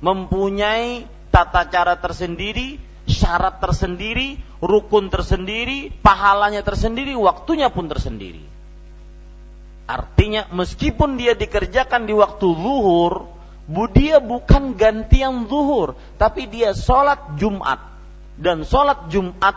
mempunyai 0.00 1.04
tata 1.28 1.68
cara 1.68 1.94
tersendiri, 2.00 2.80
syarat 3.04 3.60
tersendiri, 3.60 4.40
rukun 4.64 5.12
tersendiri, 5.12 5.92
pahalanya 6.00 6.64
tersendiri, 6.64 7.12
waktunya 7.16 7.68
pun 7.68 7.86
tersendiri. 7.86 8.42
Artinya 9.84 10.48
meskipun 10.54 11.20
dia 11.20 11.36
dikerjakan 11.36 12.08
di 12.08 12.14
waktu 12.16 12.46
zuhur, 12.46 13.28
dia 13.94 14.18
bukan 14.18 14.74
gantian 14.74 15.46
zuhur, 15.46 15.94
tapi 16.18 16.50
dia 16.50 16.74
sholat 16.74 17.38
Jumat. 17.38 17.78
Dan 18.40 18.66
sholat 18.66 19.12
Jumat 19.12 19.54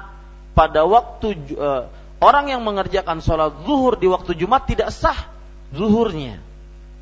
pada 0.54 0.86
waktu 0.86 1.34
uh, 1.58 1.90
orang 2.22 2.52
yang 2.54 2.62
mengerjakan 2.62 3.24
sholat 3.24 3.66
zuhur 3.66 3.98
di 3.98 4.06
waktu 4.06 4.38
Jumat 4.38 4.70
tidak 4.70 4.94
sah 4.94 5.18
zuhurnya 5.74 6.44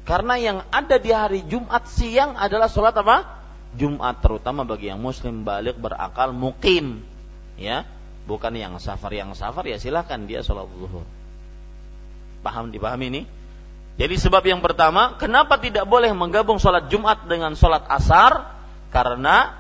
karena 0.02 0.36
yang 0.42 0.58
ada 0.74 0.98
di 0.98 1.14
hari 1.14 1.46
Jumat 1.46 1.86
siang 1.86 2.34
adalah 2.34 2.66
sholat 2.66 2.98
apa? 2.98 3.42
Jumat 3.78 4.20
terutama 4.20 4.66
bagi 4.66 4.90
yang 4.90 5.00
muslim 5.00 5.46
balik 5.46 5.78
berakal 5.78 6.34
mukim. 6.34 7.06
Ya, 7.56 7.86
bukan 8.26 8.52
yang 8.58 8.76
safar 8.82 9.14
yang 9.14 9.32
safar 9.38 9.64
ya 9.70 9.78
silahkan 9.78 10.26
dia 10.26 10.42
sholat 10.42 10.66
zuhur. 10.74 11.06
Paham 12.42 12.74
dipahami 12.74 13.14
ini? 13.14 13.22
Jadi 14.02 14.18
sebab 14.18 14.42
yang 14.42 14.66
pertama, 14.66 15.14
kenapa 15.22 15.62
tidak 15.62 15.86
boleh 15.86 16.10
menggabung 16.10 16.58
sholat 16.58 16.90
Jumat 16.90 17.30
dengan 17.30 17.54
sholat 17.54 17.86
asar? 17.86 18.50
Karena 18.90 19.54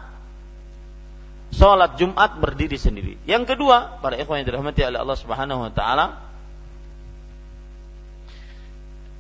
sholat 1.53 1.93
Jumat 2.01 2.41
berdiri 2.41 2.73
sendiri. 2.73 3.21
Yang 3.29 3.53
kedua, 3.53 4.01
para 4.01 4.17
ikhwan 4.17 4.41
yang 4.41 4.49
dirahmati 4.49 4.81
oleh 4.81 4.97
Allah 4.97 5.17
Subhanahu 5.21 5.69
Wa 5.69 5.71
Taala, 5.77 6.05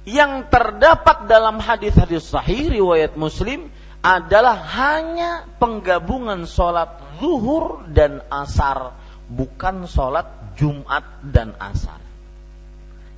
yang 0.09 0.49
terdapat 0.49 1.29
dalam 1.29 1.61
hadis-hadis 1.61 2.25
sahih 2.25 2.73
riwayat 2.73 3.13
Muslim 3.13 3.69
adalah 4.01 4.57
hanya 4.57 5.45
penggabungan 5.61 6.49
sholat 6.49 6.97
zuhur 7.21 7.85
dan 7.93 8.25
asar, 8.33 8.97
bukan 9.29 9.85
sholat 9.85 10.57
Jumat 10.57 11.05
dan 11.21 11.53
asar. 11.61 12.00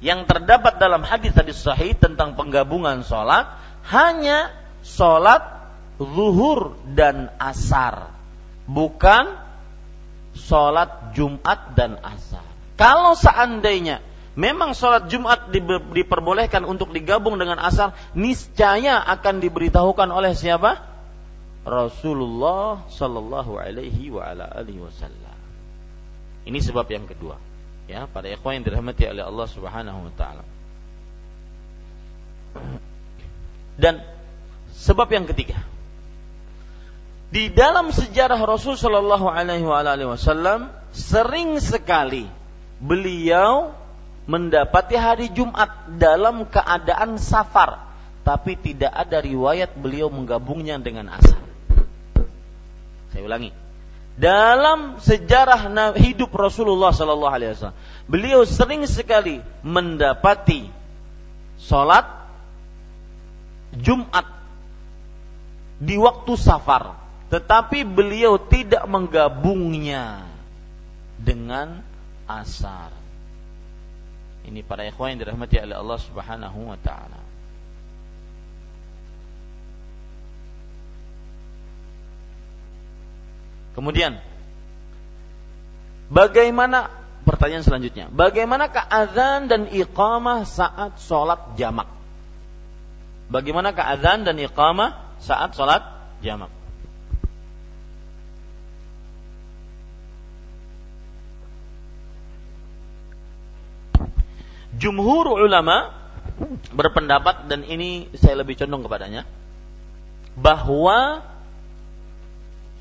Yang 0.03 0.27
terdapat 0.27 0.83
dalam 0.83 0.99
hadis 1.07 1.31
hadis 1.31 1.63
sahih 1.63 1.95
tentang 1.95 2.35
penggabungan 2.35 3.07
sholat 3.07 3.47
hanya 3.87 4.51
sholat 4.83 5.39
zuhur 5.95 6.75
dan 6.91 7.31
asar, 7.39 8.11
bukan 8.67 9.31
sholat 10.35 11.15
Jumat 11.15 11.71
dan 11.79 12.03
asar. 12.03 12.43
Kalau 12.75 13.15
seandainya 13.15 14.03
memang 14.35 14.75
sholat 14.75 15.07
Jumat 15.07 15.55
diperbolehkan 15.95 16.67
untuk 16.67 16.91
digabung 16.91 17.39
dengan 17.39 17.63
asar, 17.63 17.95
niscaya 18.11 18.99
akan 19.07 19.39
diberitahukan 19.39 20.11
oleh 20.11 20.35
siapa? 20.35 20.83
Rasulullah 21.63 22.83
Sallallahu 22.91 23.55
Alaihi 23.55 24.11
wa 24.11 24.27
ala 24.27 24.51
alihi 24.51 24.83
Wasallam. 24.83 25.37
Ini 26.43 26.59
sebab 26.59 26.91
yang 26.91 27.07
kedua. 27.07 27.52
Ya, 27.87 28.07
pada 28.07 28.31
ikhwan 28.31 28.59
yang 28.59 28.65
dirahmati 28.65 29.03
oleh 29.11 29.23
Allah 29.27 29.47
Subhanahu 29.51 29.99
Wa 30.07 30.13
Taala. 30.15 30.43
Dan 33.75 33.99
sebab 34.77 35.09
yang 35.09 35.25
ketiga, 35.27 35.59
di 37.33 37.49
dalam 37.49 37.89
sejarah 37.89 38.37
Rasul 38.45 38.77
Sallallahu 38.77 39.25
Alaihi 39.25 39.65
Wasallam 40.05 40.69
sering 40.93 41.57
sekali 41.57 42.29
beliau 42.77 43.73
mendapati 44.29 44.95
hari 44.95 45.27
Jumat 45.33 45.97
dalam 45.97 46.45
keadaan 46.45 47.17
safar, 47.17 47.89
tapi 48.21 48.55
tidak 48.55 48.93
ada 48.93 49.17
riwayat 49.19 49.73
beliau 49.75 50.07
menggabungnya 50.13 50.77
dengan 50.77 51.09
asar. 51.17 51.41
Saya 53.11 53.25
ulangi. 53.25 53.62
Dalam 54.13 55.01
sejarah 55.01 55.73
hidup 55.97 56.29
Rasulullah 56.37 56.93
Sallallahu 56.93 57.33
Alaihi 57.33 57.57
Wasallam, 57.57 57.79
beliau 58.05 58.45
sering 58.45 58.85
sekali 58.85 59.41
mendapati 59.65 60.69
sholat 61.57 62.05
Jumat 63.73 64.29
di 65.81 65.97
waktu 65.97 66.33
safar, 66.37 66.93
tetapi 67.33 67.81
beliau 67.81 68.37
tidak 68.37 68.85
menggabungnya 68.85 70.29
dengan 71.17 71.81
asar. 72.29 72.93
Ini 74.45 74.61
para 74.61 74.85
ikhwan 74.85 75.15
yang 75.15 75.25
dirahmati 75.25 75.57
oleh 75.57 75.73
Allah 75.79 75.99
Subhanahu 76.03 76.69
wa 76.69 76.77
taala. 76.77 77.22
Kemudian 83.73 84.21
bagaimana 86.13 86.93
pertanyaan 87.25 87.65
selanjutnya? 87.65 88.09
Bagaimanakah 88.13 88.85
azan 88.85 89.49
dan 89.49 89.65
iqamah 89.73 90.45
saat 90.45 91.01
sholat 91.01 91.57
jamak? 91.57 91.89
Bagaimanakah 93.33 93.85
azan 93.97 94.29
dan 94.29 94.37
iqamah 94.37 95.17
saat 95.17 95.57
sholat 95.57 95.81
jamak? 96.21 96.53
Jumhur 104.73 105.37
ulama 105.37 105.93
berpendapat 106.73 107.45
dan 107.45 107.61
ini 107.61 108.09
saya 108.17 108.41
lebih 108.41 108.57
condong 108.57 108.81
kepadanya 108.85 109.23
bahwa 110.33 111.21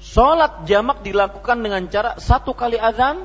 Sholat 0.02 0.66
jamak 0.66 1.06
dilakukan 1.06 1.62
dengan 1.62 1.86
cara 1.86 2.18
satu 2.18 2.58
kali 2.58 2.74
azan 2.74 3.22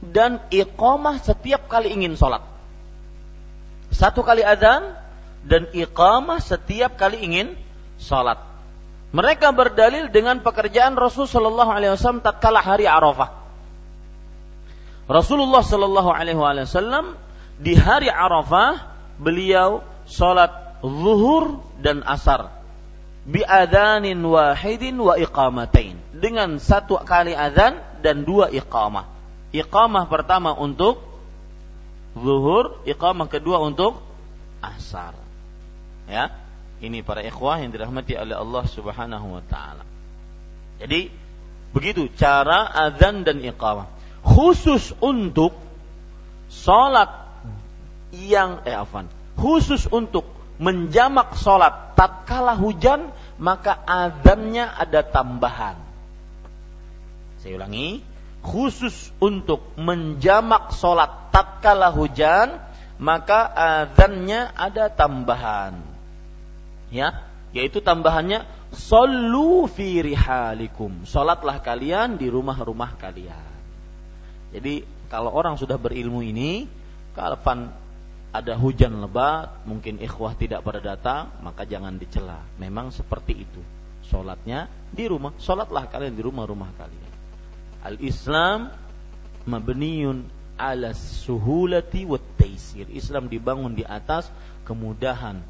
dan 0.00 0.40
iqamah 0.48 1.20
setiap 1.20 1.68
kali 1.68 1.92
ingin 1.92 2.16
sholat. 2.16 2.40
Satu 3.92 4.24
kali 4.24 4.40
azan 4.40 4.96
dan 5.44 5.68
iqamah 5.68 6.40
setiap 6.40 6.96
kali 6.96 7.20
ingin 7.20 7.60
sholat. 8.00 8.40
Mereka 9.12 9.52
berdalil 9.52 10.08
dengan 10.08 10.40
pekerjaan 10.40 10.96
Rasul 10.96 11.28
Shallallahu 11.28 11.72
Alaihi 11.72 11.92
Wasallam 11.92 12.24
tatkala 12.24 12.64
hari 12.64 12.88
Arafah. 12.88 13.36
Rasulullah 15.12 15.60
Shallallahu 15.60 16.08
Alaihi 16.08 16.40
Wasallam 16.40 17.20
di 17.60 17.76
hari 17.76 18.08
Arafah 18.08 18.96
beliau 19.20 19.84
sholat 20.08 20.80
zuhur 20.80 21.60
dan 21.84 22.00
asar 22.08 22.57
biadanin 23.28 24.16
wahidin 24.24 24.96
wa 24.96 25.14
iqamatain 25.20 26.00
dengan 26.16 26.56
satu 26.56 26.96
kali 27.04 27.36
azan 27.36 27.76
dan 28.00 28.24
dua 28.24 28.48
iqamah. 28.48 29.04
Iqamah 29.52 30.08
pertama 30.08 30.56
untuk 30.56 31.04
zuhur, 32.16 32.80
iqamah 32.88 33.28
kedua 33.28 33.60
untuk 33.60 34.00
asar. 34.64 35.12
Ya, 36.08 36.32
ini 36.80 37.04
para 37.04 37.20
ikhwah 37.20 37.60
yang 37.60 37.68
dirahmati 37.68 38.16
oleh 38.16 38.32
Allah 38.32 38.64
Subhanahu 38.64 39.36
wa 39.36 39.44
taala. 39.44 39.84
Jadi 40.80 41.12
begitu 41.76 42.08
cara 42.16 42.64
azan 42.64 43.28
dan 43.28 43.44
iqamah. 43.44 43.92
Khusus 44.24 44.96
untuk 45.04 45.52
salat 46.48 47.12
yang 48.10 48.64
eh 48.64 48.72
afan, 48.72 49.04
khusus 49.36 49.84
untuk 49.92 50.37
menjamak 50.58 51.38
salat 51.38 51.94
tatkala 51.94 52.58
hujan 52.58 53.10
maka 53.38 53.78
azannya 53.86 54.66
ada 54.66 55.00
tambahan. 55.06 55.78
Saya 57.38 57.54
ulangi, 57.54 58.02
khusus 58.42 59.14
untuk 59.22 59.74
menjamak 59.78 60.74
salat 60.74 61.30
tatkala 61.30 61.94
hujan 61.94 62.58
maka 62.98 63.46
azannya 63.46 64.50
ada 64.54 64.90
tambahan. 64.90 65.78
Ya 66.90 67.28
yaitu 67.52 67.80
tambahannya 67.80 68.44
sallu 68.72 69.64
fi 69.70 70.04
rihalikum. 70.04 71.08
Salatlah 71.08 71.64
kalian 71.64 72.20
di 72.20 72.28
rumah-rumah 72.28 72.96
kalian. 73.00 73.48
Jadi 74.52 74.84
kalau 75.08 75.32
orang 75.32 75.56
sudah 75.56 75.80
berilmu 75.80 76.20
ini 76.20 76.68
kapan 77.16 77.72
ada 78.28 78.54
hujan 78.60 79.00
lebat 79.00 79.64
mungkin 79.64 79.98
ikhwah 79.98 80.36
tidak 80.36 80.60
pada 80.60 80.80
datang 80.84 81.32
maka 81.40 81.64
jangan 81.64 81.96
dicela 81.96 82.44
memang 82.60 82.92
seperti 82.92 83.44
itu 83.44 83.62
Sholatnya 84.08 84.68
di 84.88 85.04
rumah 85.04 85.36
Sholatlah 85.36 85.88
kalian 85.88 86.16
di 86.16 86.22
rumah-rumah 86.24 86.70
kalian 86.76 87.12
Al-Islam 87.84 88.72
Mabniun 89.48 90.28
ala 90.58 90.92
suhulati 90.92 92.04
wa 92.04 92.18
taisir 92.36 92.90
Islam 92.90 93.30
dibangun 93.30 93.72
di 93.78 93.86
atas 93.86 94.28
kemudahan 94.66 95.40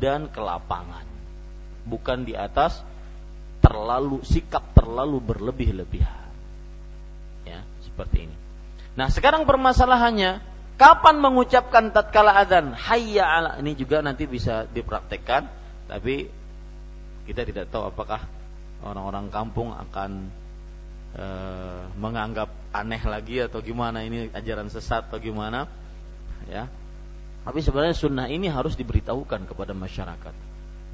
dan 0.00 0.26
kelapangan. 0.32 1.06
Bukan 1.84 2.24
di 2.24 2.32
atas 2.32 2.80
terlalu 3.60 4.24
sikap 4.24 4.72
terlalu 4.72 5.20
berlebih-lebihan. 5.20 6.32
Ya, 7.44 7.60
seperti 7.84 8.26
ini. 8.26 8.36
Nah, 8.96 9.12
sekarang 9.12 9.44
permasalahannya 9.44 10.40
kapan 10.74 11.22
mengucapkan 11.22 11.94
tatkala 11.94 12.34
adzan 12.34 12.74
hayya 12.74 13.24
ala 13.24 13.50
ini 13.62 13.78
juga 13.78 14.02
nanti 14.02 14.26
bisa 14.26 14.66
dipraktekkan 14.66 15.46
tapi 15.86 16.26
kita 17.24 17.46
tidak 17.46 17.70
tahu 17.70 17.88
apakah 17.88 18.26
orang-orang 18.84 19.32
kampung 19.32 19.72
akan 19.72 20.28
e, 21.16 21.26
menganggap 21.96 22.50
aneh 22.74 23.00
lagi 23.06 23.40
atau 23.40 23.62
gimana 23.64 24.02
ini 24.04 24.28
ajaran 24.34 24.68
sesat 24.68 25.08
atau 25.08 25.22
gimana 25.22 25.70
ya 26.50 26.68
tapi 27.44 27.60
sebenarnya 27.60 27.92
sunnah 27.92 28.26
ini 28.32 28.48
harus 28.48 28.72
diberitahukan 28.72 29.44
kepada 29.44 29.76
masyarakat. 29.76 30.34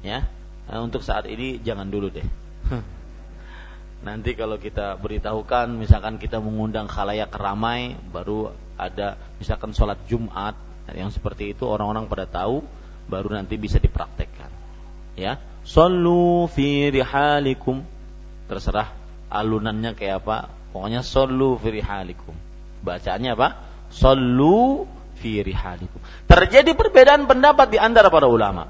Ya, 0.03 0.27
nah, 0.67 0.83
untuk 0.83 0.99
saat 0.99 1.23
ini 1.31 1.63
jangan 1.63 1.87
dulu 1.87 2.11
deh. 2.11 2.27
Nanti 4.07 4.35
kalau 4.35 4.59
kita 4.59 4.99
beritahukan, 4.99 5.71
misalkan 5.71 6.19
kita 6.19 6.43
mengundang 6.43 6.91
khalayak 6.91 7.31
ramai, 7.31 7.95
baru 8.11 8.51
ada 8.75 9.19
misalkan 9.37 9.71
sholat 9.75 9.97
Jumat 10.07 10.55
yang 10.91 11.13
seperti 11.13 11.55
itu 11.55 11.63
orang-orang 11.67 12.09
pada 12.11 12.27
tahu, 12.27 12.65
baru 13.07 13.31
nanti 13.31 13.55
bisa 13.55 13.79
dipraktekkan. 13.79 14.49
Ya, 15.15 15.39
Sallu 15.61 16.49
fi 16.49 16.89
rihalikum. 16.89 17.85
Terserah 18.49 18.89
alunannya 19.29 19.93
kayak 19.93 20.25
apa. 20.25 20.51
Pokoknya 20.73 21.05
sallu 21.05 21.59
fi 21.61 21.79
rihalikum. 21.79 22.33
Bacaannya 22.81 23.31
apa? 23.37 23.47
Sallu 23.93 24.87
fi 25.19 25.45
rihalikum. 25.45 26.01
Terjadi 26.25 26.73
perbedaan 26.73 27.29
pendapat 27.29 27.71
di 27.71 27.77
antara 27.77 28.09
para 28.09 28.25
ulama. 28.25 28.67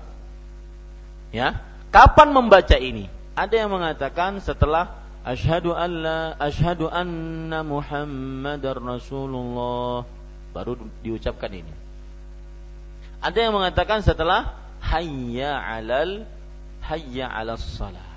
Ya, 1.32 1.64
kapan 1.96 2.36
membaca 2.36 2.76
ini? 2.76 3.08
Ada 3.32 3.64
yang 3.64 3.72
mengatakan 3.72 4.44
setelah 4.44 5.01
asyhadu 5.22 5.74
alla 5.74 6.34
asyhadu 6.38 6.90
anna 6.90 7.62
Muhammadar 7.62 8.82
Rasulullah 8.82 10.06
baru 10.52 10.78
diucapkan 11.06 11.52
ini. 11.54 11.74
Ada 13.22 13.50
yang 13.50 13.54
mengatakan 13.54 14.02
setelah 14.02 14.58
hayya 14.82 15.62
'alal 15.62 16.26
hayya 16.82 17.30
'alas 17.30 17.62
salah. 17.62 18.10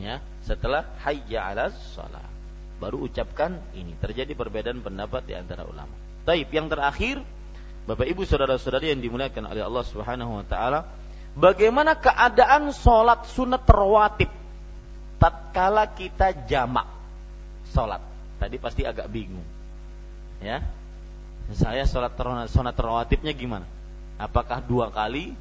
Ya, 0.00 0.18
setelah 0.42 0.88
hayya 1.06 1.46
'alas 1.46 1.78
salah 1.94 2.26
baru 2.82 3.06
ucapkan 3.06 3.60
ini. 3.76 3.94
Terjadi 4.00 4.32
perbedaan 4.34 4.80
pendapat 4.80 5.28
di 5.28 5.36
antara 5.36 5.68
ulama. 5.68 5.92
Taib 6.24 6.48
yang 6.50 6.66
terakhir, 6.66 7.20
Bapak 7.84 8.08
Ibu 8.08 8.24
saudara-saudari 8.24 8.92
yang 8.96 9.00
dimuliakan 9.04 9.52
oleh 9.52 9.62
Allah 9.62 9.84
Subhanahu 9.84 10.42
wa 10.42 10.44
taala, 10.48 10.88
bagaimana 11.36 11.94
keadaan 12.00 12.72
sholat 12.72 13.28
sunat 13.30 13.68
rawatib 13.68 14.39
tatkala 15.20 15.84
kita 15.92 16.32
jamak 16.48 16.88
sholat? 17.70 18.00
Tadi 18.40 18.56
pasti 18.56 18.82
agak 18.88 19.12
bingung. 19.12 19.44
Ya. 20.40 20.64
Saya 21.52 21.84
sholat 21.84 22.16
sunat 22.48 22.74
rawatibnya 22.78 23.36
gimana? 23.36 23.68
Apakah 24.16 24.64
dua 24.64 24.88
kali? 24.88 25.36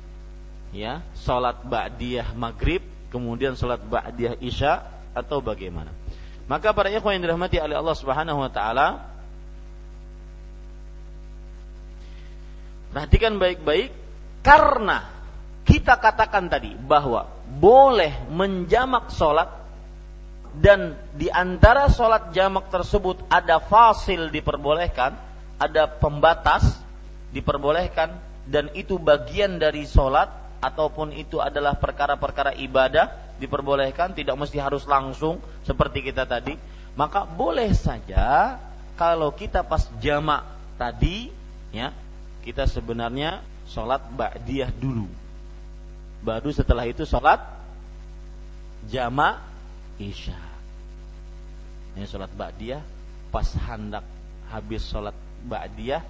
Ya, 0.69 1.01
sholat 1.17 1.65
ba'diyah 1.65 2.37
maghrib, 2.37 2.85
kemudian 3.09 3.57
sholat 3.57 3.81
ba'diyah 3.81 4.37
isya 4.37 4.85
atau 5.17 5.41
bagaimana? 5.41 5.89
Maka 6.45 6.73
para 6.73 6.93
ikhwan 6.93 7.17
yang 7.17 7.25
dirahmati 7.25 7.57
oleh 7.57 7.77
Allah 7.77 7.97
Subhanahu 7.97 8.41
wa 8.41 8.51
taala, 8.53 9.09
Perhatikan 12.89 13.37
baik-baik 13.37 13.93
karena 14.41 15.05
kita 15.61 16.01
katakan 16.01 16.49
tadi 16.49 16.73
bahwa 16.73 17.29
boleh 17.61 18.17
menjamak 18.33 19.13
sholat 19.13 19.58
dan 20.57 20.97
di 21.13 21.29
antara 21.29 21.87
sholat 21.93 22.33
jamak 22.33 22.73
tersebut 22.73 23.21
ada 23.29 23.61
fasil 23.61 24.33
diperbolehkan, 24.33 25.13
ada 25.61 25.85
pembatas 25.85 26.65
diperbolehkan 27.29 28.17
dan 28.49 28.73
itu 28.73 28.97
bagian 28.97 29.61
dari 29.61 29.85
sholat 29.85 30.29
ataupun 30.59 31.13
itu 31.13 31.37
adalah 31.37 31.77
perkara-perkara 31.77 32.57
ibadah 32.57 33.37
diperbolehkan 33.37 34.17
tidak 34.17 34.35
mesti 34.35 34.57
harus 34.59 34.83
langsung 34.89 35.39
seperti 35.63 36.03
kita 36.03 36.27
tadi 36.27 36.57
maka 36.99 37.23
boleh 37.23 37.71
saja 37.71 38.57
kalau 38.99 39.31
kita 39.31 39.63
pas 39.63 39.87
jamak 40.03 40.43
tadi 40.75 41.31
ya 41.71 41.95
kita 42.43 42.65
sebenarnya 42.65 43.39
sholat 43.69 44.01
ba'diyah 44.11 44.73
dulu. 44.73 45.07
Baru 46.19 46.51
setelah 46.51 46.83
itu 46.89 47.07
sholat 47.07 47.39
jama' 48.89 49.39
isya. 49.99 50.37
Ini 51.95 52.07
sholat 52.07 52.31
ba'diyah 52.33 52.81
pas 53.29 53.45
hendak 53.45 54.01
habis 54.49 54.81
sholat 54.87 55.13
ba'diyah 55.45 56.01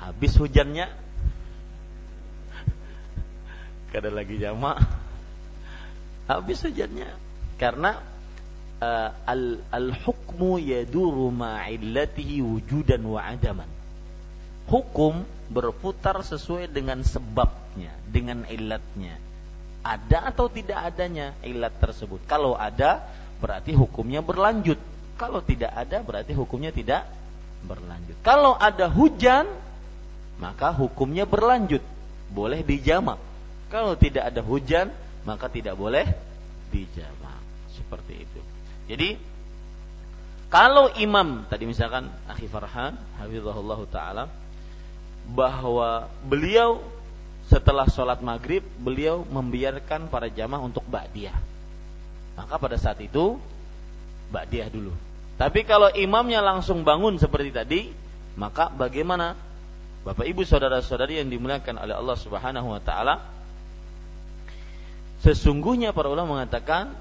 habis 0.00 0.32
hujannya 0.40 0.88
kada 3.92 4.08
lagi 4.08 4.40
jama' 4.40 4.80
habis 6.24 6.64
hujannya 6.64 7.12
karena 7.60 8.00
uh, 8.80 9.10
al 9.28 9.60
al 9.68 9.92
hukmu 9.92 10.56
yaduru 10.56 11.28
ma'illatihi 11.28 12.40
wujudan 12.40 13.04
wa 13.04 13.20
adaman 13.20 13.68
hukum 14.68 15.24
berputar 15.52 16.16
sesuai 16.24 16.72
dengan 16.72 17.04
sebabnya, 17.04 17.92
dengan 18.08 18.48
ilatnya. 18.48 19.20
Ada 19.84 20.32
atau 20.32 20.48
tidak 20.48 20.80
adanya 20.80 21.36
ilat 21.44 21.76
tersebut. 21.76 22.24
Kalau 22.24 22.56
ada, 22.56 23.04
berarti 23.36 23.76
hukumnya 23.76 24.24
berlanjut. 24.24 24.80
Kalau 25.20 25.44
tidak 25.44 25.76
ada, 25.76 26.00
berarti 26.00 26.32
hukumnya 26.32 26.72
tidak 26.72 27.04
berlanjut. 27.68 28.16
Kalau 28.24 28.56
ada 28.56 28.88
hujan, 28.88 29.44
maka 30.40 30.72
hukumnya 30.72 31.28
berlanjut. 31.28 31.84
Boleh 32.32 32.64
dijamak. 32.64 33.20
Kalau 33.68 33.92
tidak 33.94 34.32
ada 34.32 34.40
hujan, 34.40 34.88
maka 35.28 35.52
tidak 35.52 35.76
boleh 35.76 36.08
dijamak. 36.72 37.40
Seperti 37.76 38.24
itu. 38.24 38.40
Jadi 38.88 39.10
kalau 40.52 40.92
imam 41.00 41.48
tadi 41.50 41.66
misalkan 41.66 42.06
Akhi 42.30 42.46
Farhan 42.46 42.94
hafizahullah 43.18 43.80
taala 43.90 44.24
bahwa 45.26 46.06
beliau 46.22 46.78
setelah 47.48 47.84
sholat 47.88 48.24
maghrib 48.24 48.64
beliau 48.80 49.22
membiarkan 49.28 50.08
para 50.08 50.32
jamaah 50.32 50.64
untuk 50.64 50.84
ba'diyah. 50.88 51.36
Maka 52.34 52.54
pada 52.56 52.76
saat 52.80 52.98
itu 53.04 53.36
ba'diyah 54.32 54.68
dulu. 54.72 54.92
Tapi 55.34 55.66
kalau 55.66 55.90
imamnya 55.92 56.40
langsung 56.40 56.86
bangun 56.86 57.18
seperti 57.18 57.50
tadi, 57.50 57.80
maka 58.38 58.70
bagaimana? 58.70 59.34
Bapak 60.04 60.28
Ibu 60.28 60.44
saudara-saudari 60.44 61.16
yang 61.16 61.32
dimuliakan 61.32 61.80
oleh 61.80 61.96
Allah 61.96 62.16
Subhanahu 62.20 62.76
wa 62.76 62.80
taala, 62.84 63.24
sesungguhnya 65.24 65.96
para 65.96 66.12
ulama 66.12 66.36
mengatakan 66.36 66.92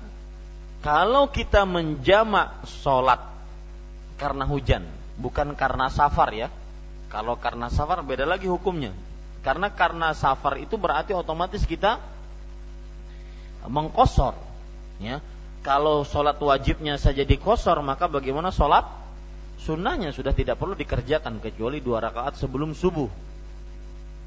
kalau 0.80 1.28
kita 1.28 1.68
menjamak 1.68 2.64
sholat 2.64 3.20
karena 4.16 4.48
hujan, 4.48 4.84
bukan 5.20 5.56
karena 5.56 5.92
safar 5.92 6.32
ya. 6.32 6.48
Kalau 7.12 7.38
karena 7.38 7.70
safar 7.70 8.02
beda 8.02 8.26
lagi 8.26 8.50
hukumnya. 8.50 8.96
Karena 9.44 9.68
karena 9.76 10.16
safar 10.16 10.56
itu 10.58 10.80
berarti 10.80 11.12
otomatis 11.12 11.68
kita 11.68 12.00
mengkosor, 13.68 14.36
ya. 15.04 15.20
Kalau 15.64 16.04
sholat 16.04 16.36
wajibnya 16.44 17.00
saja 17.00 17.24
dikosor, 17.24 17.80
maka 17.80 18.12
bagaimana 18.12 18.52
sholat 18.52 18.84
sunnahnya 19.64 20.12
sudah 20.12 20.36
tidak 20.36 20.60
perlu 20.60 20.76
dikerjakan 20.76 21.40
kecuali 21.40 21.80
dua 21.80 22.04
rakaat 22.04 22.36
sebelum 22.36 22.76
subuh. 22.76 23.08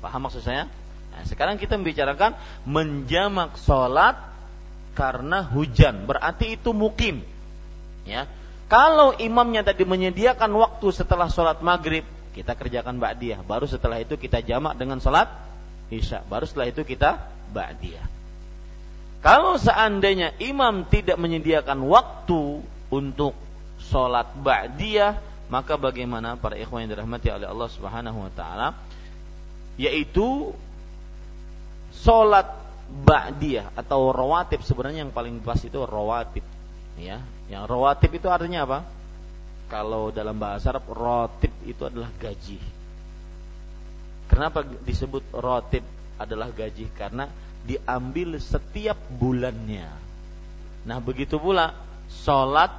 Paham 0.00 0.28
maksud 0.28 0.40
saya? 0.40 0.64
Nah, 1.12 1.22
sekarang 1.28 1.60
kita 1.60 1.76
membicarakan 1.76 2.36
menjamak 2.64 3.56
sholat 3.60 4.16
karena 4.96 5.44
hujan, 5.44 6.08
berarti 6.08 6.56
itu 6.56 6.72
mukim. 6.72 7.20
Ya, 8.08 8.24
kalau 8.72 9.12
imamnya 9.20 9.60
tadi 9.60 9.84
menyediakan 9.84 10.56
waktu 10.56 10.88
setelah 10.88 11.28
sholat 11.28 11.60
maghrib, 11.60 12.08
kita 12.36 12.52
kerjakan 12.52 13.00
ba'diyah. 13.00 13.40
Baru 13.40 13.64
setelah 13.64 13.96
itu 13.96 14.20
kita 14.20 14.44
jamak 14.44 14.76
dengan 14.76 15.00
sholat 15.00 15.32
isya. 15.88 16.20
Baru 16.28 16.44
setelah 16.44 16.68
itu 16.68 16.84
kita 16.84 17.24
ba'diyah. 17.56 18.04
Kalau 19.24 19.56
seandainya 19.56 20.36
imam 20.38 20.84
tidak 20.92 21.16
menyediakan 21.16 21.80
waktu 21.88 22.60
untuk 22.92 23.32
sholat 23.80 24.28
ba'diyah, 24.36 25.16
maka 25.48 25.80
bagaimana 25.80 26.36
para 26.36 26.60
ikhwan 26.60 26.84
yang 26.84 26.92
dirahmati 26.92 27.32
oleh 27.32 27.48
Allah 27.48 27.70
Subhanahu 27.70 28.18
wa 28.28 28.32
taala 28.34 28.68
yaitu 29.78 30.50
sholat 32.02 32.50
ba'diyah 33.06 33.74
atau 33.78 34.10
rawatib 34.10 34.62
sebenarnya 34.62 35.06
yang 35.06 35.14
paling 35.14 35.38
pas 35.42 35.58
itu 35.62 35.78
rawatib 35.78 36.42
ya 36.98 37.22
yang 37.46 37.66
rawatib 37.66 38.10
itu 38.10 38.26
artinya 38.26 38.66
apa 38.66 38.78
kalau 39.66 40.14
dalam 40.14 40.38
bahasa 40.38 40.70
Arab 40.70 40.86
rotib 40.90 41.50
itu 41.66 41.82
adalah 41.82 42.10
gaji 42.16 42.58
kenapa 44.30 44.62
disebut 44.62 45.32
rotib 45.34 45.82
adalah 46.16 46.48
gaji 46.50 46.88
karena 46.96 47.28
diambil 47.66 48.38
setiap 48.38 48.96
bulannya. 49.10 49.90
Nah, 50.86 50.98
begitu 51.02 51.36
pula 51.36 51.74
sholat 52.06 52.70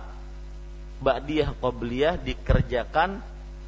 ba'diyah 1.04 1.60
qabliyah 1.60 2.16
dikerjakan 2.24 3.20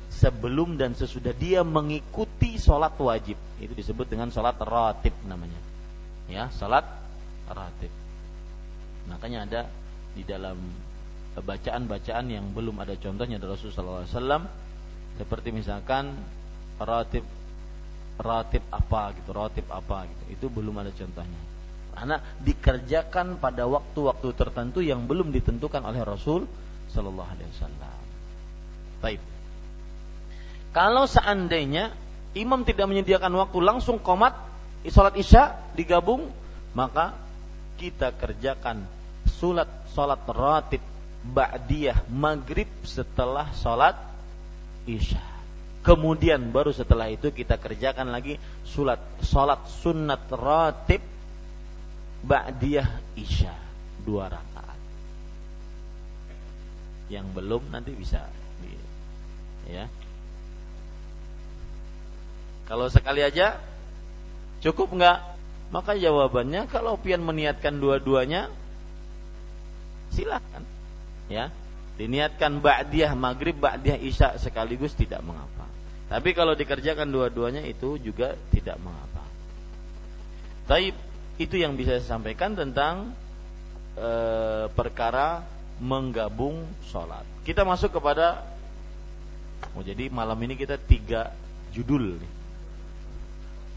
sebelum 0.10 0.80
dan 0.80 0.96
sesudah 0.96 1.36
dia 1.36 1.62
mengikuti 1.62 2.56
sholat 2.56 2.96
wajib. 2.98 3.36
Itu 3.60 3.76
disebut 3.76 4.08
dengan 4.08 4.32
sholat 4.32 4.58
ratib 4.64 5.14
namanya. 5.28 5.60
Ya, 6.32 6.48
sholat 6.56 6.88
ratib. 7.52 7.92
Makanya 9.12 9.40
ada 9.46 9.62
di 10.16 10.24
dalam 10.24 10.58
bacaan-bacaan 11.42 12.26
yang 12.30 12.46
belum 12.52 12.80
ada 12.82 12.96
contohnya 13.00 13.40
dari 13.42 13.52
Rasulullah 13.54 14.08
SAW 14.08 14.48
seperti 15.20 15.52
misalkan 15.52 16.16
ratib 16.80 17.28
rotib 18.20 18.64
apa 18.68 19.16
gitu, 19.16 19.32
rotib 19.32 19.66
apa 19.72 20.04
gitu. 20.08 20.24
Itu 20.36 20.46
belum 20.52 20.76
ada 20.84 20.92
contohnya. 20.92 21.42
Karena 21.96 22.18
dikerjakan 22.44 23.40
pada 23.40 23.68
waktu-waktu 23.68 24.28
tertentu 24.36 24.80
yang 24.84 25.08
belum 25.08 25.32
ditentukan 25.36 25.84
oleh 25.84 26.04
Rasul 26.04 26.48
Shallallahu 26.92 27.30
Alaihi 27.32 27.50
Wasallam. 27.56 28.00
Baik. 29.00 29.22
Kalau 30.76 31.04
seandainya 31.10 31.96
imam 32.36 32.62
tidak 32.68 32.88
menyediakan 32.92 33.34
waktu 33.40 33.58
langsung 33.64 33.98
komat 34.00 34.36
sholat 34.88 35.16
isya 35.18 35.74
digabung, 35.76 36.30
maka 36.78 37.16
kita 37.80 38.12
kerjakan 38.16 38.84
sulat 39.40 39.68
sholat 39.96 40.24
rotib 40.28 40.84
ba'diyah 41.24 42.08
maghrib 42.08 42.70
setelah 42.88 43.52
sholat 43.56 43.96
isya 44.88 45.30
Kemudian 45.80 46.52
baru 46.52 46.76
setelah 46.76 47.08
itu 47.08 47.32
kita 47.32 47.56
kerjakan 47.56 48.12
lagi 48.12 48.36
sulat 48.68 49.00
salat 49.24 49.64
sunnat 49.80 50.28
ratib 50.28 51.00
ba'diyah 52.20 53.16
isya 53.16 53.56
dua 54.04 54.28
rakaat. 54.28 54.80
Yang 57.08 57.28
belum 57.32 57.64
nanti 57.72 57.96
bisa 57.96 58.28
ya. 59.72 59.88
Kalau 62.68 62.92
sekali 62.92 63.24
aja 63.24 63.56
cukup 64.60 64.94
nggak? 65.00 65.20
Maka 65.72 65.96
jawabannya 65.96 66.68
kalau 66.68 67.00
pian 67.00 67.24
meniatkan 67.24 67.80
dua-duanya 67.80 68.52
silakan 70.12 70.66
ya 71.30 71.54
diniatkan 71.96 72.60
ba'diyah 72.60 73.14
maghrib 73.16 73.56
ba'diyah 73.56 74.02
isya 74.02 74.36
sekaligus 74.42 74.98
tidak 74.98 75.22
mengapa 75.24 75.70
tapi 76.10 76.34
kalau 76.34 76.58
dikerjakan 76.58 77.06
dua-duanya 77.06 77.62
itu 77.70 78.02
juga 78.02 78.34
tidak 78.50 78.82
mengapa. 78.82 79.22
Tapi 80.66 80.90
itu 81.38 81.56
yang 81.62 81.78
bisa 81.78 82.02
saya 82.02 82.18
sampaikan 82.18 82.58
tentang 82.58 83.14
e, 83.94 84.10
perkara 84.74 85.46
menggabung 85.78 86.66
sholat. 86.90 87.22
Kita 87.46 87.62
masuk 87.62 87.94
kepada, 88.02 88.42
oh 89.78 89.86
jadi 89.86 90.10
malam 90.10 90.36
ini 90.42 90.58
kita 90.58 90.82
tiga 90.82 91.30
judul 91.78 92.18
nih. 92.18 92.34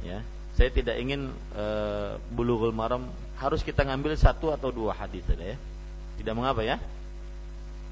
Ya, 0.03 0.19
saya 0.57 0.73
tidak 0.73 0.97
ingin 1.05 1.37
e, 1.53 1.65
bulughul 2.33 2.73
maram 2.73 3.13
harus 3.37 3.61
kita 3.61 3.85
ngambil 3.85 4.17
satu 4.17 4.57
atau 4.57 4.73
dua 4.73 4.97
hadis 4.97 5.21
saja 5.29 5.53
ya. 5.53 5.59
Tidak 6.17 6.33
mengapa 6.33 6.65
ya? 6.65 6.81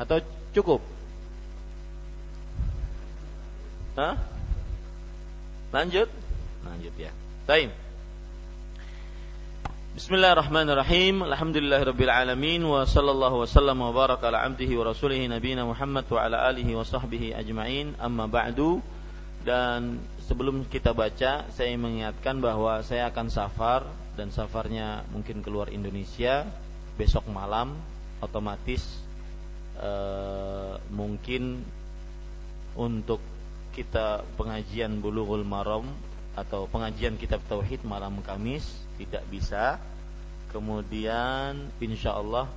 Atau 0.01 0.24
cukup? 0.57 0.80
Hah? 4.01 4.16
Lanjut? 5.76 6.09
Lanjut 6.64 6.94
ya. 6.96 7.12
Baik. 7.44 7.68
Bismillahirrahmanirrahim. 9.92 11.20
Alhamdulillahirabbil 11.28 12.09
alamin 12.09 12.64
wa 12.64 12.88
sallallahu 12.88 13.44
wasallam 13.44 13.84
wa 13.84 13.92
baraka 13.92 14.32
ala 14.32 14.40
abdihi 14.48 14.72
wa 14.72 14.88
rasulihi 14.88 15.28
nabiyina 15.28 15.68
Muhammad 15.68 16.09
wa 16.09 16.24
ala 16.24 16.48
alihi 16.48 16.72
wa 16.72 16.80
sahbihi 16.80 17.36
ajmain. 17.36 17.92
Amma 18.01 18.24
ba'du. 18.24 18.80
Dan 19.44 20.01
sebelum 20.24 20.64
kita 20.64 20.96
baca, 20.96 21.44
saya 21.53 21.76
mengingatkan 21.76 22.40
bahwa 22.40 22.80
saya 22.80 23.12
akan 23.12 23.28
safar 23.28 23.84
dan 24.16 24.32
safarnya 24.32 25.05
mungkin 25.12 25.44
keluar 25.44 25.68
Indonesia 25.68 26.48
besok 26.96 27.28
malam 27.28 27.76
otomatis 28.24 29.09
uh, 29.79 30.75
mungkin 30.91 31.62
untuk 32.75 33.23
kita 33.71 34.27
pengajian 34.35 34.99
Bulughul 34.99 35.47
Maram 35.47 35.87
atau 36.35 36.66
pengajian 36.71 37.18
kitab 37.18 37.43
tauhid 37.47 37.83
malam 37.87 38.23
Kamis 38.23 38.66
tidak 38.99 39.23
bisa. 39.31 39.79
Kemudian 40.51 41.71
insya 41.79 42.18
Allah 42.18 42.51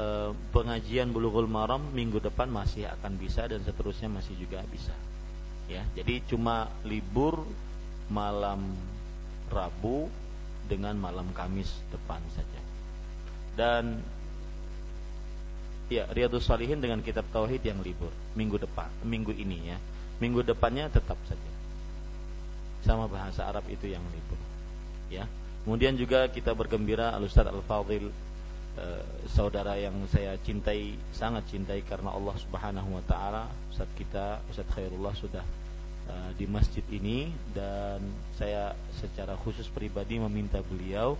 eh, 0.00 0.32
pengajian 0.56 1.12
Bulughul 1.12 1.44
Maram 1.44 1.92
minggu 1.92 2.24
depan 2.24 2.48
masih 2.48 2.88
akan 2.88 3.20
bisa 3.20 3.44
dan 3.44 3.60
seterusnya 3.60 4.08
masih 4.08 4.32
juga 4.40 4.64
bisa. 4.72 4.96
Ya, 5.68 5.84
jadi 5.92 6.24
cuma 6.24 6.72
libur 6.84 7.44
malam 8.08 8.72
Rabu 9.52 10.08
dengan 10.64 10.96
malam 10.96 11.28
Kamis 11.36 11.68
depan 11.92 12.24
saja. 12.32 12.60
Dan 13.52 14.00
ya 15.98 16.04
Riyadus 16.08 16.48
Salihin 16.48 16.80
dengan 16.80 17.04
kitab 17.04 17.28
tauhid 17.34 17.60
yang 17.60 17.80
libur 17.84 18.12
minggu 18.32 18.56
depan, 18.56 18.88
minggu 19.04 19.32
ini 19.36 19.72
ya. 19.74 19.78
Minggu 20.22 20.46
depannya 20.46 20.86
tetap 20.86 21.18
saja. 21.26 21.50
Sama 22.86 23.10
bahasa 23.10 23.42
Arab 23.46 23.66
itu 23.66 23.90
yang 23.90 24.02
libur. 24.12 24.38
Ya. 25.10 25.26
Kemudian 25.66 25.94
juga 25.94 26.26
kita 26.30 26.54
bergembira 26.54 27.14
Al 27.14 27.26
Ustaz 27.26 27.46
Al 27.46 27.62
Fadil 27.62 28.10
eh, 28.78 29.04
saudara 29.30 29.78
yang 29.78 29.94
saya 30.10 30.38
cintai, 30.42 30.94
sangat 31.14 31.46
cintai 31.50 31.82
karena 31.86 32.14
Allah 32.14 32.34
Subhanahu 32.38 32.98
wa 32.98 33.04
taala, 33.06 33.46
Ustaz 33.70 33.90
kita 33.94 34.42
Ustaz 34.50 34.66
Khairullah 34.74 35.14
sudah 35.14 35.44
eh, 36.10 36.30
di 36.38 36.46
masjid 36.50 36.82
ini 36.90 37.30
dan 37.54 38.02
saya 38.38 38.74
secara 38.98 39.38
khusus 39.38 39.66
pribadi 39.70 40.18
meminta 40.18 40.58
beliau 40.66 41.14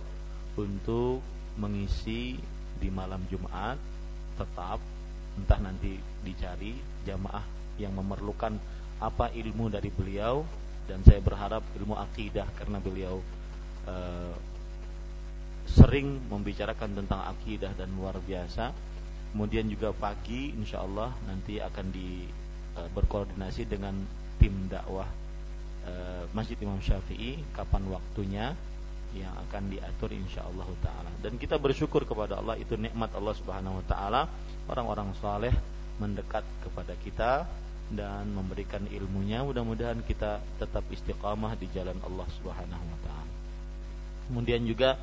untuk 0.59 1.23
mengisi 1.55 2.39
di 2.81 2.89
malam 2.91 3.23
Jumat 3.31 3.92
tetap 4.37 4.79
entah 5.33 5.59
nanti 5.61 5.97
dicari 6.21 6.77
jamaah 7.05 7.43
yang 7.81 7.93
memerlukan 7.97 8.53
apa 9.01 9.33
ilmu 9.33 9.73
dari 9.73 9.89
beliau 9.89 10.45
dan 10.85 11.01
saya 11.01 11.19
berharap 11.23 11.63
ilmu 11.79 11.95
akidah 11.97 12.45
karena 12.59 12.77
beliau 12.77 13.23
uh, 13.89 14.35
sering 15.67 16.19
membicarakan 16.27 16.93
tentang 16.93 17.23
akidah 17.23 17.71
dan 17.73 17.89
luar 17.95 18.19
biasa. 18.19 18.75
Kemudian 19.33 19.65
juga 19.65 19.89
pagi 19.95 20.53
insya 20.53 20.85
Allah 20.85 21.09
nanti 21.25 21.57
akan 21.57 21.87
di 21.89 22.29
uh, 22.77 22.89
berkoordinasi 22.93 23.65
dengan 23.65 23.97
tim 24.37 24.69
dakwah 24.69 25.09
uh, 25.87 26.23
Masjid 26.35 26.59
Imam 26.61 26.77
Syafi'i 26.77 27.41
kapan 27.57 27.89
waktunya 27.89 28.53
yang 29.13 29.33
akan 29.49 29.69
diatur 29.69 30.09
insya 30.09 30.41
Allah 30.45 30.67
taala. 30.81 31.11
Dan 31.21 31.37
kita 31.37 31.61
bersyukur 31.61 32.03
kepada 32.03 32.41
Allah 32.41 32.57
itu 32.57 32.73
nikmat 32.73 33.13
Allah 33.13 33.33
Subhanahu 33.37 33.79
wa 33.81 33.85
taala. 33.85 34.21
Orang-orang 34.65 35.13
saleh 35.21 35.53
mendekat 36.01 36.41
kepada 36.65 36.93
kita 37.05 37.45
dan 37.93 38.33
memberikan 38.33 38.81
ilmunya. 38.89 39.45
Mudah-mudahan 39.45 40.01
kita 40.01 40.41
tetap 40.57 40.83
istiqamah 40.89 41.53
di 41.59 41.69
jalan 41.71 41.97
Allah 42.01 42.27
Subhanahu 42.41 42.83
wa 42.83 42.99
taala. 43.05 43.33
Kemudian 44.31 44.65
juga 44.65 44.97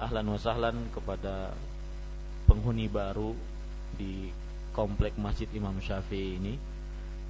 ahlan 0.00 0.26
wa 0.32 0.40
sahlan 0.40 0.76
kepada 0.96 1.52
penghuni 2.48 2.88
baru 2.88 3.36
di 4.00 4.32
komplek 4.72 5.18
Masjid 5.20 5.50
Imam 5.52 5.76
Syafi'i 5.82 6.40
ini 6.40 6.54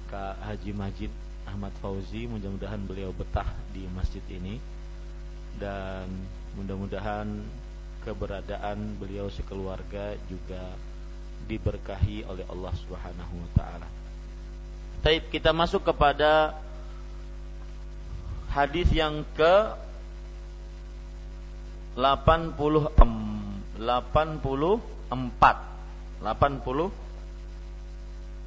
Kak 0.07 0.39
Haji 0.47 0.71
Majid 0.71 1.11
Ahmad 1.49 1.73
Fauzi. 1.83 2.29
Mudah-mudahan 2.29 2.79
beliau 2.87 3.11
betah 3.11 3.47
di 3.75 3.83
masjid 3.91 4.23
ini 4.31 4.61
dan 5.59 6.07
mudah-mudahan 6.55 7.27
keberadaan 8.05 8.97
beliau 8.97 9.29
sekeluarga 9.29 10.17
juga 10.27 10.61
diberkahi 11.45 12.25
oleh 12.25 12.45
Allah 12.49 12.73
Subhanahu 12.85 13.33
wa 13.35 13.49
taala. 13.57 13.87
Taib 15.01 15.33
kita 15.33 15.49
masuk 15.53 15.81
kepada 15.81 16.53
hadis 18.53 18.91
yang 18.93 19.25
ke 19.33 19.55
80 21.97 22.55
84 22.55 23.81
80 26.21 26.91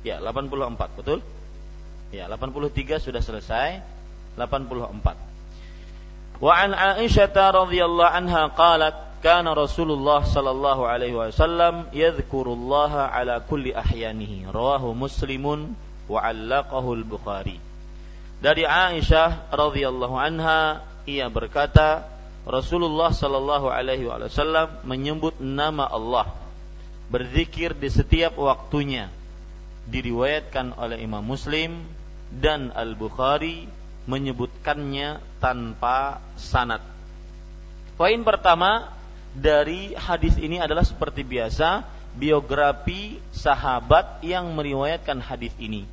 ya 0.07 0.21
84 0.21 0.99
betul? 1.01 1.19
Ya 2.15 2.31
83 2.31 3.03
sudah 3.03 3.19
selesai 3.25 3.83
84 4.39 5.34
وعن 6.42 6.74
عائشة 6.74 7.36
رضي 7.36 7.86
الله 7.86 8.06
عنها 8.06 8.44
قالت 8.56 8.96
كان 9.24 9.48
رسول 9.48 9.92
الله 9.92 10.24
صلى 10.24 10.52
الله 10.52 10.88
عليه 10.88 11.14
وسلم 11.14 11.92
يذكر 11.94 12.46
الله 12.48 12.92
على 12.96 13.42
كل 13.50 13.72
أحيانه 13.76 14.52
رواه 14.52 14.94
مسلم 14.94 15.76
وعلقه 16.10 16.86
البخاري 16.94 17.60
dari 18.40 18.64
Aisyah 18.64 19.52
radhiyallahu 19.52 20.16
anha 20.16 20.80
ia 21.04 21.28
berkata 21.28 22.08
Rasulullah 22.48 23.12
sallallahu 23.12 23.68
alaihi 23.68 24.08
wasallam 24.08 24.80
menyebut 24.88 25.36
nama 25.44 25.84
Allah 25.92 26.32
berzikir 27.12 27.76
di 27.76 27.92
setiap 27.92 28.40
waktunya 28.40 29.12
diriwayatkan 29.92 30.80
oleh 30.80 31.04
Imam 31.04 31.20
Muslim 31.20 31.84
dan 32.32 32.72
Al-Bukhari 32.72 33.68
menyebutkannya 34.05 35.21
tanpa 35.41 36.21
sanad. 36.37 36.81
Poin 37.95 38.21
pertama 38.27 38.91
dari 39.35 39.95
hadis 39.95 40.37
ini 40.37 40.61
adalah 40.61 40.83
seperti 40.83 41.25
biasa 41.25 41.87
biografi 42.15 43.19
sahabat 43.35 44.23
yang 44.23 44.53
meriwayatkan 44.55 45.19
hadis 45.19 45.55
ini. 45.59 45.87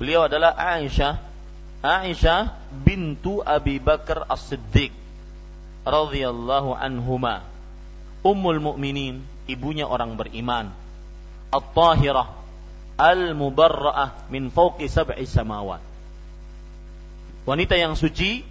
Beliau 0.00 0.24
adalah 0.24 0.56
Aisyah 0.56 1.30
Aisyah 1.80 2.52
bintu 2.84 3.40
Abi 3.40 3.80
Bakar 3.80 4.28
As-Siddiq 4.28 4.92
radhiyallahu 5.80 6.76
anhuma. 6.76 7.40
Ummul 8.20 8.60
mukminin, 8.60 9.24
ibunya 9.48 9.88
orang 9.88 10.12
beriman. 10.12 10.76
At-Tahirah, 11.48 12.28
al-mubarra'ah 13.00 14.28
min 14.28 14.52
fawqi 14.52 14.92
sab'i 14.92 15.24
samawat 15.24 15.89
wanita 17.48 17.74
yang 17.76 17.96
suci, 17.96 18.44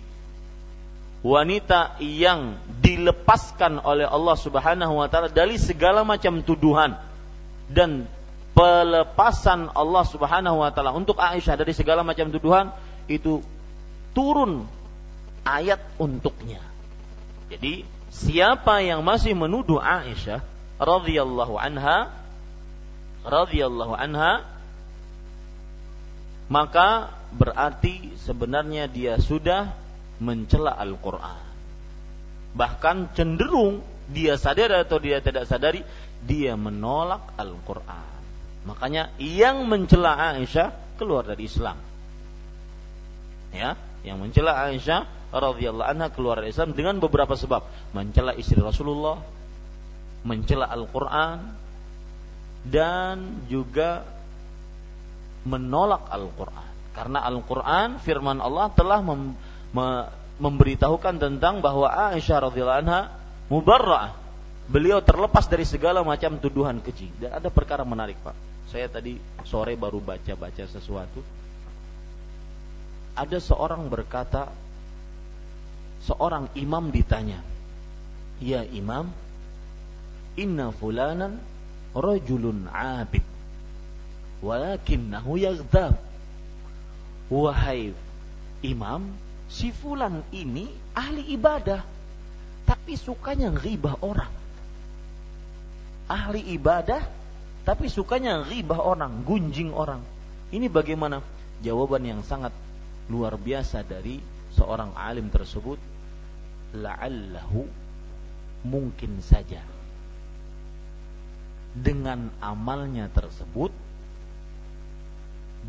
wanita 1.22 2.00
yang 2.00 2.58
dilepaskan 2.80 3.84
oleh 3.84 4.08
Allah 4.08 4.36
Subhanahu 4.40 4.94
wa 5.04 5.08
taala 5.12 5.28
dari 5.28 5.60
segala 5.60 6.08
macam 6.08 6.40
tuduhan 6.42 6.96
dan 7.70 8.08
pelepasan 8.56 9.72
Allah 9.76 10.04
Subhanahu 10.08 10.64
wa 10.64 10.72
taala 10.72 10.96
untuk 10.96 11.20
Aisyah 11.20 11.60
dari 11.60 11.76
segala 11.76 12.02
macam 12.02 12.32
tuduhan 12.32 12.72
itu 13.12 13.44
turun 14.16 14.66
ayat 15.44 15.80
untuknya. 16.00 16.64
Jadi 17.50 17.84
siapa 18.10 18.82
yang 18.86 19.04
masih 19.04 19.36
menuduh 19.36 19.82
Aisyah 19.82 20.42
radhiyallahu 20.80 21.60
anha 21.60 22.14
radhiyallahu 23.28 23.94
anha 24.00 24.48
maka 26.48 27.19
berarti 27.34 28.18
sebenarnya 28.18 28.90
dia 28.90 29.18
sudah 29.22 29.74
mencela 30.20 30.76
Al-Quran. 30.76 31.44
Bahkan 32.54 33.14
cenderung 33.14 33.86
dia 34.10 34.36
sadar 34.36 34.74
atau 34.74 34.98
dia 34.98 35.22
tidak 35.22 35.46
sadari, 35.46 35.86
dia 36.26 36.58
menolak 36.58 37.38
Al-Quran. 37.38 38.10
Makanya 38.66 39.14
yang 39.22 39.70
mencela 39.70 40.18
Aisyah 40.36 40.98
keluar 41.00 41.24
dari 41.24 41.46
Islam. 41.48 41.78
Ya, 43.50 43.78
yang 44.06 44.20
mencela 44.22 44.68
Aisyah 44.68 45.32
radhiyallahu 45.34 45.90
anha 45.90 46.10
keluar 46.10 46.42
dari 46.42 46.52
Islam 46.52 46.74
dengan 46.74 46.98
beberapa 46.98 47.38
sebab. 47.38 47.94
Mencela 47.94 48.34
istri 48.34 48.60
Rasulullah, 48.60 49.22
mencela 50.26 50.68
Al-Quran, 50.68 51.38
dan 52.68 53.48
juga 53.48 54.04
menolak 55.48 56.10
Al-Quran. 56.12 56.69
Karena 57.00 57.24
Al-Quran 57.24 57.96
firman 58.04 58.44
Allah 58.44 58.68
telah 58.76 59.00
mem, 59.00 59.32
me, 59.72 59.88
memberitahukan 60.36 61.16
tentang 61.16 61.64
bahwa 61.64 61.88
Aisyah 61.88 62.52
radhiyallahu 62.52 62.82
anha 62.84 63.16
mubarra'ah. 63.48 64.20
Beliau 64.68 65.00
terlepas 65.00 65.48
dari 65.48 65.64
segala 65.64 66.04
macam 66.04 66.36
tuduhan 66.44 66.84
keji. 66.84 67.08
Dan 67.16 67.40
ada 67.40 67.48
perkara 67.48 67.88
menarik, 67.88 68.20
Pak. 68.20 68.36
Saya 68.68 68.92
tadi 68.92 69.16
sore 69.48 69.80
baru 69.80 70.04
baca-baca 70.04 70.68
sesuatu. 70.68 71.24
Ada 73.16 73.40
seorang 73.40 73.88
berkata, 73.88 74.52
seorang 76.04 76.52
imam 76.60 76.92
ditanya, 76.92 77.40
"Ya 78.44 78.68
imam, 78.68 79.08
inna 80.36 80.76
fulanan 80.76 81.40
rajulun 81.96 82.68
'abid, 82.68 83.24
walakinnahu 84.44 85.40
yaghdab." 85.40 86.09
Wahai 87.30 87.94
imam, 88.66 89.10
si 89.48 89.72
fulan 89.72 90.26
ini 90.34 90.68
ahli 90.98 91.32
ibadah, 91.34 91.82
tapi 92.66 92.98
sukanya 93.00 93.54
ngibah 93.54 94.02
orang. 94.02 94.34
Ahli 96.10 96.42
ibadah, 96.58 97.06
tapi 97.64 97.88
sukanya 97.88 98.42
ngibah 98.44 98.82
orang, 98.82 99.22
gunjing 99.24 99.70
orang. 99.72 100.02
Ini 100.50 100.66
bagaimana? 100.68 101.22
Jawaban 101.62 102.02
yang 102.02 102.22
sangat 102.26 102.52
luar 103.10 103.38
biasa 103.38 103.86
dari 103.86 104.18
seorang 104.58 104.98
alim 104.98 105.30
tersebut. 105.30 105.78
La'allahu 106.70 107.66
mungkin 108.66 109.24
saja 109.24 109.64
dengan 111.74 112.34
amalnya 112.42 113.08
tersebut 113.14 113.72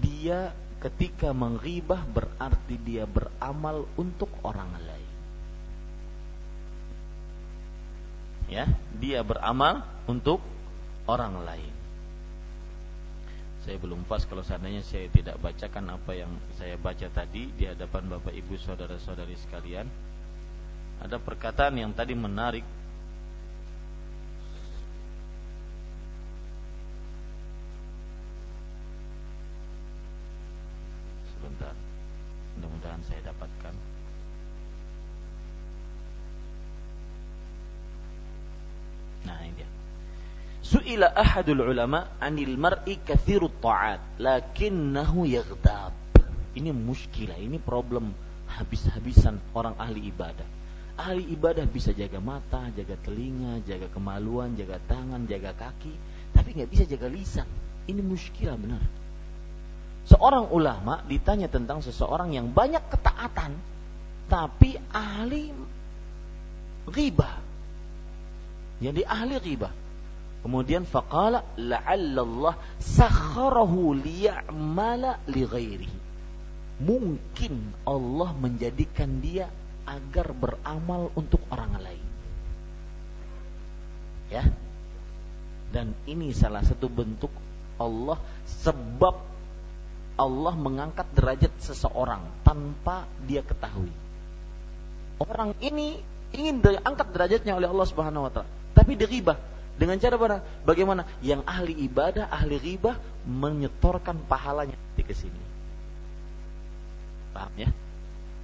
dia 0.01 0.57
ketika 0.81 1.37
menghibah 1.37 2.01
berarti 2.09 2.81
dia 2.81 3.05
beramal 3.05 3.85
untuk 4.01 4.33
orang 4.41 4.73
lain. 4.81 5.13
Ya, 8.51 8.67
dia 8.99 9.21
beramal 9.23 9.87
untuk 10.11 10.43
orang 11.07 11.39
lain. 11.47 11.75
Saya 13.63 13.77
belum 13.77 14.09
pas 14.09 14.25
kalau 14.25 14.41
seandainya 14.41 14.81
saya 14.81 15.07
tidak 15.13 15.37
bacakan 15.39 15.95
apa 15.95 16.17
yang 16.17 16.33
saya 16.57 16.81
baca 16.81 17.07
tadi 17.13 17.53
di 17.55 17.69
hadapan 17.69 18.09
Bapak 18.09 18.33
Ibu 18.33 18.57
saudara-saudari 18.57 19.37
sekalian. 19.37 19.87
Ada 21.05 21.21
perkataan 21.21 21.77
yang 21.77 21.93
tadi 21.93 22.17
menarik 22.17 22.65
mudah-mudahan 32.59 33.03
saya 33.09 33.21
dapatkan 33.33 33.75
Nah 39.21 39.37
ini 39.45 39.53
dia 39.53 39.69
Su'ila 40.61 41.11
ahadul 41.17 41.67
ulama 41.67 42.21
anil 42.23 42.55
mar'i 42.55 43.01
kathirut 43.03 43.59
ta'at 43.59 44.23
lakinnahu 44.23 45.27
yaghdab. 45.27 45.91
Ini 46.55 46.71
muskilah, 46.71 47.41
ini 47.41 47.59
problem 47.59 48.15
habis-habisan 48.47 49.41
orang 49.57 49.75
ahli 49.81 50.13
ibadah. 50.13 50.47
Ahli 50.95 51.27
ibadah 51.33 51.67
bisa 51.67 51.91
jaga 51.91 52.23
mata, 52.23 52.71
jaga 52.77 52.95
telinga, 53.03 53.65
jaga 53.67 53.91
kemaluan, 53.91 54.55
jaga 54.55 54.79
tangan, 54.85 55.27
jaga 55.27 55.57
kaki, 55.59 55.91
tapi 56.37 56.55
nggak 56.55 56.71
bisa 56.71 56.85
jaga 56.87 57.09
lisan. 57.09 57.49
Ini 57.89 58.05
muskilah 58.05 58.55
benar. 58.55 58.85
Seorang 60.09 60.49
ulama 60.51 61.05
ditanya 61.07 61.47
tentang 61.47 61.85
seseorang 61.85 62.33
yang 62.33 62.51
banyak 62.51 62.83
ketaatan, 62.89 63.53
tapi 64.31 64.79
ahli 64.91 65.53
ghibah. 66.89 67.37
Jadi 68.81 69.03
ahli 69.05 69.37
ghibah. 69.39 69.73
Kemudian 70.41 70.89
faqala 70.89 71.45
la'allallah 71.61 72.81
sakharahu 72.81 73.93
liya'mala 73.93 75.21
li. 75.29 75.89
Mungkin 76.81 77.85
Allah 77.85 78.31
menjadikan 78.41 79.21
dia 79.21 79.53
agar 79.85 80.33
beramal 80.33 81.13
untuk 81.13 81.45
orang 81.53 81.77
lain. 81.77 82.07
Ya. 84.33 84.49
Dan 85.71 85.93
ini 86.09 86.33
salah 86.33 86.65
satu 86.65 86.89
bentuk 86.89 87.31
Allah 87.77 88.17
sebab 88.65 89.30
Allah 90.21 90.53
mengangkat 90.53 91.09
derajat 91.17 91.53
seseorang 91.65 92.21
tanpa 92.45 93.09
dia 93.25 93.41
ketahui. 93.41 93.89
Orang 95.17 95.57
ini 95.65 95.97
ingin 96.37 96.61
diangkat 96.61 97.09
derajatnya 97.17 97.57
oleh 97.57 97.73
Allah 97.73 97.89
Subhanahu 97.89 98.29
wa 98.29 98.33
taala, 98.33 98.51
tapi 98.77 99.01
diribah 99.01 99.41
dengan 99.81 99.97
cara 99.97 100.21
mana? 100.21 100.45
Bagaimana? 100.69 101.09
Yang 101.25 101.41
ahli 101.49 101.73
ibadah, 101.89 102.29
ahli 102.29 102.61
ribah 102.61 103.01
menyetorkan 103.25 104.21
pahalanya 104.29 104.77
ke 105.01 105.17
sini. 105.17 105.41
Paham 107.33 107.55
ya? 107.57 107.73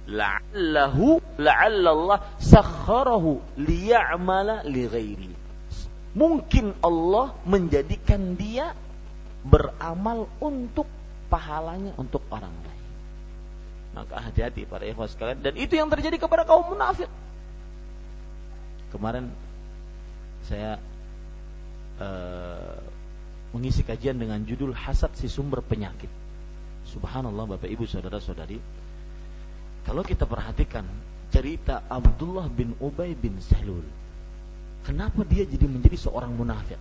La'allahu 0.09 1.21
la'allallah 1.37 2.41
sakharahu 2.41 3.37
liya'mala 3.53 4.65
li. 4.65 5.29
Mungkin 6.17 6.81
Allah 6.81 7.37
menjadikan 7.45 8.33
dia 8.33 8.73
beramal 9.45 10.25
untuk 10.41 10.89
pahalanya 11.27 11.93
untuk 11.99 12.23
orang 12.31 12.51
lain. 12.63 12.85
Maka 13.95 14.19
hati-hati 14.19 14.67
para 14.67 14.83
ikhwas 14.85 15.15
sekalian 15.15 15.41
dan 15.41 15.53
itu 15.57 15.73
yang 15.75 15.89
terjadi 15.89 16.21
kepada 16.21 16.43
kaum 16.43 16.67
munafik. 16.67 17.09
Kemarin 18.93 19.31
saya 20.47 20.79
uh, 21.99 22.79
mengisi 23.51 23.83
kajian 23.83 24.15
dengan 24.15 24.43
judul 24.43 24.71
hasad 24.75 25.11
si 25.17 25.27
sumber 25.27 25.63
penyakit. 25.63 26.09
Subhanallah 26.87 27.57
Bapak 27.57 27.67
Ibu 27.67 27.83
Saudara-saudari, 27.83 28.59
kalau 29.83 30.03
kita 30.07 30.23
perhatikan 30.23 30.87
cerita 31.31 31.83
Abdullah 31.91 32.47
bin 32.47 32.75
Ubay 32.79 33.11
bin 33.11 33.35
Salul, 33.43 33.83
kenapa 34.87 35.27
dia 35.27 35.43
jadi 35.43 35.67
menjadi 35.67 35.99
seorang 35.99 36.31
munafik? 36.31 36.79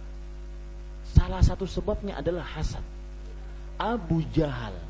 Salah 1.10 1.42
satu 1.42 1.66
sebabnya 1.66 2.18
adalah 2.18 2.46
hasad. 2.46 2.82
Abu 3.76 4.24
Jahal 4.32 4.86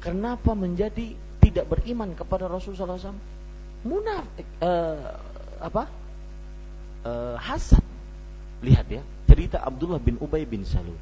kenapa 0.00 0.56
menjadi 0.56 1.14
tidak 1.40 1.68
beriman 1.68 2.16
kepada 2.16 2.48
Rasulullah 2.48 2.96
SAW? 2.96 3.16
Munafik, 3.84 4.44
uh, 4.60 5.16
apa? 5.60 5.88
Uh, 7.00 7.36
hasad. 7.40 7.80
Lihat 8.60 8.86
ya, 8.92 9.00
cerita 9.24 9.56
Abdullah 9.60 10.00
bin 10.00 10.20
Ubay 10.20 10.44
bin 10.44 10.68
Salul. 10.68 10.96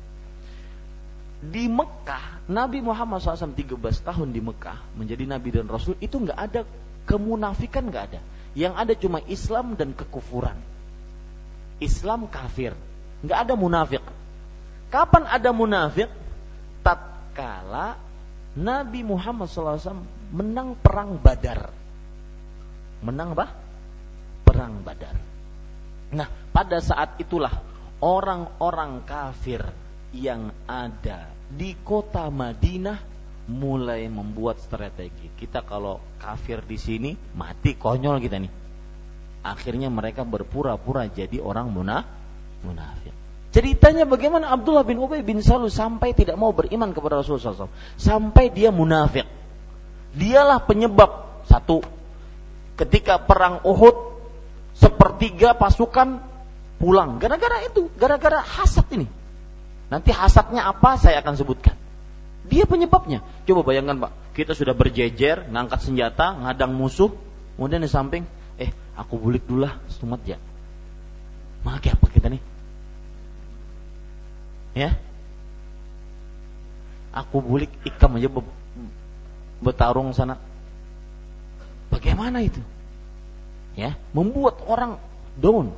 Di 1.38 1.70
Mekah, 1.70 2.50
Nabi 2.50 2.82
Muhammad 2.82 3.22
SAW 3.22 3.54
13 3.54 3.78
tahun 4.02 4.28
di 4.34 4.42
Mekah 4.42 4.78
menjadi 4.98 5.22
Nabi 5.26 5.54
dan 5.54 5.70
Rasul 5.70 5.94
itu 6.02 6.18
nggak 6.18 6.38
ada 6.38 6.66
kemunafikan 7.06 7.86
nggak 7.86 8.04
ada. 8.14 8.20
Yang 8.58 8.74
ada 8.74 8.92
cuma 8.98 9.18
Islam 9.26 9.78
dan 9.78 9.94
kekufuran. 9.94 10.58
Islam 11.78 12.26
kafir, 12.26 12.74
nggak 13.22 13.38
ada 13.46 13.54
munafik. 13.54 14.02
Kapan 14.90 15.30
ada 15.30 15.50
munafik? 15.54 16.10
Tatkala 17.39 17.95
Nabi 18.59 19.07
Muhammad 19.07 19.47
SAW 19.47 20.03
menang 20.34 20.74
perang 20.82 21.14
Badar. 21.22 21.70
Menang 23.07 23.39
apa? 23.39 23.47
Perang 24.43 24.82
Badar. 24.82 25.14
Nah, 26.11 26.26
pada 26.51 26.82
saat 26.82 27.14
itulah 27.22 27.62
orang-orang 28.03 29.07
kafir 29.07 29.62
yang 30.11 30.51
ada 30.66 31.30
di 31.47 31.78
kota 31.86 32.26
Madinah 32.26 32.99
mulai 33.47 34.11
membuat 34.11 34.59
strategi. 34.59 35.30
Kita 35.39 35.62
kalau 35.62 36.18
kafir 36.18 36.66
di 36.66 36.74
sini 36.74 37.14
mati 37.39 37.78
konyol 37.78 38.18
kita 38.18 38.43
nih. 38.43 38.53
Akhirnya 39.47 39.86
mereka 39.86 40.26
berpura-pura 40.26 41.07
jadi 41.07 41.39
orang 41.39 41.70
munafik. 41.70 43.17
Ceritanya 43.59 44.06
bagaimana 44.06 44.54
Abdullah 44.54 44.86
bin 44.86 45.02
Ubay 45.02 45.26
bin 45.26 45.42
Salul 45.42 45.66
sampai 45.66 46.14
tidak 46.14 46.38
mau 46.38 46.54
beriman 46.54 46.94
kepada 46.94 47.18
Rasulullah 47.18 47.66
SAW. 47.66 47.74
Sampai 47.98 48.54
dia 48.54 48.70
munafik. 48.70 49.26
Dialah 50.14 50.62
penyebab. 50.62 51.42
Satu, 51.42 51.82
ketika 52.78 53.18
perang 53.18 53.59
Uhud, 53.66 54.14
sepertiga 54.78 55.59
pasukan 55.59 56.22
pulang. 56.78 57.18
Gara-gara 57.18 57.66
itu, 57.66 57.90
gara-gara 57.98 58.38
hasad 58.46 58.86
ini. 58.94 59.11
Nanti 59.90 60.14
hasadnya 60.14 60.62
apa 60.62 60.94
saya 60.94 61.18
akan 61.18 61.34
sebutkan. 61.34 61.74
Dia 62.46 62.62
penyebabnya. 62.62 63.26
Coba 63.42 63.66
bayangkan 63.66 64.06
Pak, 64.06 64.38
kita 64.38 64.54
sudah 64.54 64.78
berjejer, 64.78 65.50
ngangkat 65.50 65.82
senjata, 65.82 66.46
ngadang 66.46 66.78
musuh, 66.78 67.11
kemudian 67.59 67.82
di 67.82 67.90
samping, 67.90 68.22
eh 68.54 68.70
aku 68.94 69.18
bulik 69.18 69.50
dulu 69.50 69.66
lah, 69.66 69.82
sumat 69.90 70.22
ya. 70.22 70.38
Maka 71.66 71.98
apa 71.98 72.06
kita 72.06 72.30
nih? 72.30 72.57
Ya. 74.79 74.95
Aku 77.11 77.43
bulik 77.43 77.72
ikam 77.83 78.14
aja 78.14 78.31
bertarung 79.59 80.14
sana. 80.14 80.39
Bagaimana 81.91 82.45
itu? 82.47 82.62
Ya 83.74 83.99
membuat 84.14 84.62
orang 84.62 85.03
down. 85.35 85.74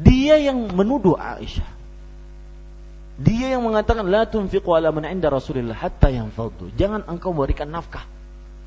Dia 0.00 0.40
yang 0.40 0.72
menuduh 0.72 1.16
Aisyah. 1.16 1.76
Dia 3.16 3.56
yang 3.56 3.64
mengatakan 3.64 4.04
la 4.12 4.28
tunfiqu 4.28 4.76
ala 4.76 4.92
man 4.92 5.08
inda 5.08 5.32
Rasulillah 5.32 5.76
hatta 5.76 6.12
yanfadu. 6.12 6.68
Jangan 6.76 7.08
engkau 7.08 7.32
memberikan 7.32 7.72
nafkah 7.72 8.04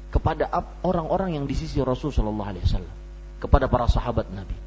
kepada 0.09 0.49
orang-orang 0.81 1.37
yang 1.37 1.45
di 1.45 1.53
sisi 1.53 1.77
Rasul 1.85 2.09
sallallahu 2.09 2.49
alaihi 2.49 2.65
wasallam 2.65 2.95
kepada 3.37 3.69
para 3.69 3.85
sahabat 3.85 4.25
Nabi. 4.33 4.57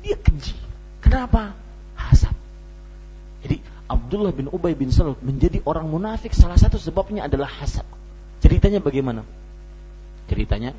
Dia 0.00 0.16
keji. 0.16 0.56
Kenapa? 1.04 1.52
Hasad. 1.94 2.32
Jadi 3.44 3.60
Abdullah 3.92 4.32
bin 4.32 4.48
Ubay 4.48 4.72
bin 4.72 4.88
Salul 4.88 5.20
menjadi 5.20 5.60
orang 5.68 5.84
munafik 5.86 6.32
salah 6.32 6.56
satu 6.56 6.80
sebabnya 6.80 7.28
adalah 7.28 7.48
hasad. 7.48 7.84
Ceritanya 8.40 8.80
bagaimana? 8.80 9.22
Ceritanya 10.26 10.72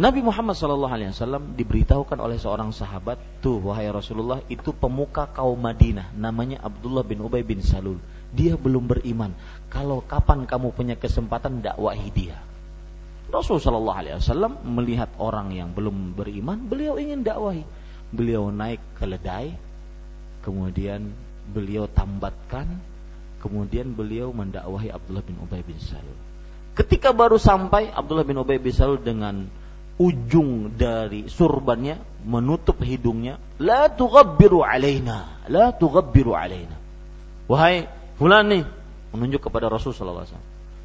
Nabi 0.00 0.24
Muhammad 0.24 0.56
SAW 0.56 1.60
diberitahukan 1.60 2.16
oleh 2.24 2.40
seorang 2.40 2.72
sahabat, 2.72 3.20
tuh 3.44 3.60
wahai 3.60 3.84
Rasulullah 3.92 4.40
itu 4.48 4.72
pemuka 4.72 5.28
kaum 5.28 5.60
Madinah, 5.60 6.16
namanya 6.16 6.64
Abdullah 6.64 7.04
bin 7.04 7.20
Ubay 7.20 7.44
bin 7.44 7.60
Salul. 7.60 8.00
Dia 8.32 8.56
belum 8.56 8.88
beriman. 8.88 9.36
Kalau 9.68 10.00
kapan 10.00 10.48
kamu 10.48 10.72
punya 10.72 10.96
kesempatan 10.96 11.60
dakwahi 11.60 12.08
dia? 12.16 12.40
Rasulullah 13.28 14.00
SAW 14.16 14.64
melihat 14.64 15.12
orang 15.20 15.52
yang 15.52 15.76
belum 15.76 16.16
beriman, 16.16 16.64
beliau 16.64 16.96
ingin 16.96 17.20
dakwahi. 17.20 17.68
Beliau 18.08 18.48
naik 18.48 18.80
keledai, 18.96 19.52
kemudian 20.40 21.12
beliau 21.50 21.90
tambatkan, 21.90 22.80
kemudian 23.42 23.92
beliau 23.92 24.30
mendakwahi 24.30 24.92
Abdullah 24.92 25.24
bin 25.24 25.36
Ubay 25.40 25.64
bin 25.64 25.76
Salul. 25.80 26.16
Ketika 26.76 27.10
baru 27.10 27.36
sampai 27.36 27.90
Abdullah 27.90 28.24
bin 28.24 28.38
Ubay 28.38 28.56
bin 28.56 28.72
Salul 28.72 29.02
dengan 29.02 29.48
ujung 30.00 30.72
dari 30.80 31.28
surbannya 31.28 32.00
menutup 32.24 32.80
hidungnya, 32.80 33.36
la 33.60 33.92
tughabbiru 33.92 34.64
alaina, 34.64 35.44
la 35.52 35.76
tughabbiru 35.76 36.32
alaina. 36.32 36.76
Wahai 37.50 37.84
fulan 38.16 38.64
menunjuk 39.10 39.50
kepada 39.50 39.68
Rasul 39.68 39.92
sallallahu. 39.92 40.38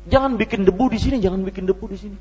Jangan 0.09 0.37
bikin 0.37 0.65
debu 0.67 0.85
di 0.91 0.99
sini, 0.99 1.17
jangan 1.23 1.45
bikin 1.45 1.65
debu 1.69 1.85
di 1.89 1.97
sini. 1.97 2.17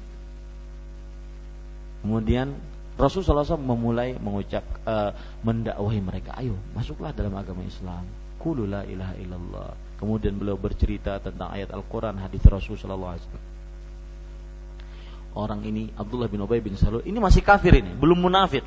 Kemudian 2.05 2.53
Rasulullah 2.95 3.43
SAW 3.43 3.59
memulai 3.59 4.15
mengucap 4.15 4.63
uh, 4.87 5.11
mendakwahi 5.43 5.99
mereka, 5.99 6.39
ayo 6.39 6.55
masuklah 6.79 7.11
dalam 7.11 7.35
agama 7.35 7.67
Islam. 7.67 8.07
Qulu 8.39 8.71
la 8.71 8.87
ilaha 8.87 9.15
illallah. 9.19 9.71
Kemudian 9.99 10.39
beliau 10.39 10.55
bercerita 10.55 11.19
tentang 11.19 11.51
ayat 11.51 11.75
Al-Qur'an, 11.75 12.15
hadis 12.23 12.45
Rasulullah 12.47 13.19
SAW. 13.19 13.43
Orang 15.35 15.67
ini 15.67 15.91
Abdullah 15.99 16.31
bin 16.31 16.39
Ubay 16.47 16.63
bin 16.63 16.79
Salul 16.79 17.03
ini 17.03 17.19
masih 17.19 17.43
kafir 17.43 17.75
ini, 17.75 17.91
belum 17.91 18.23
munafik. 18.23 18.63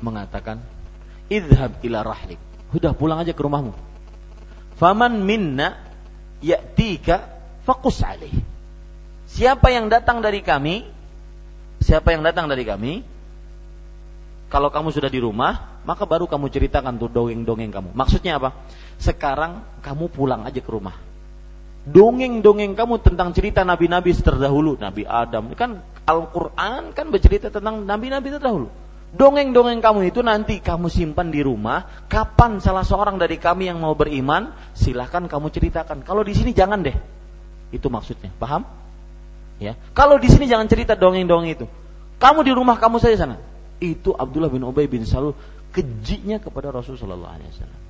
Mengatakan, 0.00 0.64
idhab 1.28 1.76
ila 1.84 2.00
rahlik. 2.00 2.40
Udah 2.72 2.96
pulang 2.96 3.20
aja 3.20 3.36
ke 3.36 3.42
rumahmu. 3.44 3.76
Faman 4.80 5.20
minna 5.20 5.76
ya'tika 6.40 7.28
faqus 7.68 8.00
alaih. 8.00 8.32
Siapa 9.28 9.68
yang 9.68 9.92
datang 9.92 10.24
dari 10.24 10.40
kami? 10.40 10.88
Siapa 11.84 12.16
yang 12.16 12.24
datang 12.24 12.48
dari 12.48 12.64
kami? 12.64 13.04
Kalau 14.48 14.72
kamu 14.72 14.88
sudah 14.88 15.12
di 15.12 15.20
rumah, 15.20 15.82
maka 15.84 16.08
baru 16.08 16.24
kamu 16.24 16.48
ceritakan 16.48 16.96
tuh 16.96 17.12
dongeng-dongeng 17.12 17.68
kamu. 17.68 17.92
Maksudnya 17.92 18.40
apa? 18.40 18.56
Sekarang 18.96 19.60
kamu 19.84 20.08
pulang 20.08 20.48
aja 20.48 20.64
ke 20.64 20.70
rumah. 20.72 20.96
Dongeng-dongeng 21.84 22.72
kamu 22.72 23.04
tentang 23.04 23.36
cerita 23.36 23.60
nabi-nabi 23.68 24.16
terdahulu, 24.16 24.80
Nabi 24.80 25.04
Adam. 25.04 25.52
Kan 25.52 25.84
Al-Qur'an 26.08 26.96
kan 26.96 27.12
bercerita 27.12 27.52
tentang 27.52 27.84
nabi-nabi 27.84 28.32
terdahulu. 28.32 28.72
Dongeng-dongeng 29.12 29.84
kamu 29.84 30.08
itu 30.08 30.24
nanti 30.24 30.64
kamu 30.64 30.88
simpan 30.88 31.28
di 31.28 31.44
rumah. 31.44 32.08
Kapan 32.08 32.64
salah 32.64 32.88
seorang 32.88 33.20
dari 33.20 33.36
kami 33.36 33.68
yang 33.68 33.84
mau 33.84 33.92
beriman, 33.92 34.56
silahkan 34.72 35.28
kamu 35.28 35.52
ceritakan. 35.52 36.00
Kalau 36.00 36.24
di 36.24 36.32
sini 36.32 36.56
jangan 36.56 36.80
deh. 36.80 36.96
Itu 37.68 37.92
maksudnya. 37.92 38.32
Paham? 38.40 38.83
Ya. 39.62 39.78
Kalau 39.94 40.18
di 40.18 40.26
sini 40.26 40.50
jangan 40.50 40.66
cerita 40.66 40.98
dongeng-dongeng 40.98 41.52
itu. 41.54 41.66
Kamu 42.18 42.42
di 42.42 42.52
rumah 42.54 42.78
kamu 42.78 42.98
saja 42.98 43.26
sana. 43.26 43.36
Itu 43.78 44.14
Abdullah 44.14 44.50
bin 44.50 44.62
Ubay 44.66 44.86
bin 44.90 45.06
Salul 45.06 45.34
kejinya 45.74 46.38
kepada 46.38 46.70
Rasulullah 46.70 47.36
SAW. 47.38 47.82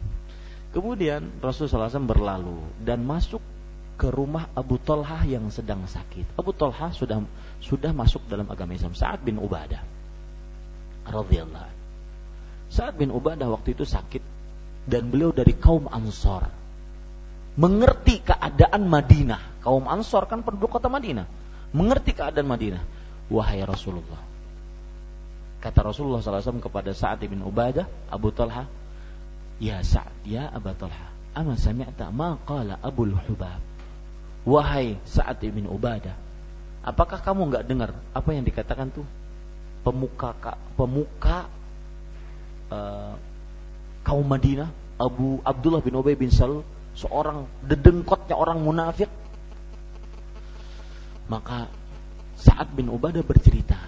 Kemudian 0.74 1.38
Rasulullah 1.38 1.92
SAW 1.92 2.08
berlalu 2.08 2.58
dan 2.82 3.04
masuk 3.06 3.40
ke 3.94 4.10
rumah 4.10 4.50
Abu 4.58 4.76
Talha 4.82 5.22
yang 5.22 5.46
sedang 5.54 5.86
sakit. 5.86 6.34
Abu 6.34 6.50
Talha 6.50 6.90
sudah 6.90 7.22
sudah 7.62 7.94
masuk 7.94 8.26
dalam 8.26 8.50
agama 8.50 8.74
Islam. 8.74 8.96
Saat 8.96 9.22
bin 9.22 9.38
Ubadah 9.38 9.80
radhiyallahu 11.04 11.84
Sa'ad 12.74 12.98
bin 12.98 13.14
Ubadah 13.14 13.46
waktu 13.54 13.78
itu 13.78 13.86
sakit 13.86 14.18
dan 14.90 15.06
beliau 15.06 15.30
dari 15.30 15.54
kaum 15.54 15.86
Ansor. 15.86 16.50
Mengerti 17.54 18.18
keadaan 18.18 18.90
Madinah. 18.90 19.62
Kaum 19.62 19.86
Ansor 19.86 20.26
kan 20.26 20.42
penduduk 20.42 20.74
kota 20.74 20.90
Madinah. 20.90 21.22
Mengerti 21.74 22.14
keadaan 22.14 22.46
Madinah. 22.46 22.82
Wahai 23.28 23.60
Rasulullah. 23.66 24.22
Kata 25.58 25.80
Rasulullah 25.80 26.20
SAW 26.20 26.60
kepada 26.60 26.92
Sa'ad 26.92 27.24
bin 27.24 27.40
Ubadah, 27.40 27.88
Abu 28.12 28.30
Talha, 28.30 28.68
Ya 29.58 29.80
Sa'ad, 29.80 30.12
ya 30.28 30.52
Abu 30.52 30.70
Talha, 30.76 31.08
ama 31.32 31.56
sami'ta 31.56 32.12
ma 32.12 32.36
Abu 32.84 33.08
Hubab. 33.10 33.58
Wahai 34.44 35.00
Sa'ad 35.08 35.40
bin 35.40 35.64
Ubadah, 35.64 36.12
apakah 36.84 37.24
kamu 37.24 37.48
nggak 37.48 37.64
dengar 37.64 37.90
apa 38.12 38.30
yang 38.36 38.44
dikatakan 38.44 38.92
tuh 38.92 39.08
pemuka 39.80 40.36
pemuka 40.76 41.48
uh, 42.68 43.16
kaum 44.04 44.24
Madinah 44.24 44.68
Abu 45.00 45.40
Abdullah 45.40 45.80
bin 45.80 45.96
Ubay 45.96 46.12
bin 46.12 46.28
Salul 46.28 46.60
seorang 46.92 47.48
dedengkotnya 47.64 48.36
orang 48.36 48.60
munafik 48.60 49.08
maka 51.30 51.70
saat 52.34 52.70
bin 52.74 52.90
Ubadah 52.92 53.24
bercerita 53.24 53.78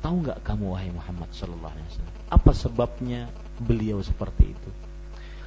tahu 0.00 0.26
nggak 0.26 0.40
kamu 0.44 0.74
wahai 0.74 0.90
Muhammad 0.90 1.30
Sallallahu 1.32 1.72
Alaihi 1.72 1.88
Wasallam 1.90 2.16
apa 2.28 2.50
sebabnya 2.52 3.20
beliau 3.60 4.00
seperti 4.02 4.52
itu 4.52 4.70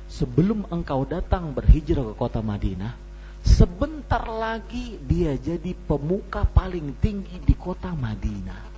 sebelum 0.07 0.65
engkau 0.71 1.03
datang 1.03 1.51
berhijrah 1.51 2.13
ke 2.13 2.13
kota 2.15 2.39
Madinah 2.39 2.95
sebentar 3.43 4.23
lagi 4.25 4.97
dia 5.03 5.35
jadi 5.35 5.75
pemuka 5.75 6.47
paling 6.47 6.95
tinggi 7.01 7.37
di 7.43 7.53
kota 7.53 7.91
Madinah 7.91 8.77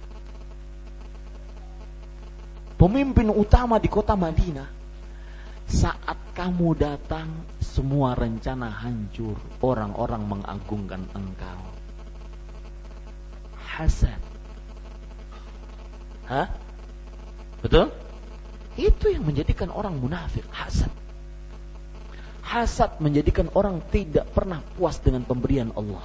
pemimpin 2.79 3.27
utama 3.27 3.75
di 3.75 3.91
kota 3.91 4.15
Madinah. 4.15 4.79
Saat 5.69 6.33
kamu 6.33 6.79
datang, 6.79 7.27
semua 7.61 8.15
rencana 8.15 8.71
hancur. 8.71 9.37
Orang-orang 9.61 10.25
mengagungkan 10.25 11.03
engkau. 11.13 11.61
Hasad. 13.79 14.19
Hah? 16.27 16.51
Betul? 17.63 17.95
Itu 18.75 19.07
yang 19.07 19.23
menjadikan 19.23 19.71
orang 19.71 19.95
munafik, 19.95 20.43
hasad. 20.51 20.91
Hasad 22.43 22.99
menjadikan 22.99 23.47
orang 23.55 23.79
tidak 23.87 24.27
pernah 24.35 24.59
puas 24.75 24.99
dengan 24.99 25.23
pemberian 25.23 25.71
Allah. 25.79 26.03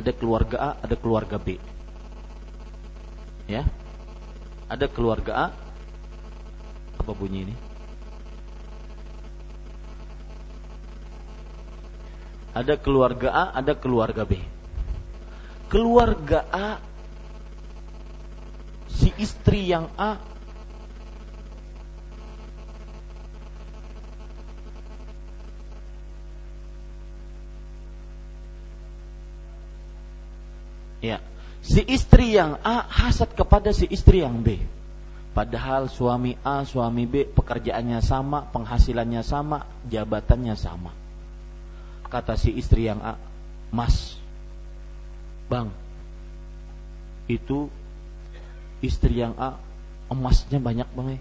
Ada 0.00 0.16
keluarga 0.16 0.56
A, 0.56 0.70
ada 0.80 0.96
keluarga 0.96 1.36
B. 1.36 1.60
Ya, 3.44 3.68
ada 4.72 4.88
keluarga 4.88 5.32
A 5.36 5.46
apa 6.96 7.12
bunyi 7.12 7.44
ini 7.50 7.54
ada 12.56 12.80
keluarga 12.80 13.28
A 13.36 13.44
ada 13.60 13.76
keluarga 13.76 14.24
B 14.24 14.40
keluarga 15.72 16.44
A 16.52 16.76
si 18.92 19.08
istri 19.16 19.72
yang 19.72 19.88
A 19.96 20.20
Ya, 31.02 31.18
si 31.66 31.82
istri 31.90 32.38
yang 32.38 32.62
A 32.62 32.86
hasad 32.86 33.34
kepada 33.34 33.74
si 33.74 33.90
istri 33.90 34.22
yang 34.22 34.38
B. 34.38 34.62
Padahal 35.34 35.90
suami 35.90 36.38
A, 36.46 36.62
suami 36.62 37.10
B 37.10 37.26
pekerjaannya 37.26 37.98
sama, 37.98 38.46
penghasilannya 38.54 39.26
sama, 39.26 39.66
jabatannya 39.90 40.54
sama. 40.54 40.94
Kata 42.06 42.38
si 42.38 42.54
istri 42.54 42.86
yang 42.86 43.02
A, 43.02 43.18
Mas, 43.74 44.21
Bang, 45.52 45.68
itu 47.28 47.68
istri 48.80 49.20
yang 49.20 49.36
A 49.36 49.60
emasnya 50.08 50.56
banyak 50.56 50.88
bang 50.96 51.08
ya. 51.12 51.20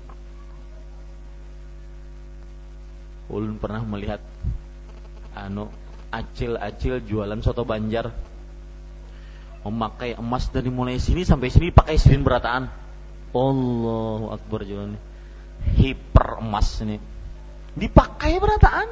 Ulun 3.27 3.59
pernah 3.59 3.83
melihat 3.83 4.23
anu 5.35 5.67
acil-acil 6.11 7.03
jualan 7.03 7.43
soto 7.43 7.67
Banjar. 7.67 8.11
Memakai 9.67 10.15
emas 10.15 10.47
dari 10.47 10.71
mulai 10.71 10.95
sini 10.97 11.27
sampai 11.27 11.51
sini 11.51 11.75
pakai 11.75 11.99
sirin 11.99 12.23
berataan. 12.23 12.71
Allahu 13.35 14.31
Akbar 14.31 14.63
jalan 14.63 14.95
hiper 15.75 16.39
emas 16.39 16.79
ini. 16.83 17.03
Dipakai 17.75 18.39
berataan. 18.39 18.87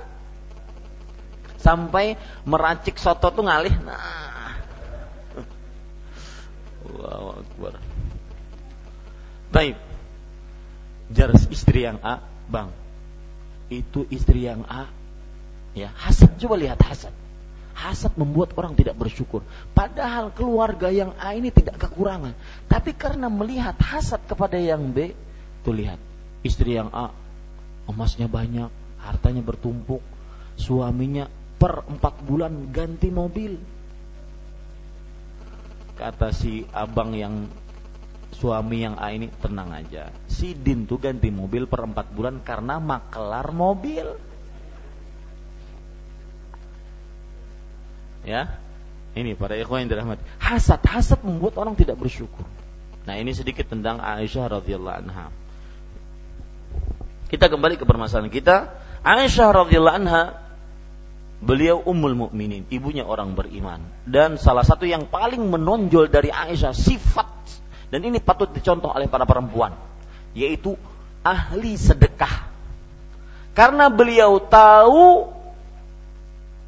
Sampai 1.60 2.20
meracik 2.44 2.96
soto 3.00 3.32
tuh 3.32 3.44
ngalih. 3.44 3.76
Nah 3.84 4.29
Allahu 6.88 7.28
Akbar 7.44 7.74
baik 9.50 9.76
jar 11.10 11.34
istri 11.50 11.84
yang 11.84 11.98
A 12.06 12.22
bang 12.48 12.70
itu 13.74 14.06
istri 14.14 14.46
yang 14.46 14.64
A 14.70 14.88
ya 15.74 15.90
hasad 15.94 16.38
coba 16.38 16.56
lihat 16.58 16.80
hasad 16.82 17.14
Hasad 17.80 18.12
membuat 18.20 18.52
orang 18.60 18.76
tidak 18.76 19.00
bersyukur. 19.00 19.40
Padahal 19.72 20.36
keluarga 20.36 20.92
yang 20.92 21.16
A 21.16 21.32
ini 21.32 21.48
tidak 21.48 21.80
kekurangan. 21.80 22.36
Tapi 22.68 22.92
karena 22.92 23.32
melihat 23.32 23.80
hasad 23.80 24.20
kepada 24.28 24.60
yang 24.60 24.92
B, 24.92 25.16
tuh 25.64 25.72
lihat. 25.72 25.96
Istri 26.44 26.76
yang 26.76 26.92
A, 26.92 27.16
emasnya 27.88 28.28
banyak, 28.28 28.68
hartanya 29.00 29.40
bertumpuk. 29.40 30.04
Suaminya 30.60 31.32
per 31.56 31.88
empat 31.88 32.20
bulan 32.28 32.68
ganti 32.76 33.08
mobil. 33.08 33.56
Kata 36.00 36.32
si 36.32 36.64
abang 36.72 37.12
yang 37.12 37.52
suami 38.32 38.88
yang 38.88 38.96
A 38.96 39.12
ini 39.12 39.28
tenang 39.44 39.76
aja. 39.76 40.16
Si 40.32 40.56
Din 40.56 40.88
tuh 40.88 40.96
ganti 40.96 41.28
mobil 41.28 41.68
per 41.68 41.84
empat 41.84 42.08
bulan 42.16 42.40
karena 42.40 42.80
makelar 42.80 43.52
mobil. 43.52 44.08
Ya. 48.24 48.56
Ini 49.12 49.36
para 49.36 49.60
ikhwan 49.60 49.84
yang 49.84 49.92
dirahmati. 49.92 50.24
Hasad, 50.40 50.80
hasad 50.88 51.20
membuat 51.28 51.60
orang 51.60 51.76
tidak 51.76 52.00
bersyukur. 52.00 52.48
Nah, 53.04 53.20
ini 53.20 53.36
sedikit 53.36 53.68
tentang 53.68 54.00
Aisyah 54.00 54.62
radhiyallahu 54.62 54.98
anha. 55.04 55.28
Kita 57.28 57.52
kembali 57.52 57.76
ke 57.76 57.84
permasalahan 57.84 58.32
kita. 58.32 58.72
Aisyah 59.04 59.50
radhiyallahu 59.52 59.98
anha 60.00 60.49
beliau 61.40 61.80
ummul 61.84 62.28
mukminin, 62.28 62.68
ibunya 62.68 63.08
orang 63.08 63.34
beriman. 63.34 63.80
Dan 64.04 64.36
salah 64.36 64.64
satu 64.64 64.84
yang 64.84 65.08
paling 65.08 65.42
menonjol 65.48 66.12
dari 66.12 66.30
Aisyah 66.30 66.76
sifat 66.76 67.40
dan 67.90 68.06
ini 68.06 68.22
patut 68.22 68.54
dicontoh 68.54 68.94
oleh 68.94 69.10
para 69.10 69.26
perempuan, 69.26 69.74
yaitu 70.38 70.78
ahli 71.26 71.74
sedekah. 71.74 72.46
Karena 73.58 73.90
beliau 73.90 74.38
tahu 74.46 75.26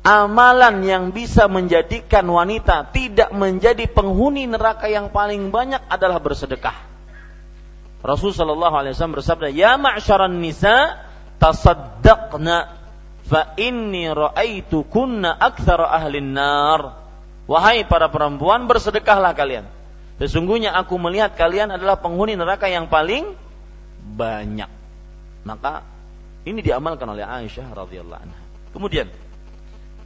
amalan 0.02 0.81
yang 0.81 1.03
bisa 1.14 1.45
menjadikan 1.45 2.26
wanita 2.26 2.89
tidak 2.89 3.30
menjadi 3.38 3.85
penghuni 3.85 4.49
neraka 4.49 4.89
yang 4.89 5.14
paling 5.14 5.53
banyak 5.53 5.80
adalah 5.88 6.18
bersedekah. 6.18 6.89
Rasul 8.02 8.34
sallallahu 8.34 8.73
alaihi 8.73 8.98
wasallam 8.98 9.22
bersabda, 9.22 9.53
"Ya 9.53 9.77
ma'syaran 9.77 10.41
nisa, 10.41 11.06
tasaddaqna 11.38 12.81
fa 13.32 13.56
inni 13.56 14.12
ra'aitu 14.12 14.84
kunna 14.91 15.32
aktsara 15.32 15.88
ahlin 15.95 16.36
nar." 16.36 16.99
Wahai 17.48 17.88
para 17.88 18.12
perempuan, 18.12 18.68
bersedekahlah 18.68 19.32
kalian. 19.32 19.66
Sesungguhnya 20.22 20.76
aku 20.76 20.99
melihat 21.02 21.34
kalian 21.34 21.74
adalah 21.74 21.98
penghuni 21.98 22.38
neraka 22.38 22.70
yang 22.70 22.91
paling 22.91 23.34
banyak. 24.03 24.70
Maka 25.41 25.82
ini 26.45 26.62
diamalkan 26.62 27.10
oleh 27.10 27.26
Aisyah 27.26 27.74
radhiyallahu 27.74 28.22
anha. 28.22 28.41
Kemudian 28.70 29.10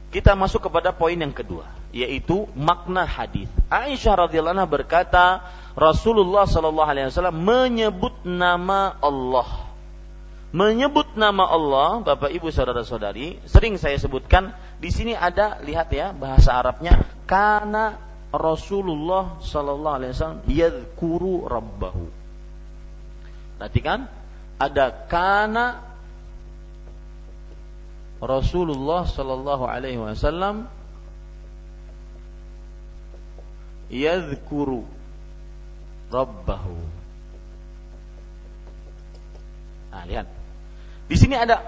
kita 0.08 0.32
masuk 0.32 0.70
kepada 0.70 0.96
poin 0.96 1.18
yang 1.18 1.34
kedua, 1.34 1.68
yaitu 1.92 2.48
makna 2.56 3.04
hadis. 3.04 3.50
Aisyah 3.68 4.26
radhiyallahu 4.26 4.56
anha 4.56 4.68
berkata, 4.68 5.44
Rasulullah 5.76 6.48
Shallallahu 6.48 6.88
Alaihi 6.88 7.12
Wasallam 7.12 7.36
menyebut 7.36 8.24
nama 8.24 8.96
Allah. 9.04 9.65
Menyebut 10.56 11.20
nama 11.20 11.44
Allah, 11.52 12.00
Bapak 12.00 12.32
Ibu 12.32 12.48
saudara-saudari, 12.48 13.44
sering 13.44 13.76
saya 13.76 14.00
sebutkan 14.00 14.56
di 14.80 14.88
sini 14.88 15.12
ada 15.12 15.60
lihat 15.60 15.92
ya 15.92 16.16
bahasa 16.16 16.56
Arabnya 16.56 16.96
karena 17.28 18.00
Rasulullah 18.32 19.36
Shallallahu 19.44 19.96
Alaihi 20.00 20.16
Wasallam 20.16 20.40
yadkuru 20.48 21.44
rabbahu. 21.44 22.08
Perhatikan 23.60 24.08
ada 24.56 24.96
kana 25.04 25.84
Rasulullah 28.24 29.04
Shallallahu 29.04 29.64
Alaihi 29.68 30.00
Wasallam 30.00 30.72
yadkuru 33.92 34.88
rabbahu. 36.08 36.80
Nah, 39.92 40.04
lihat. 40.08 40.35
Di 41.06 41.14
sini 41.14 41.38
ada 41.38 41.62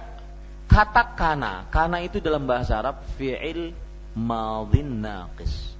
kata 0.66 1.15
kana. 1.15 1.70
Kana 1.70 2.02
itu 2.02 2.19
dalam 2.19 2.44
bahasa 2.44 2.82
Arab 2.82 3.06
fi'il 3.15 3.70
madhin 4.19 4.98
naqis. 4.98 5.74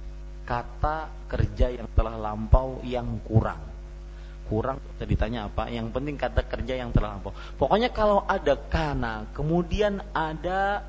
Kata 0.47 1.11
kerja 1.29 1.69
yang 1.69 1.87
telah 1.93 2.15
lampau 2.17 2.81
yang 2.81 3.19
kurang. 3.27 3.61
Kurang 4.49 4.81
kita 4.81 5.05
ditanya 5.05 5.45
apa? 5.45 5.69
Yang 5.69 5.93
penting 5.93 6.15
kata 6.17 6.41
kerja 6.47 6.73
yang 6.79 6.89
telah 6.89 7.19
lampau. 7.19 7.35
Pokoknya 7.59 7.93
kalau 7.93 8.25
ada 8.25 8.57
kana, 8.57 9.29
kemudian 9.35 10.01
ada 10.09 10.81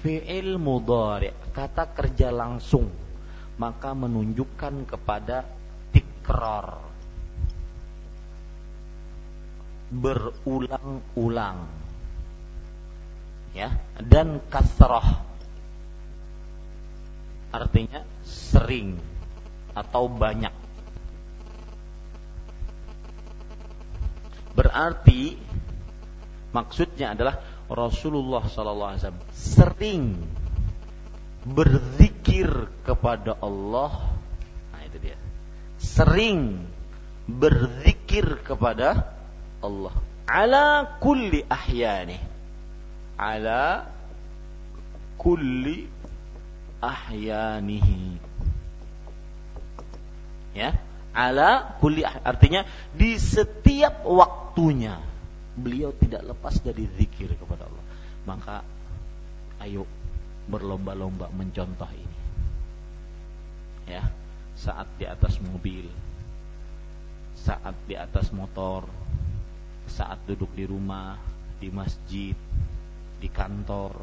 fi'il 0.00 0.56
mudhari, 0.56 1.28
kata 1.52 1.92
kerja 1.92 2.32
langsung, 2.32 2.88
maka 3.60 3.92
menunjukkan 3.92 4.88
kepada 4.88 5.44
tikrar 5.92 6.80
berulang-ulang 9.92 11.81
ya 13.52 13.68
dan 14.00 14.40
kasrah 14.48 15.20
artinya 17.52 18.00
sering 18.24 18.96
atau 19.76 20.08
banyak. 20.08 20.52
Berarti 24.52 25.36
maksudnya 26.52 27.16
adalah 27.16 27.40
Rasulullah 27.68 28.44
SAW 28.48 28.96
sering 29.32 30.16
berzikir 31.44 32.68
kepada 32.84 33.36
Allah. 33.40 34.12
Nah 34.72 34.82
itu 34.84 34.96
dia. 35.00 35.16
Sering 35.80 36.68
berzikir 37.28 38.44
kepada 38.44 39.12
Allah. 39.64 39.96
Ala 40.28 40.96
kulli 41.00 41.44
ahyani 41.48 42.31
ala 43.16 43.88
kulli 45.18 45.88
ahyanihi. 46.82 48.18
Ya 50.52 50.76
ala 51.16 51.76
kulli 51.80 52.04
artinya 52.04 52.64
di 52.92 53.16
setiap 53.16 54.04
waktunya 54.04 55.00
beliau 55.56 55.92
tidak 55.96 56.24
lepas 56.24 56.60
dari 56.60 56.88
zikir 56.96 57.32
kepada 57.36 57.68
Allah. 57.68 57.84
Maka 58.24 58.56
ayo 59.64 59.88
berlomba-lomba 60.48 61.30
mencontoh 61.32 61.88
ini. 61.92 62.18
Ya 63.88 64.08
saat 64.56 64.86
di 65.00 65.08
atas 65.08 65.40
mobil 65.42 65.88
saat 67.42 67.74
di 67.90 67.98
atas 67.98 68.30
motor 68.30 68.86
saat 69.90 70.22
duduk 70.24 70.48
di 70.54 70.64
rumah, 70.64 71.18
di 71.58 71.68
masjid, 71.68 72.38
di 73.22 73.30
kantor, 73.30 74.02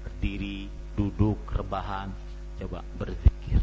berdiri, 0.00 0.64
duduk, 0.96 1.36
rebahan, 1.52 2.08
coba 2.56 2.80
berzikir. 2.96 3.60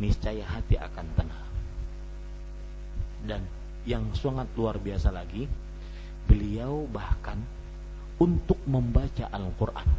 Niscaya 0.00 0.48
hati 0.48 0.80
akan 0.80 1.06
tenang. 1.12 1.52
Dan 3.28 3.44
yang 3.84 4.08
sangat 4.16 4.48
luar 4.56 4.80
biasa 4.80 5.12
lagi, 5.12 5.44
beliau 6.24 6.88
bahkan 6.88 7.36
untuk 8.16 8.56
membaca 8.64 9.28
Al-Quran 9.28 9.90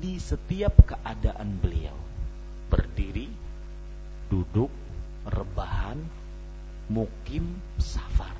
di 0.00 0.16
setiap 0.16 0.72
keadaan 0.88 1.60
beliau 1.60 1.94
berdiri, 2.72 3.28
duduk, 4.32 4.72
rebahan, 5.28 6.00
mukim, 6.88 7.60
safar 7.76 8.32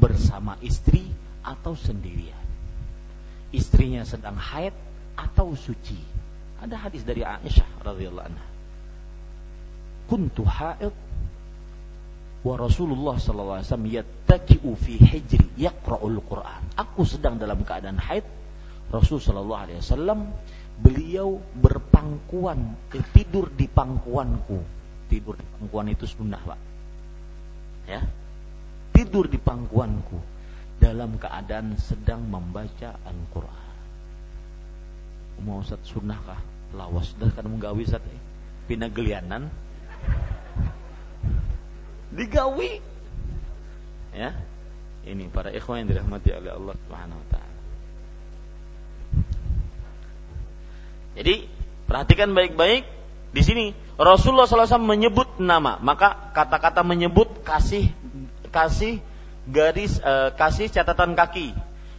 bersama 0.00 0.56
istri 0.64 1.04
atau 1.44 1.76
sendirian. 1.76 2.45
Istrinya 3.56 4.04
sedang 4.04 4.36
haid 4.36 4.76
atau 5.16 5.56
suci. 5.56 5.96
Ada 6.60 6.76
hadis 6.76 7.08
dari 7.08 7.24
Aisyah 7.24 7.80
radhiyallahu 7.80 8.26
anha. 8.28 8.46
Kuntu 10.12 10.44
haid 10.44 10.92
wa 12.44 12.54
Rasulullah 12.60 13.16
sallallahu 13.16 13.58
alaihi 13.58 13.68
wasallam 13.72 13.90
yattaki'u 13.90 14.70
fi 14.76 15.00
hijri 15.00 15.48
yaqra'ul 15.56 16.20
Qur'an. 16.20 16.62
Aku 16.76 17.08
sedang 17.08 17.40
dalam 17.40 17.64
keadaan 17.64 17.96
haid, 17.96 18.28
Rasul 18.92 19.24
sallallahu 19.24 19.62
alaihi 19.66 19.80
wasallam 19.80 20.30
beliau 20.76 21.40
berpangkuan, 21.56 22.76
tidur 23.16 23.48
di 23.56 23.72
pangkuanku. 23.72 24.76
Tidur 25.08 25.34
di 25.40 25.46
pangkuan 25.48 25.86
itu 25.88 26.04
sunnah, 26.04 26.42
Pak. 26.44 26.60
Ya, 27.88 28.02
tidur 28.92 29.30
di 29.30 29.38
pangkuanku 29.40 30.35
dalam 30.82 31.16
keadaan 31.16 31.76
sedang 31.80 32.24
membaca 32.26 32.96
Al-Quran. 33.04 33.74
Mau 35.44 35.60
Ustaz 35.60 35.84
sunnah 35.88 36.16
kah? 36.24 36.40
Lawas 36.72 37.12
dah 37.16 37.30
kan 37.32 37.46
menggawi 37.46 37.84
Ustaz 37.84 38.02
eh. 38.08 38.22
Pina 38.66 38.90
gelianan 38.90 39.46
Digawi 42.10 42.82
Ya 44.16 44.34
Ini 45.06 45.30
para 45.30 45.54
ikhwan 45.54 45.86
yang 45.86 45.88
dirahmati 45.94 46.34
oleh 46.34 46.50
Allah 46.50 46.74
Subhanahu 46.74 47.20
wa 47.22 47.28
taala. 47.30 47.56
Jadi 51.14 51.46
perhatikan 51.86 52.34
baik-baik 52.34 52.82
di 53.30 53.42
sini 53.46 53.64
Rasulullah 53.94 54.50
SAW 54.50 54.82
menyebut 54.82 55.38
nama, 55.38 55.78
maka 55.78 56.34
kata-kata 56.34 56.82
menyebut 56.82 57.46
kasih 57.46 57.94
kasih 58.50 58.98
garis 59.46 59.98
uh, 60.02 60.34
kasih 60.34 60.68
catatan 60.70 61.14
kaki. 61.14 61.54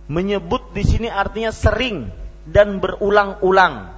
Menyebut 0.08 0.72
di 0.72 0.84
sini 0.88 1.12
artinya 1.12 1.52
sering 1.52 2.08
dan 2.48 2.80
berulang-ulang. 2.80 3.92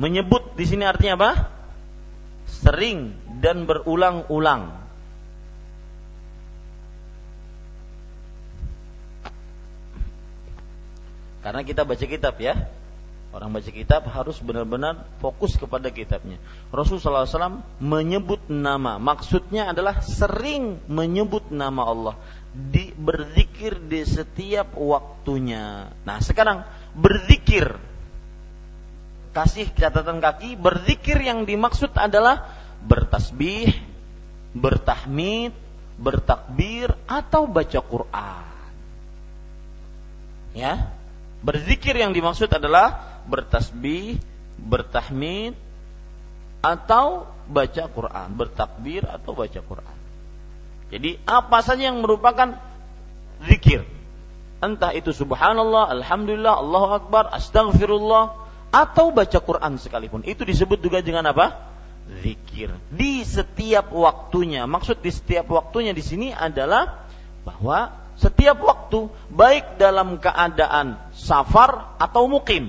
Menyebut 0.00 0.58
di 0.58 0.64
sini 0.66 0.82
artinya 0.82 1.14
apa? 1.20 1.32
Sering 2.50 3.14
dan 3.38 3.68
berulang-ulang. 3.68 4.80
Karena 11.40 11.60
kita 11.64 11.86
baca 11.86 12.04
kitab 12.04 12.36
ya. 12.42 12.68
Orang 13.30 13.54
baca 13.54 13.70
kitab 13.70 14.10
harus 14.10 14.42
benar-benar 14.42 15.06
fokus 15.22 15.54
kepada 15.54 15.86
kitabnya. 15.94 16.42
Rasulullah 16.74 17.22
SAW 17.22 17.62
menyebut 17.78 18.42
nama. 18.50 18.98
Maksudnya 18.98 19.70
adalah 19.70 20.02
sering 20.02 20.82
menyebut 20.90 21.46
nama 21.54 21.86
Allah. 21.86 22.14
Di, 22.50 22.90
berzikir 22.90 23.78
di 23.86 24.02
setiap 24.02 24.74
waktunya. 24.74 25.94
Nah 26.02 26.18
sekarang 26.18 26.66
berzikir. 26.98 27.78
Kasih 29.30 29.70
catatan 29.78 30.18
kaki. 30.18 30.58
Berzikir 30.58 31.22
yang 31.22 31.46
dimaksud 31.46 31.94
adalah 31.94 32.50
bertasbih, 32.82 33.70
bertahmid, 34.58 35.54
bertakbir, 36.02 36.90
atau 37.06 37.46
baca 37.46 37.78
Quran. 37.78 38.42
Ya, 40.50 40.98
berzikir 41.40 41.96
yang 41.96 42.12
dimaksud 42.12 42.48
adalah 42.52 43.20
bertasbih, 43.28 44.20
bertahmid 44.60 45.56
atau 46.60 47.24
baca 47.48 47.84
Quran, 47.88 48.28
bertakbir 48.36 49.02
atau 49.08 49.32
baca 49.32 49.60
Quran. 49.60 49.96
Jadi 50.90 51.16
apa 51.24 51.58
saja 51.64 51.88
yang 51.88 52.02
merupakan 52.04 52.58
zikir. 53.46 53.86
Entah 54.60 54.92
itu 54.92 55.16
subhanallah, 55.16 55.88
alhamdulillah, 55.88 56.60
Allahu 56.60 56.88
akbar, 57.00 57.32
astagfirullah 57.32 58.36
atau 58.70 59.08
baca 59.08 59.38
Quran 59.40 59.80
sekalipun. 59.80 60.20
Itu 60.28 60.44
disebut 60.44 60.84
juga 60.84 61.00
dengan 61.00 61.24
apa? 61.32 61.72
Zikir. 62.20 62.74
Di 62.92 63.24
setiap 63.24 63.88
waktunya. 63.94 64.68
Maksud 64.68 65.00
di 65.00 65.08
setiap 65.08 65.48
waktunya 65.48 65.96
di 65.96 66.04
sini 66.04 66.28
adalah 66.34 67.08
bahwa 67.46 67.99
setiap 68.20 68.60
waktu 68.60 69.08
baik 69.32 69.80
dalam 69.80 70.20
keadaan 70.20 71.00
safar 71.16 71.96
atau 71.96 72.28
mukim 72.28 72.68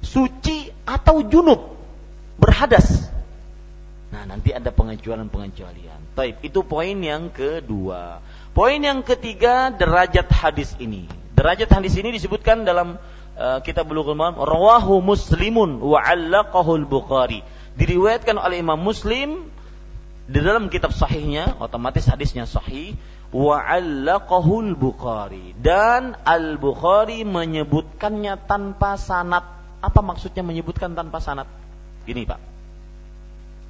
suci 0.00 0.72
atau 0.88 1.20
junub 1.24 1.76
berhadas. 2.40 3.12
Nah 4.08 4.24
nanti 4.24 4.56
ada 4.56 4.72
pengecualian-pengecualian. 4.72 6.16
Taib, 6.16 6.40
itu 6.40 6.64
poin 6.64 6.94
yang 6.94 7.28
kedua. 7.28 8.24
Poin 8.54 8.78
yang 8.78 9.02
ketiga 9.02 9.74
derajat 9.74 10.30
hadis 10.30 10.72
ini. 10.78 11.10
Derajat 11.34 11.66
hadis 11.68 11.98
ini 11.98 12.14
disebutkan 12.14 12.62
dalam 12.62 12.96
uh, 13.34 13.58
kitab 13.60 13.90
Bulughul 13.90 14.14
Maram 14.14 14.38
rawahu 14.38 15.02
muslimun 15.02 15.82
wa 15.82 15.98
'allaqahu 15.98 16.86
bukhari. 16.86 17.42
Diriwayatkan 17.74 18.38
oleh 18.38 18.62
Imam 18.62 18.78
Muslim 18.78 19.50
di 20.30 20.38
dalam 20.38 20.70
kitab 20.70 20.94
sahihnya 20.94 21.58
otomatis 21.58 22.06
hadisnya 22.06 22.46
sahih 22.46 22.94
wa 23.34 23.58
'allaqahu 23.58 24.78
bukhari 24.78 25.58
dan 25.58 26.14
al-Bukhari 26.22 27.26
menyebutkannya 27.26 28.46
tanpa 28.46 28.94
sanad. 28.94 29.42
Apa 29.82 30.00
maksudnya 30.00 30.46
menyebutkan 30.46 30.94
tanpa 30.94 31.18
sanad? 31.18 31.50
Gini, 32.06 32.22
Pak. 32.24 32.40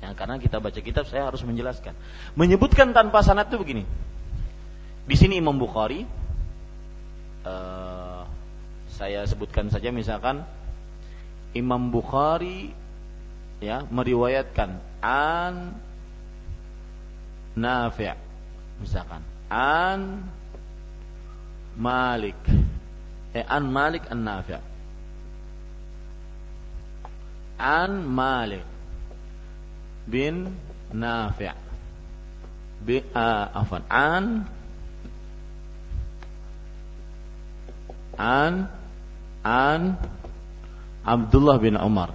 Ya, 0.04 0.12
karena 0.12 0.36
kita 0.36 0.60
baca 0.60 0.76
kitab 0.76 1.08
saya 1.08 1.32
harus 1.32 1.40
menjelaskan. 1.48 1.96
Menyebutkan 2.36 2.92
tanpa 2.92 3.24
sanad 3.24 3.48
itu 3.48 3.56
begini. 3.56 3.82
Di 5.08 5.16
sini 5.16 5.40
Imam 5.40 5.56
Bukhari 5.56 6.04
uh, 7.48 8.28
saya 8.92 9.24
sebutkan 9.24 9.72
saja 9.72 9.88
misalkan 9.92 10.44
Imam 11.56 11.92
Bukhari 11.92 12.72
ya 13.60 13.84
meriwayatkan 13.88 14.80
an 15.04 15.76
Nafi' 17.54 18.16
misalkan 18.82 19.33
an 19.54 20.26
Malik. 21.78 22.42
Eh 23.34 23.44
an 23.46 23.70
Malik 23.70 24.02
an 24.10 24.26
Nafi' 24.26 24.58
an 27.58 28.02
Malik 28.02 28.66
bin 30.10 30.58
Nafi' 30.90 31.54
bi 32.84 32.98
uh, 33.14 33.46
afan 33.54 33.82
an 33.90 34.24
an 38.18 38.54
an 39.44 39.82
Abdullah 41.06 41.58
bin 41.62 41.78
Umar. 41.78 42.10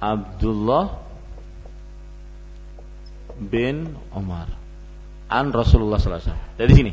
Abdullah 0.00 0.98
bin 3.38 3.96
Umar 4.16 4.61
an 5.32 5.50
Rasulullah 5.50 5.96
SAW. 5.96 6.56
Dari 6.60 6.72
sini. 6.76 6.92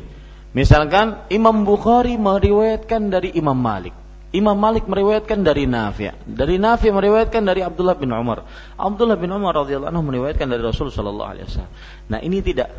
Misalkan 0.49 1.30
Imam 1.30 1.61
Bukhari 1.68 2.18
meriwayatkan 2.18 3.14
dari 3.14 3.36
Imam 3.38 3.53
Malik. 3.53 3.94
Imam 4.30 4.57
Malik 4.57 4.86
meriwayatkan 4.86 5.41
dari 5.41 5.66
Nafi'. 5.66 6.26
Dari 6.26 6.61
Nafi' 6.61 6.94
meriwayatkan 6.94 7.41
dari 7.41 7.66
Abdullah 7.66 7.98
bin 7.98 8.14
Umar. 8.14 8.45
Abdullah 8.78 9.18
bin 9.18 9.30
Umar 9.34 9.57
radhiyallahu 9.57 9.90
anhu 9.90 10.06
meriwayatkan 10.06 10.45
dari 10.49 10.61
Rasul 10.61 10.94
sallallahu 10.94 11.30
alaihi 11.34 11.45
wasallam. 11.49 11.74
Nah, 12.10 12.20
ini 12.22 12.38
tidak 12.45 12.70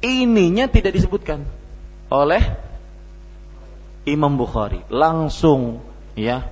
ininya 0.00 0.68
tidak 0.72 0.96
disebutkan 0.96 1.44
oleh 2.08 2.40
Imam 4.08 4.40
Bukhari. 4.40 4.80
Langsung 4.88 5.84
ya. 6.16 6.48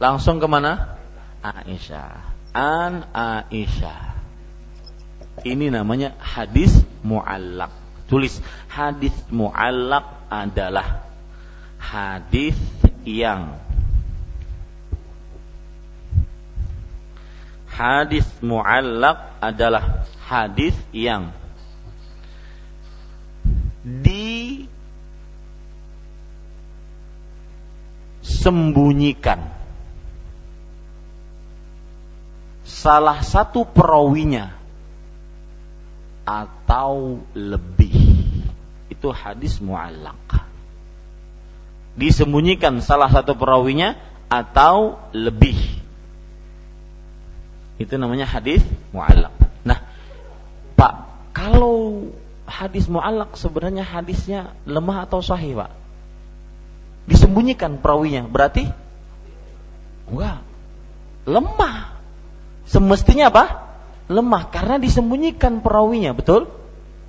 Langsung 0.00 0.40
ke 0.40 0.48
mana? 0.48 0.96
Aisyah. 1.44 2.32
An 2.56 3.04
Aisyah. 3.12 4.16
Ini 5.44 5.68
namanya 5.68 6.16
hadis 6.16 6.80
muallak. 7.04 7.70
Tulis 8.08 8.40
hadis 8.72 9.12
muallak 9.28 10.04
adalah 10.32 11.04
hadis 11.78 12.56
yang 13.04 13.60
hadis 17.68 18.24
muallak 18.40 19.36
adalah 19.42 20.06
hadis 20.24 20.72
yang 20.94 21.34
disembunyikan 28.24 29.52
salah 32.64 33.20
satu 33.20 33.68
perawinya 33.68 34.63
atau 36.24 37.20
lebih. 37.36 37.94
Itu 38.88 39.12
hadis 39.12 39.60
mu'allaq. 39.60 40.44
Disembunyikan 41.94 42.80
salah 42.82 43.12
satu 43.12 43.36
perawinya 43.38 43.94
atau 44.26 44.98
lebih. 45.12 45.56
Itu 47.78 47.94
namanya 48.00 48.26
hadis 48.26 48.64
mu'allaq. 48.90 49.34
Nah, 49.62 49.78
Pak, 50.74 50.94
kalau 51.36 52.10
hadis 52.48 52.88
mu'allaq 52.88 53.36
sebenarnya 53.36 53.84
hadisnya 53.84 54.56
lemah 54.64 55.06
atau 55.06 55.20
sahih, 55.20 55.60
Pak? 55.60 55.72
Disembunyikan 57.04 57.78
perawinya, 57.78 58.24
berarti 58.24 58.64
enggak. 60.08 60.40
Lemah. 61.24 61.96
Semestinya 62.64 63.28
apa? 63.28 63.63
Lemah 64.08 64.52
karena 64.52 64.76
disembunyikan 64.76 65.64
perawinya, 65.64 66.12
betul? 66.12 66.50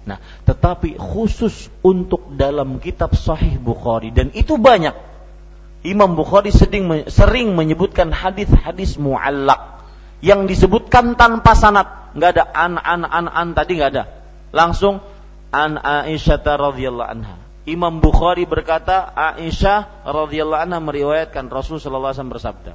Nah, 0.06 0.22
tetapi 0.46 1.02
khusus 1.02 1.74
untuk 1.82 2.38
dalam 2.38 2.78
kitab 2.78 3.18
Sahih 3.18 3.58
Bukhari 3.58 4.14
dan 4.14 4.30
itu 4.38 4.56
banyak. 4.62 4.94
Imam 5.86 6.18
Bukhari 6.18 6.50
sering 6.50 7.10
sering 7.10 7.54
menyebutkan 7.54 8.10
hadis-hadis 8.10 8.98
muallak 8.98 9.86
yang 10.22 10.50
disebutkan 10.50 11.14
tanpa 11.18 11.54
sanad, 11.54 12.14
nggak 12.18 12.30
ada 12.38 12.44
an 12.54 12.78
an 12.82 13.02
an 13.06 13.26
an 13.30 13.48
tadi 13.54 13.78
nggak 13.78 13.92
ada. 13.94 14.04
Langsung 14.54 15.02
an 15.54 15.78
Aisyah 15.82 16.42
radhiyallahu 16.42 17.10
anha. 17.10 17.36
Imam 17.66 17.98
Bukhari 17.98 18.46
berkata 18.46 19.10
Aisyah 19.14 20.06
radhiyallahu 20.06 20.62
anha 20.70 20.78
meriwayatkan 20.82 21.50
Rasul 21.50 21.82
sallallahu 21.82 22.14
alaihi 22.14 22.18
wasallam 22.22 22.34
bersabda. 22.34 22.74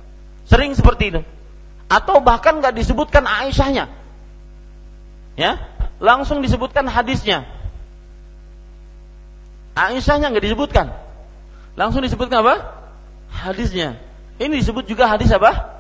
Sering 0.51 0.75
seperti 0.75 1.05
itu. 1.15 1.21
Atau 1.91 2.23
bahkan 2.23 2.59
nggak 2.59 2.75
disebutkan 2.75 3.27
Aisyahnya, 3.27 3.91
ya 5.35 5.61
langsung 6.01 6.41
disebutkan 6.41 6.89
hadisnya. 6.89 7.47
Aisyahnya 9.77 10.35
nggak 10.35 10.45
disebutkan, 10.51 10.91
langsung 11.79 12.03
disebutkan 12.03 12.43
apa? 12.43 12.55
Hadisnya. 13.31 13.97
Ini 14.41 14.51
disebut 14.51 14.89
juga 14.89 15.07
hadis 15.07 15.31
apa? 15.31 15.79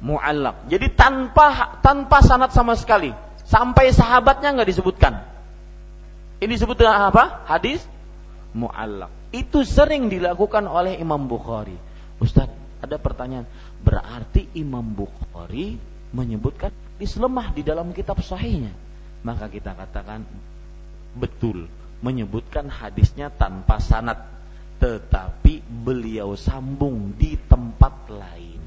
Mu'allak. 0.00 0.66
Jadi 0.66 0.90
tanpa 0.96 1.78
tanpa 1.84 2.24
sanat 2.24 2.50
sama 2.56 2.74
sekali, 2.74 3.14
sampai 3.46 3.92
sahabatnya 3.94 4.56
nggak 4.56 4.70
disebutkan. 4.74 5.22
Ini 6.40 6.50
disebut 6.56 6.80
dengan 6.80 7.12
apa? 7.12 7.44
Hadis 7.46 7.84
mu'allak. 8.56 9.12
Itu 9.30 9.62
sering 9.62 10.10
dilakukan 10.10 10.66
oleh 10.66 10.98
Imam 10.98 11.28
Bukhari. 11.30 11.76
Ustaz, 12.18 12.50
ada 12.82 12.96
pertanyaan. 12.98 13.46
Berarti 13.84 14.48
Imam 14.56 14.82
Bukhari 14.82 15.78
menyebutkan 16.10 16.74
hadis 17.00 17.16
lemah 17.16 17.56
di 17.56 17.64
dalam 17.64 17.96
kitab 17.96 18.20
sahihnya. 18.20 18.76
Maka 19.24 19.48
kita 19.48 19.72
katakan 19.72 20.20
betul 21.16 21.64
menyebutkan 22.04 22.68
hadisnya 22.68 23.32
tanpa 23.32 23.80
sanat 23.80 24.20
tetapi 24.76 25.64
beliau 25.64 26.36
sambung 26.36 27.16
di 27.16 27.40
tempat 27.48 28.04
lain. 28.12 28.60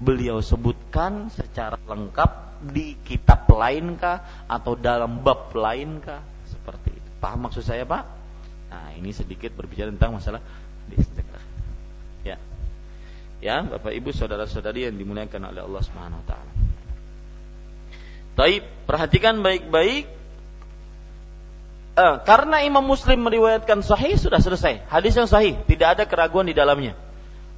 Beliau 0.00 0.40
sebutkan 0.40 1.28
secara 1.28 1.76
lengkap 1.84 2.64
di 2.72 2.96
kitab 3.04 3.44
lainkah 3.52 4.48
atau 4.48 4.72
dalam 4.72 5.20
bab 5.20 5.52
lainkah. 5.52 6.24
Seperti 6.48 6.96
itu. 6.96 7.08
Paham 7.20 7.44
maksud 7.44 7.60
saya 7.60 7.84
pak? 7.84 8.08
Nah 8.72 8.96
ini 8.96 9.12
sedikit 9.12 9.52
berbicara 9.52 9.92
tentang 9.92 10.16
masalah 10.16 10.40
ya. 12.24 12.40
Ya 13.44 13.60
bapak 13.60 13.92
ibu 13.92 14.16
saudara 14.16 14.48
saudari 14.48 14.88
yang 14.88 14.96
dimuliakan 14.96 15.52
oleh 15.52 15.60
Allah 15.60 15.82
subhanahu 15.84 16.24
wa 16.24 16.28
taala 16.32 16.56
Taib, 18.36 18.62
perhatikan 18.84 19.40
baik-baik. 19.40 20.04
Eh, 21.96 22.16
karena 22.28 22.60
Imam 22.60 22.84
Muslim 22.84 23.24
meriwayatkan 23.24 23.80
sahih 23.80 24.20
sudah 24.20 24.36
selesai. 24.36 24.84
Hadis 24.92 25.16
yang 25.16 25.24
sahih, 25.24 25.56
tidak 25.64 25.96
ada 25.96 26.04
keraguan 26.04 26.44
di 26.44 26.52
dalamnya. 26.52 26.92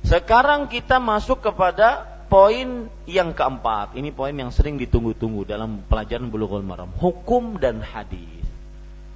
Sekarang 0.06 0.70
kita 0.70 1.02
masuk 1.02 1.42
kepada 1.42 2.06
poin 2.30 2.86
yang 3.10 3.34
keempat, 3.34 3.98
ini 3.98 4.14
poin 4.14 4.30
yang 4.30 4.54
sering 4.54 4.78
ditunggu-tunggu 4.78 5.42
dalam 5.42 5.82
pelajaran 5.90 6.30
Bulughul 6.30 6.62
Maram, 6.62 6.94
hukum 6.94 7.58
dan 7.58 7.82
hadis. 7.82 8.46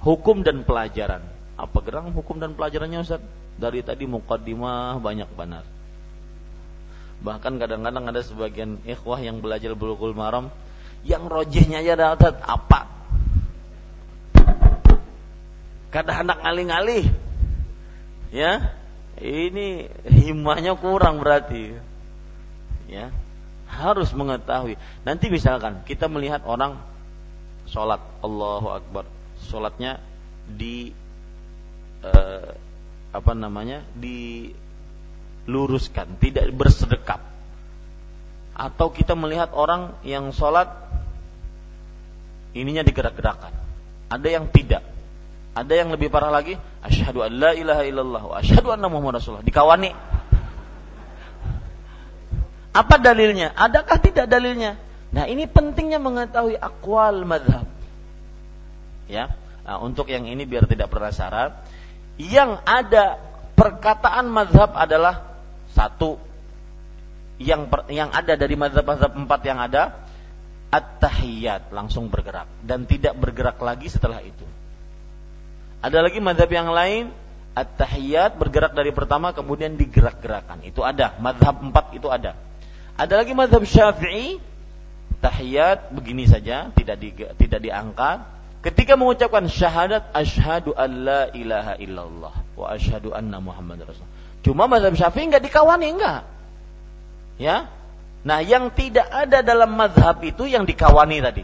Hukum 0.03 0.43
dan 0.43 0.67
pelajaran. 0.67 1.23
Apa 1.55 1.79
gerang 1.79 2.11
hukum 2.11 2.43
dan 2.43 2.59
pelajarannya 2.59 2.99
Ustaz? 2.99 3.23
Dari 3.55 3.79
tadi 3.79 4.03
mukaddimah 4.03 4.99
banyak 4.99 5.31
benar. 5.31 5.63
Bahkan 7.23 7.55
kadang-kadang 7.55 8.11
ada 8.11 8.19
sebagian 8.19 8.83
ikhwah 8.83 9.23
yang 9.23 9.39
belajar 9.39 9.71
Bulughul 9.71 10.11
Maram 10.11 10.51
yang 11.03 11.27
rojehnya 11.27 11.83
aja 11.83 12.15
Ustaz 12.15 12.39
apa? 12.43 12.87
Kadang 15.93 16.25
anak 16.25 16.41
ngalih-ngalih. 16.41 17.05
Ya, 18.33 18.73
ini 19.21 19.93
himahnya 20.09 20.73
kurang 20.73 21.21
berarti 21.21 21.77
ya 22.89 23.13
harus 23.73 24.13
mengetahui. 24.13 24.77
Nanti 25.01 25.33
misalkan 25.33 25.81
kita 25.85 26.05
melihat 26.05 26.45
orang 26.45 26.77
sholat 27.65 27.99
Allahu 28.21 28.69
Akbar, 28.69 29.05
sholatnya 29.49 29.97
di 30.45 30.93
eh, 32.05 32.53
apa 33.13 33.33
namanya 33.33 33.81
diluruskan, 33.97 34.61
tidak 36.21 36.53
bersedekap. 36.53 37.21
Atau 38.53 38.93
kita 38.93 39.17
melihat 39.17 39.49
orang 39.57 39.97
yang 40.05 40.29
sholat 40.29 40.69
ininya 42.53 42.85
digerak-gerakan. 42.85 43.53
Ada 44.09 44.27
yang 44.29 44.45
tidak. 44.49 44.85
Ada 45.53 45.73
yang 45.85 45.93
lebih 45.93 46.09
parah 46.09 46.33
lagi, 46.33 46.57
asyhadu 46.81 47.21
an 47.21 47.31
la 47.37 47.51
ilaha 47.53 47.85
illallah 47.85 48.23
wa 48.25 48.35
asyhadu 48.41 48.73
anna 48.73 48.89
muhammadar 48.89 49.21
rasulullah. 49.21 49.45
Dikawani 49.45 49.93
apa 52.73 52.95
dalilnya? 52.97 53.53
Adakah 53.53 53.97
tidak 54.01 54.25
dalilnya? 54.25 54.81
Nah 55.13 55.29
ini 55.29 55.45
pentingnya 55.45 56.01
mengetahui 56.01 56.57
akwal 56.57 57.21
madhab. 57.21 57.69
Ya, 59.05 59.37
nah, 59.61 59.77
untuk 59.77 60.09
yang 60.09 60.25
ini 60.25 60.41
biar 60.49 60.65
tidak 60.65 60.89
penasaran, 60.89 61.53
yang 62.17 62.57
ada 62.65 63.21
perkataan 63.53 64.25
madhab 64.25 64.73
adalah 64.73 65.37
satu 65.77 66.17
yang 67.37 67.69
per, 67.69 67.85
yang 67.93 68.09
ada 68.09 68.33
dari 68.33 68.57
madhab-madhab 68.57 69.13
empat 69.13 69.41
yang 69.45 69.61
ada 69.61 70.02
at-tahiyat 70.73 71.69
langsung 71.69 72.09
bergerak 72.09 72.49
dan 72.65 72.89
tidak 72.89 73.13
bergerak 73.13 73.61
lagi 73.61 73.93
setelah 73.93 74.25
itu. 74.25 74.41
Ada 75.85 76.01
lagi 76.01 76.17
madhab 76.17 76.49
yang 76.49 76.73
lain 76.73 77.13
at-tahiyat 77.53 78.33
bergerak 78.41 78.73
dari 78.73 78.89
pertama 78.89 79.29
kemudian 79.37 79.77
digerak-gerakan. 79.77 80.65
Itu 80.65 80.81
ada, 80.81 81.13
madhab 81.21 81.61
empat 81.61 81.93
itu 81.93 82.09
ada. 82.09 82.33
Ada 82.97 83.21
lagi 83.21 83.37
mazhab 83.37 83.61
Syafi'i 83.61 84.41
tahiyat 85.21 85.93
begini 85.93 86.25
saja, 86.25 86.73
tidak 86.73 86.97
di, 86.97 87.09
tidak 87.13 87.59
diangkat. 87.61 88.17
Ketika 88.63 88.95
mengucapkan 88.95 89.43
syahadat 89.51 90.07
asyhadu 90.15 90.71
alla 90.71 91.27
ilaha 91.35 91.75
illallah 91.83 92.35
wa 92.55 92.65
asyhadu 92.71 93.11
anna 93.11 93.43
Muhammad 93.43 93.83
rasul. 93.83 94.07
Cuma 94.41 94.65
mazhab 94.71 94.95
Syafi'i 94.95 95.29
enggak 95.29 95.43
dikawani 95.45 95.87
enggak. 95.93 96.25
Ya. 97.37 97.69
Nah, 98.23 98.39
yang 98.39 98.71
tidak 98.71 99.07
ada 99.11 99.43
dalam 99.43 99.75
mazhab 99.75 100.23
itu 100.23 100.47
yang 100.47 100.63
dikawani 100.63 101.19
tadi. 101.19 101.43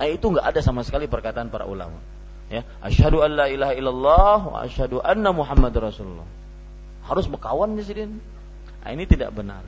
Nah, 0.00 0.08
itu 0.08 0.24
enggak 0.32 0.56
ada 0.56 0.60
sama 0.64 0.80
sekali 0.80 1.04
perkataan 1.04 1.52
para 1.52 1.68
ulama. 1.68 2.00
Ya, 2.48 2.64
asyhadu 2.80 3.20
alla 3.20 3.46
ilaha 3.46 3.76
illallah 3.76 4.38
wa 4.48 4.58
asyhadu 4.64 5.04
anna 5.04 5.30
Muhammad 5.30 5.76
rasulullah. 5.76 6.26
Harus 7.04 7.28
berkawan 7.28 7.76
di 7.76 7.84
sini. 7.84 8.08
Nah, 8.08 8.90
ini 8.90 9.04
tidak 9.04 9.36
benar. 9.36 9.62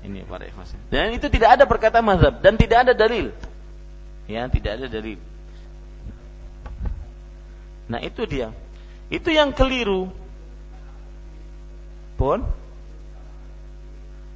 Ini 0.00 0.24
para 0.24 0.48
ikhwan. 0.48 0.64
Dan 0.88 1.12
itu 1.12 1.28
tidak 1.28 1.60
ada 1.60 1.64
perkataan 1.68 2.02
mazhab 2.02 2.40
dan 2.40 2.56
tidak 2.56 2.88
ada 2.88 2.92
dalil. 2.96 3.30
Ya, 4.26 4.48
tidak 4.48 4.80
ada 4.80 4.86
dalil. 4.88 5.20
Nah, 7.86 8.00
itu 8.00 8.22
dia. 8.26 8.50
Itu 9.12 9.28
yang 9.30 9.52
keliru. 9.52 10.08
Pun 12.16 12.48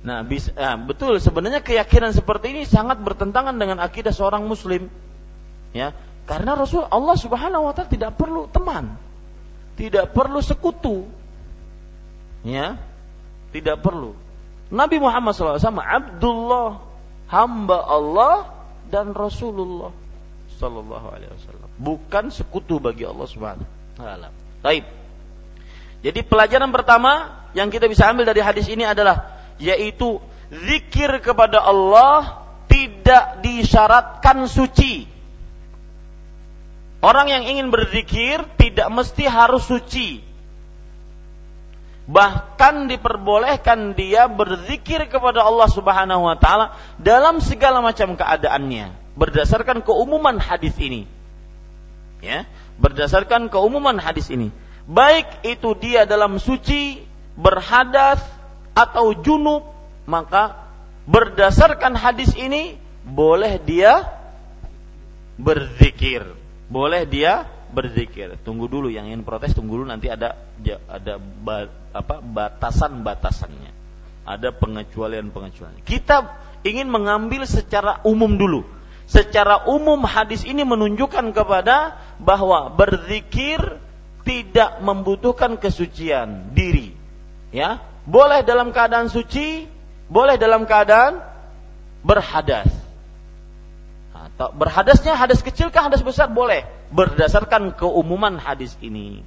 Nah, 0.05 0.21
bisa, 0.21 0.53
ah, 0.61 0.77
betul 0.77 1.17
sebenarnya 1.17 1.65
keyakinan 1.65 2.13
seperti 2.13 2.53
ini 2.53 2.63
sangat 2.69 3.01
bertentangan 3.01 3.57
dengan 3.57 3.81
akidah 3.81 4.13
seorang 4.13 4.45
muslim. 4.45 4.93
Ya, 5.73 5.97
karena 6.29 6.53
Rasul 6.57 6.85
Allah 6.85 7.17
Subhanahu 7.17 7.69
wa 7.69 7.73
taala 7.73 7.89
tidak 7.89 8.13
perlu 8.21 8.45
teman. 8.53 9.01
Tidak 9.81 10.13
perlu 10.13 10.45
sekutu. 10.45 11.09
Ya. 12.45 12.77
Tidak 13.51 13.81
perlu. 13.81 14.13
Nabi 14.69 15.01
Muhammad 15.01 15.33
SAW 15.33 15.61
Abdullah 15.81 16.85
hamba 17.29 17.79
Allah 17.81 18.37
dan 18.89 19.17
Rasulullah 19.17 19.93
Sallallahu 20.55 21.07
Alaihi 21.11 21.31
Wasallam 21.35 21.71
bukan 21.79 22.31
sekutu 22.31 22.79
bagi 22.79 23.03
Allah 23.07 23.27
Subhanahu 23.27 23.67
Wa 23.99 24.31
Taib. 24.65 24.85
Jadi 26.05 26.21
pelajaran 26.25 26.71
pertama 26.71 27.43
yang 27.57 27.73
kita 27.73 27.89
bisa 27.89 28.07
ambil 28.11 28.29
dari 28.29 28.45
hadis 28.45 28.69
ini 28.69 28.85
adalah 28.87 29.34
yaitu 29.59 30.19
zikir 30.51 31.11
kepada 31.23 31.63
Allah 31.63 32.45
tidak 32.71 33.43
disyaratkan 33.43 34.47
suci. 34.51 35.07
Orang 37.05 37.29
yang 37.29 37.45
ingin 37.45 37.69
berzikir 37.69 38.49
tidak 38.57 38.89
mesti 38.89 39.29
harus 39.29 39.69
suci. 39.69 40.25
Bahkan 42.05 42.89
diperbolehkan 42.93 43.97
dia 43.97 44.29
berzikir 44.29 45.09
kepada 45.09 45.45
Allah 45.45 45.69
Subhanahu 45.73 46.29
wa 46.29 46.37
taala 46.37 46.77
dalam 47.01 47.41
segala 47.41 47.81
macam 47.81 48.17
keadaannya 48.17 48.93
berdasarkan 49.17 49.81
keumuman 49.81 50.37
hadis 50.37 50.75
ini. 50.77 51.07
Ya, 52.25 52.49
berdasarkan 52.81 53.53
keumuman 53.53 54.01
hadis 54.01 54.33
ini. 54.33 54.49
Baik 54.85 55.29
itu 55.45 55.73
dia 55.77 56.05
dalam 56.05 56.37
suci, 56.41 57.05
berhadas 57.37 58.21
atau 58.75 59.15
junub, 59.15 59.65
maka 60.05 60.67
berdasarkan 61.07 61.95
hadis 61.95 62.35
ini 62.35 62.77
boleh 63.07 63.63
dia 63.63 64.11
berzikir. 65.39 66.27
Boleh 66.69 67.07
dia 67.07 67.47
berzikir. 67.71 68.35
Tunggu 68.43 68.67
dulu 68.67 68.91
yang 68.91 69.07
ingin 69.11 69.23
protes 69.23 69.55
tunggu 69.55 69.83
dulu 69.83 69.87
nanti 69.91 70.11
ada 70.11 70.39
ada 70.91 71.23
apa 71.95 72.15
batasan-batasannya. 72.21 73.73
Ada 74.25 74.57
pengecualian-pengecualian. 74.57 75.85
Kita 75.85 76.33
ingin 76.65 76.89
mengambil 76.89 77.45
secara 77.45 78.01
umum 78.09 78.41
dulu. 78.41 78.65
Secara 79.05 79.69
umum 79.69 80.01
hadis 80.09 80.49
ini 80.49 80.65
menunjukkan 80.65 81.37
kepada 81.37 82.01
bahwa 82.17 82.73
berzikir 82.73 83.61
tidak 84.25 84.81
membutuhkan 84.81 85.61
kesucian 85.61 86.57
diri. 86.57 86.97
Ya, 87.53 87.85
boleh 88.05 88.45
dalam 88.45 88.71
keadaan 88.71 89.09
suci, 89.09 89.65
boleh 90.09 90.37
dalam 90.37 90.69
keadaan 90.69 91.21
berhadas. 92.05 92.69
Atau 94.15 94.53
berhadasnya 94.57 95.17
hadas 95.17 95.45
kecil 95.45 95.69
kah 95.69 95.89
hadas 95.89 96.05
besar 96.05 96.33
boleh 96.33 96.65
berdasarkan 96.93 97.77
keumuman 97.77 98.41
hadis 98.41 98.77
ini. 98.81 99.25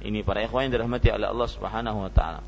Ini 0.00 0.24
para 0.24 0.40
ikhwan 0.40 0.68
yang 0.68 0.80
dirahmati 0.80 1.12
oleh 1.12 1.28
Allah 1.28 1.48
Subhanahu 1.48 1.98
wa 2.08 2.12
taala. 2.12 2.40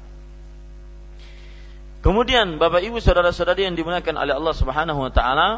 Kemudian 2.03 2.59
Bapak 2.59 2.83
Ibu 2.83 2.99
saudara-saudari 2.99 3.69
yang 3.69 3.77
dimuliakan 3.79 4.17
oleh 4.19 4.35
Allah 4.35 4.55
Subhanahu 4.57 5.01
wa 5.07 5.13
taala 5.13 5.49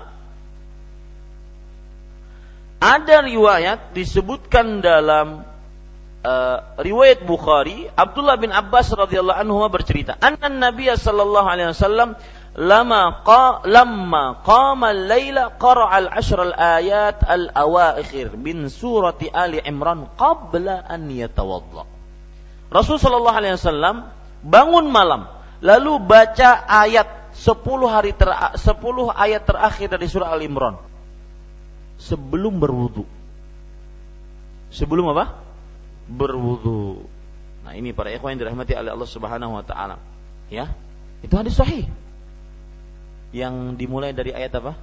ada 2.85 3.25
riwayat 3.25 3.97
disebutkan 3.97 4.85
dalam 4.85 5.54
uh, 6.25 6.81
riwayat 6.81 7.23
Bukhari 7.29 7.87
Abdullah 7.93 8.41
bin 8.41 8.51
Abbas 8.51 8.91
radhiyallahu 8.91 9.39
anhu 9.39 9.61
bercerita 9.69 10.17
anna 10.19 10.49
Nabi 10.49 10.89
sallallahu 10.89 11.47
alaihi 11.47 11.71
wasallam 11.77 12.17
lama 12.55 13.21
qa 13.27 13.67
lamma 13.67 14.41
qama 14.47 14.95
al-laila 14.95 15.59
qara'a 15.59 16.07
al-ashr 16.07 16.39
al-ayat 16.39 17.21
al-awakhir 17.27 18.39
min 18.39 18.71
surati 18.71 19.29
Ali 19.29 19.59
Imran 19.59 20.07
qabla 20.15 20.87
an 20.87 21.11
yatawadda. 21.11 21.83
Rasul 22.71 22.97
sallallahu 23.03 23.39
alaihi 23.39 23.59
wasallam 23.59 24.07
bangun 24.47 24.87
malam 24.87 25.27
lalu 25.59 25.99
baca 25.99 26.63
ayat 26.67 27.35
10 27.35 27.59
hari 27.91 28.15
ter 28.15 28.31
10 28.31 28.63
ayat 29.11 29.43
terakhir 29.43 29.91
dari 29.91 30.07
surah 30.07 30.31
Al 30.31 30.43
Imran 30.47 30.79
sebelum 31.99 32.63
berwudu. 32.63 33.03
Sebelum 34.71 35.11
apa? 35.15 35.44
Berwudu. 36.09 37.05
Nah, 37.65 37.73
ini 37.73 37.97
para 37.97 38.13
ikhwan 38.13 38.37
yang 38.37 38.49
dirahmati 38.49 38.77
oleh 38.77 38.93
Allah 38.93 39.09
Subhanahu 39.09 39.57
wa 39.57 39.65
taala. 39.65 39.97
Ya. 40.53 40.69
Itu 41.25 41.41
hadis 41.41 41.57
sahih 41.57 41.89
yang 43.35 43.75
dimulai 43.75 44.15
dari 44.15 44.31
ayat 44.31 44.55
apa? 44.63 44.79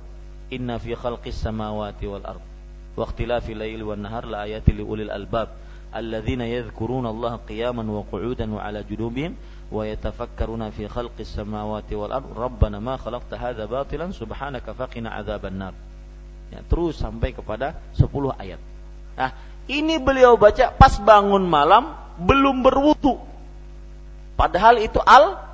Inna 0.51 0.75
fi 0.75 0.91
khalqis 0.91 1.39
samawati 1.39 2.05
wal 2.11 2.25
ard 2.27 2.43
wa 2.91 3.07
ikhtilafil 3.07 3.55
laili 3.55 3.79
wan 3.87 4.03
nahar 4.03 4.27
la 4.27 4.43
ayatin 4.43 4.75
li 4.75 4.83
ulil 4.83 5.07
albab 5.07 5.55
alladzina 5.95 6.43
yadhkuruna 6.43 7.07
Allah 7.07 7.39
qiyaman 7.47 7.87
wa 7.87 8.03
qu'udan 8.03 8.51
wa 8.51 8.59
ala 8.59 8.83
junubihim 8.83 9.39
wa 9.71 9.87
yatafakkaruna 9.87 10.75
fi 10.75 10.91
khalqis 10.91 11.31
samawati 11.31 11.95
wal 11.95 12.11
ard 12.11 12.27
rabbana 12.35 12.83
ma 12.83 12.99
khalaqta 12.99 13.39
hadza 13.39 13.63
batilan 13.63 14.11
subhanaka 14.11 14.75
faqina 14.75 15.15
adzabannar 15.15 15.71
ya 16.51 16.59
terus 16.67 16.99
sampai 16.99 17.31
kepada 17.31 17.79
10 17.95 18.11
ayat 18.35 18.59
nah 19.15 19.31
ini 19.69 20.01
beliau 20.01 20.39
baca 20.39 20.73
pas 20.73 20.97
bangun 20.97 21.43
malam 21.45 21.93
belum 22.21 22.65
berwudu 22.65 23.19
padahal 24.37 24.81
itu 24.81 24.97
al 25.01 25.51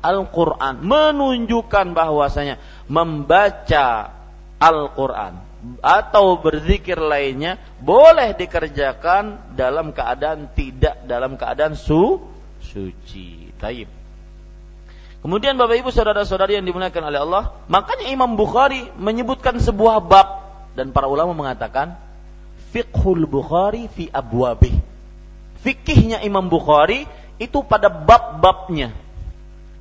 Al-Quran 0.00 0.80
menunjukkan 0.80 1.92
bahwasanya 1.92 2.56
membaca 2.88 4.16
Al-Quran 4.56 5.36
atau 5.84 6.40
berzikir 6.40 6.96
lainnya 6.96 7.60
boleh 7.84 8.32
dikerjakan 8.32 9.52
dalam 9.52 9.92
keadaan 9.92 10.48
tidak 10.56 11.04
dalam 11.04 11.36
keadaan 11.36 11.76
su 11.76 12.16
suci. 12.64 13.52
Taib. 13.60 13.88
Kemudian 15.20 15.60
Bapak 15.60 15.84
Ibu 15.84 15.92
saudara-saudari 15.92 16.56
yang 16.56 16.64
dimuliakan 16.64 17.12
oleh 17.12 17.20
Allah, 17.20 17.44
makanya 17.68 18.08
Imam 18.08 18.40
Bukhari 18.40 18.88
menyebutkan 18.96 19.60
sebuah 19.60 20.00
bab 20.00 20.28
dan 20.72 20.96
para 20.96 21.12
ulama 21.12 21.36
mengatakan 21.36 22.00
fiqhul 22.70 23.26
Bukhari 23.26 23.90
fi 23.90 24.08
abwabih. 24.10 24.74
Fikihnya 25.60 26.24
Imam 26.24 26.48
Bukhari 26.48 27.04
itu 27.36 27.60
pada 27.66 27.92
bab-babnya. 27.92 28.94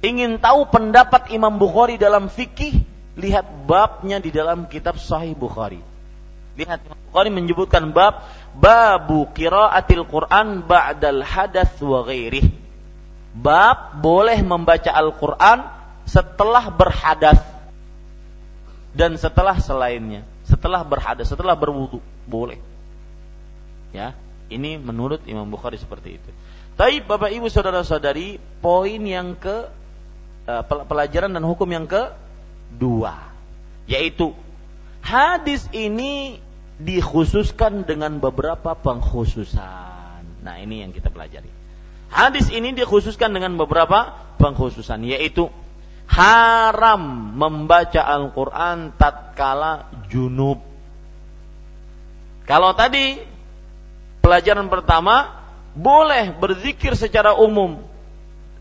Ingin 0.04 0.40
tahu 0.40 0.68
pendapat 0.68 1.32
Imam 1.32 1.56
Bukhari 1.60 2.00
dalam 2.00 2.28
fikih, 2.32 2.84
lihat 3.20 3.48
babnya 3.68 4.20
di 4.20 4.32
dalam 4.32 4.68
kitab 4.68 5.00
Sahih 5.00 5.36
Bukhari. 5.36 5.80
Lihat 6.60 6.84
Imam 6.84 7.00
Bukhari 7.12 7.30
menyebutkan 7.32 7.96
bab 7.96 8.28
babu 8.56 9.30
qiraatil 9.32 10.04
Quran 10.04 10.66
ba'dal 10.66 11.24
hadath 11.24 11.80
wa 11.80 12.04
ghairih 12.04 12.50
bab 13.36 14.02
boleh 14.02 14.42
membaca 14.42 14.90
Al-Quran 14.90 15.64
setelah 16.04 16.68
berhadas 16.74 17.40
dan 18.92 19.16
setelah 19.16 19.62
selainnya 19.62 20.26
setelah 20.44 20.82
berhadas 20.82 21.30
setelah 21.30 21.54
berwudu 21.54 22.02
boleh 22.26 22.58
ya 23.96 24.14
ini 24.50 24.82
menurut 24.82 25.24
Imam 25.30 25.46
Bukhari 25.48 25.78
seperti 25.78 26.18
itu. 26.18 26.30
Tapi 26.80 27.04
Bapak 27.04 27.30
Ibu 27.30 27.52
saudara-saudari 27.52 28.40
poin 28.64 29.02
yang 29.04 29.36
ke 29.36 29.68
uh, 30.48 30.64
pelajaran 30.64 31.36
dan 31.36 31.44
hukum 31.44 31.68
yang 31.70 31.86
ke 31.86 32.16
dua 32.70 33.30
yaitu 33.90 34.38
hadis 35.02 35.66
ini 35.74 36.38
dikhususkan 36.80 37.84
dengan 37.84 38.22
beberapa 38.24 38.78
pengkhususan. 38.78 40.46
Nah 40.46 40.56
ini 40.62 40.86
yang 40.86 40.96
kita 40.96 41.12
pelajari. 41.12 41.52
Hadis 42.10 42.50
ini 42.50 42.74
dikhususkan 42.74 43.36
dengan 43.36 43.60
beberapa 43.60 44.16
pengkhususan 44.42 45.04
yaitu 45.06 45.52
haram 46.10 47.36
membaca 47.38 48.02
Al-Qur'an 48.02 48.98
tatkala 48.98 49.92
junub. 50.10 50.64
Kalau 52.50 52.74
tadi 52.74 53.22
pelajaran 54.20 54.68
pertama 54.68 55.40
boleh 55.76 56.34
berzikir 56.36 56.96
secara 56.98 57.36
umum 57.38 57.82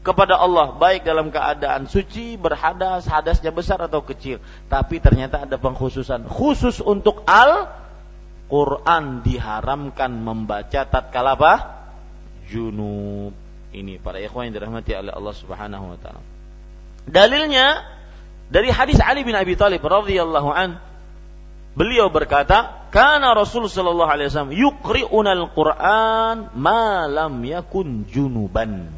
kepada 0.07 0.39
Allah 0.41 0.73
baik 0.73 1.05
dalam 1.05 1.29
keadaan 1.29 1.85
suci, 1.91 2.41
berhadas, 2.41 3.05
hadasnya 3.05 3.53
besar 3.53 3.83
atau 3.85 4.01
kecil. 4.01 4.41
Tapi 4.71 5.03
ternyata 5.03 5.45
ada 5.45 5.61
pengkhususan 5.61 6.25
khusus 6.31 6.81
untuk 6.81 7.27
Al-Qur'an 7.29 9.21
diharamkan 9.27 10.15
membaca 10.17 10.87
tatkala 10.89 11.37
apa? 11.37 11.55
junub. 12.49 13.37
Ini 13.69 14.01
para 14.01 14.17
ikhwan 14.17 14.49
yang 14.49 14.57
dirahmati 14.57 14.97
oleh 14.97 15.13
Allah 15.13 15.35
Subhanahu 15.37 15.93
wa 15.93 15.99
taala. 16.01 16.25
Dalilnya 17.05 17.85
dari 18.49 18.73
hadis 18.73 18.97
Ali 19.05 19.29
bin 19.29 19.37
Abi 19.37 19.61
Thalib 19.61 19.85
radhiyallahu 19.85 20.49
an 20.49 20.81
beliau 21.77 22.09
berkata, 22.09 22.78
"Kana 22.89 23.37
Rasul 23.37 23.69
sallallahu 23.69 24.11
alaihi 24.11 24.29
wasallam 24.33 24.55
yuqri'una 24.57 25.33
al-Qur'an 25.37 26.53
ma 26.57 27.05
lam 27.09 27.41
yakun 27.45 28.09
junuban." 28.09 28.89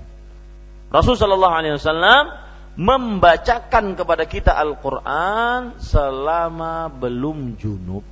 Rasul 0.91 1.15
sallallahu 1.15 1.55
alaihi 1.55 1.79
wasallam 1.79 2.35
membacakan 2.81 3.95
kepada 3.99 4.25
kita 4.27 4.55
Al-Qur'an 4.55 5.79
selama 5.79 6.91
belum 6.91 7.59
junub. 7.59 8.03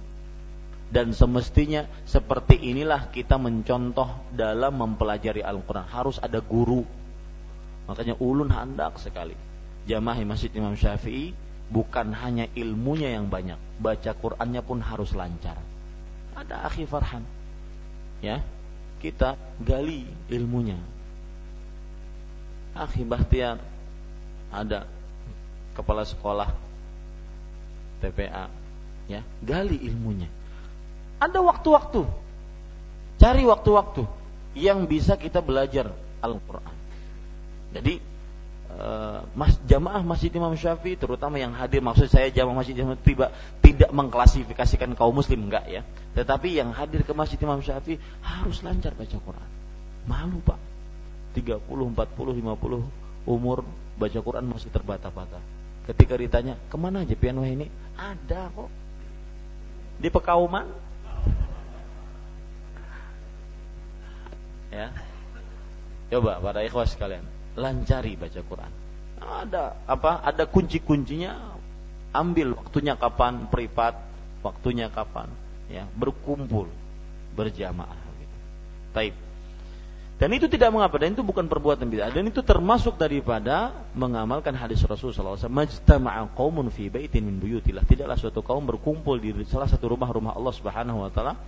Dan 0.88 1.12
semestinya 1.12 1.84
seperti 2.09 2.56
inilah 2.56 3.12
kita 3.12 3.36
mencontoh 3.36 4.09
dalam 4.32 4.72
mempelajari 4.72 5.44
Al-Quran. 5.44 5.84
Harus 5.84 6.16
ada 6.16 6.40
guru. 6.40 6.80
Makanya 7.84 8.16
ulun 8.16 8.48
handak 8.48 8.96
sekali. 8.96 9.36
Jamaah 9.84 10.16
masjid 10.24 10.48
Imam 10.56 10.72
Syafi'i 10.72 11.36
bukan 11.69 12.16
hanya 12.16 12.49
ilmunya 12.57 13.12
yang 13.12 13.28
banyak 13.28 13.61
baca 13.78 14.12
Qurannya 14.16 14.65
pun 14.65 14.81
harus 14.81 15.12
lancar 15.12 15.57
ada 16.32 16.65
akhi 16.65 16.89
Farhan 16.89 17.23
ya 18.24 18.40
kita 18.99 19.36
gali 19.61 20.09
ilmunya 20.32 20.81
akhi 22.74 23.05
Bahtiar 23.05 23.61
ada 24.49 24.89
kepala 25.77 26.09
sekolah 26.09 26.51
TPA 28.01 28.49
ya 29.07 29.20
gali 29.45 29.77
ilmunya 29.77 30.31
ada 31.19 31.43
waktu-waktu. 31.43 32.07
Cari 33.19 33.43
waktu-waktu 33.43 34.07
yang 34.55 34.86
bisa 34.86 35.19
kita 35.19 35.43
belajar 35.43 35.90
Al-Quran. 36.23 36.77
Jadi 37.74 37.99
mas 39.34 39.59
jamaah 39.66 40.06
Masjid 40.06 40.30
Imam 40.30 40.55
Syafi'i 40.55 40.94
terutama 40.94 41.34
yang 41.42 41.50
hadir. 41.50 41.82
Maksud 41.82 42.06
saya 42.06 42.30
jamaah 42.30 42.62
Masjid 42.62 42.78
Imam 42.78 42.94
tiba 42.94 43.34
tidak 43.59 43.90
mengklasifikasikan 43.90 44.94
kaum 44.94 45.18
muslim 45.18 45.50
enggak 45.50 45.66
ya. 45.66 45.82
Tetapi 46.14 46.55
yang 46.55 46.70
hadir 46.70 47.02
ke 47.02 47.10
Masjid 47.10 47.38
Imam 47.42 47.59
Syafi'i 47.59 47.98
harus 48.22 48.62
lancar 48.62 48.94
baca 48.94 49.18
Quran. 49.18 49.50
Malu 50.06 50.38
Pak. 50.46 50.60
30 51.34 51.59
40 51.66 51.98
50 52.38 53.28
umur 53.28 53.66
baca 53.98 54.18
Quran 54.22 54.44
masih 54.46 54.70
terbata-bata. 54.70 55.42
Ketika 55.90 56.14
ditanya 56.14 56.55
ke 56.70 56.76
mana 56.78 57.02
aja 57.02 57.18
piano 57.18 57.42
ini? 57.42 57.66
Ada 57.98 58.46
kok. 58.55 58.70
Di 59.98 60.09
Pekauman? 60.09 60.66
Ya. 64.70 64.94
Coba 66.09 66.38
para 66.38 66.62
ikhwas 66.62 66.94
kalian 66.94 67.38
lancari 67.59 68.14
baca 68.14 68.40
Quran 68.40 68.72
ada 69.18 69.76
apa 69.85 70.22
ada 70.22 70.47
kunci-kuncinya 70.47 71.59
ambil 72.14 72.56
waktunya 72.56 72.94
kapan 72.94 73.51
privat 73.51 73.98
waktunya 74.40 74.89
kapan 74.89 75.28
ya 75.68 75.85
berkumpul 75.93 76.70
berjamaah 77.36 78.02
gitu. 78.18 78.36
Taib. 78.90 79.14
Dan 80.18 80.35
itu 80.35 80.51
tidak 80.51 80.74
mengapa 80.74 80.98
dan 80.98 81.14
itu 81.14 81.22
bukan 81.22 81.47
perbuatan 81.47 81.86
bid'ah 81.86 82.10
dan 82.10 82.26
itu 82.26 82.43
termasuk 82.43 82.98
daripada 82.98 83.70
mengamalkan 83.94 84.51
hadis 84.51 84.82
Rasulullah 84.82 85.39
SAW. 85.39 85.47
Majtama'a 85.47 86.35
qaumun 86.35 86.74
fi 86.74 86.90
baitin 86.90 87.22
min 87.22 87.39
buyutillah. 87.39 87.86
Tidaklah 87.86 88.18
suatu 88.18 88.43
kaum 88.43 88.66
berkumpul 88.66 89.22
di 89.22 89.30
salah 89.47 89.70
satu 89.70 89.94
rumah-rumah 89.94 90.35
Allah 90.35 90.51
Subhanahu 90.51 91.06
wa 91.06 91.10
taala 91.14 91.39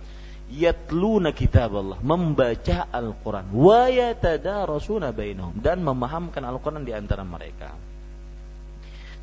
yatluna 0.51 1.31
kitab 1.31 1.71
Allah, 1.79 1.97
membaca 2.03 2.91
Al-Quran, 2.91 3.55
wa 3.55 3.87
yatadarasuna 3.87 5.15
bainahum 5.15 5.55
dan 5.63 5.79
memahamkan 5.79 6.43
Al-Quran 6.43 6.83
di 6.83 6.91
antara 6.91 7.23
mereka. 7.23 7.71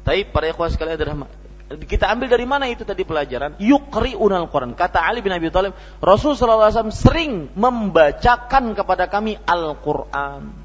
Tapi 0.09 0.24
para 0.32 0.48
ikhwan 0.48 0.72
sekalian 0.72 1.28
kita 1.68 2.09
ambil 2.09 2.32
dari 2.32 2.48
mana 2.48 2.64
itu 2.72 2.80
tadi 2.88 3.05
pelajaran? 3.05 3.60
Yuqri'un 3.60 4.32
Al-Quran. 4.32 4.72
Kata 4.72 5.05
Ali 5.05 5.20
bin 5.20 5.36
Abi 5.36 5.52
Thalib, 5.52 5.76
Rasul 6.00 6.32
SAW 6.32 6.88
sering 6.88 7.52
membacakan 7.52 8.72
kepada 8.72 9.12
kami 9.12 9.36
Al-Quran. 9.44 10.64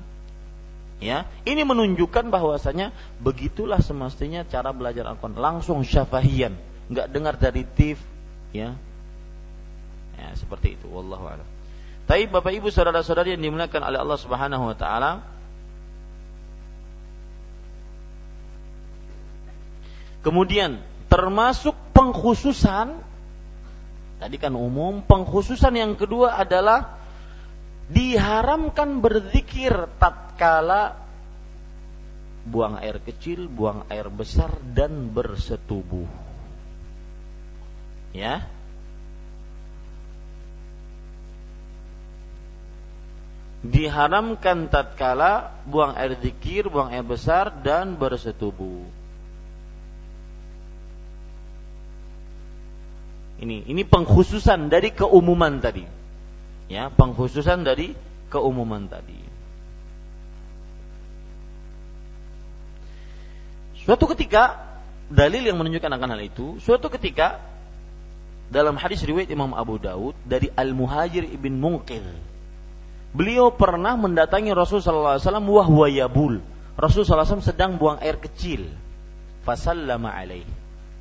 Ya, 1.04 1.28
ini 1.44 1.68
menunjukkan 1.68 2.32
bahwasanya 2.32 2.96
begitulah 3.20 3.84
semestinya 3.84 4.48
cara 4.48 4.72
belajar 4.72 5.04
Al-Quran. 5.12 5.36
Langsung 5.36 5.84
syafahian, 5.84 6.56
nggak 6.88 7.12
dengar 7.12 7.36
dari 7.36 7.68
tif, 7.68 8.00
ya, 8.56 8.80
Ya, 10.24 10.32
seperti 10.40 10.80
itu 10.80 10.88
wallahu 10.88 11.28
a'lam. 11.28 11.48
Tapi 12.08 12.32
Bapak 12.32 12.56
Ibu 12.56 12.72
saudara-saudari 12.72 13.36
yang 13.36 13.44
dimuliakan 13.44 13.84
oleh 13.84 14.00
Allah 14.00 14.20
Subhanahu 14.20 14.72
wa 14.72 14.76
taala, 14.80 15.34
Kemudian 20.24 20.80
termasuk 21.12 21.76
pengkhususan 21.92 22.96
tadi 24.24 24.40
kan 24.40 24.56
umum, 24.56 25.04
pengkhususan 25.04 25.76
yang 25.76 26.00
kedua 26.00 26.40
adalah 26.40 26.96
diharamkan 27.92 29.04
berzikir 29.04 29.76
tatkala 30.00 30.96
buang 32.48 32.80
air 32.80 33.04
kecil, 33.04 33.52
buang 33.52 33.84
air 33.92 34.08
besar 34.08 34.56
dan 34.72 35.12
bersetubuh. 35.12 36.08
Ya, 38.16 38.48
diharamkan 43.64 44.68
tatkala 44.68 45.56
buang 45.64 45.96
air 45.96 46.20
zikir, 46.20 46.68
buang 46.68 46.92
air 46.92 47.02
besar 47.02 47.50
dan 47.64 47.96
bersetubuh. 47.96 48.84
Ini 53.40 53.68
ini 53.68 53.82
pengkhususan 53.88 54.68
dari 54.68 54.92
keumuman 54.92 55.64
tadi. 55.64 55.88
Ya, 56.68 56.92
pengkhususan 56.92 57.64
dari 57.64 57.96
keumuman 58.28 58.88
tadi. 58.88 59.20
Suatu 63.84 64.08
ketika 64.16 64.64
dalil 65.12 65.44
yang 65.44 65.60
menunjukkan 65.60 65.92
akan 65.92 66.10
hal 66.16 66.22
itu, 66.24 66.56
suatu 66.64 66.88
ketika 66.88 67.44
dalam 68.48 68.80
hadis 68.80 69.04
riwayat 69.04 69.28
Imam 69.28 69.52
Abu 69.52 69.76
Daud 69.76 70.16
dari 70.24 70.48
Al-Muhajir 70.56 71.28
ibn 71.28 71.60
Munqir 71.60 72.04
Beliau 73.14 73.54
pernah 73.54 73.94
mendatangi 73.94 74.50
Rasulullah 74.58 75.22
SAW 75.22 75.38
wahwa 75.46 75.86
yabul. 75.86 76.42
Rasulullah 76.74 77.30
SAW 77.30 77.46
sedang 77.46 77.78
buang 77.78 78.02
air 78.02 78.18
kecil. 78.18 78.66
Fasallama 79.46 80.10
alaih. 80.10 80.50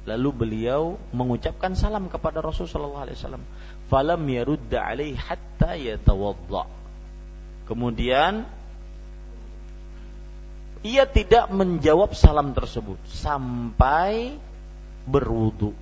Lalu 0.05 0.29
beliau 0.35 1.01
mengucapkan 1.17 1.73
salam 1.73 2.13
kepada 2.13 2.45
Rasulullah 2.45 3.09
SAW. 3.09 3.41
Falam 3.89 4.21
yarudda 4.29 4.93
alaih 4.93 5.17
hatta 5.17 5.73
yatawadda. 5.73 6.69
Kemudian 7.65 8.45
ia 10.83 11.07
tidak 11.07 11.49
menjawab 11.49 12.13
salam 12.13 12.53
tersebut 12.53 12.99
sampai 13.09 14.37
berwudu. 15.09 15.73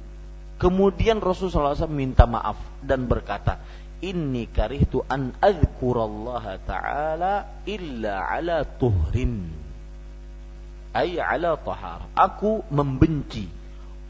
Kemudian 0.61 1.25
Rasulullah 1.25 1.73
SAW 1.73 1.89
minta 1.89 2.29
maaf 2.29 2.61
dan 2.85 3.09
berkata, 3.09 3.65
inni 4.01 4.49
karihtu 4.49 5.05
an 5.09 5.37
azkurallaha 5.41 6.61
ta'ala 6.65 7.65
illa 7.65 8.27
ala 8.29 8.65
tuhrin. 8.65 9.49
Ay 10.91 11.23
ala 11.23 11.55
tahar. 11.61 12.11
Aku 12.19 12.67
membenci 12.69 13.47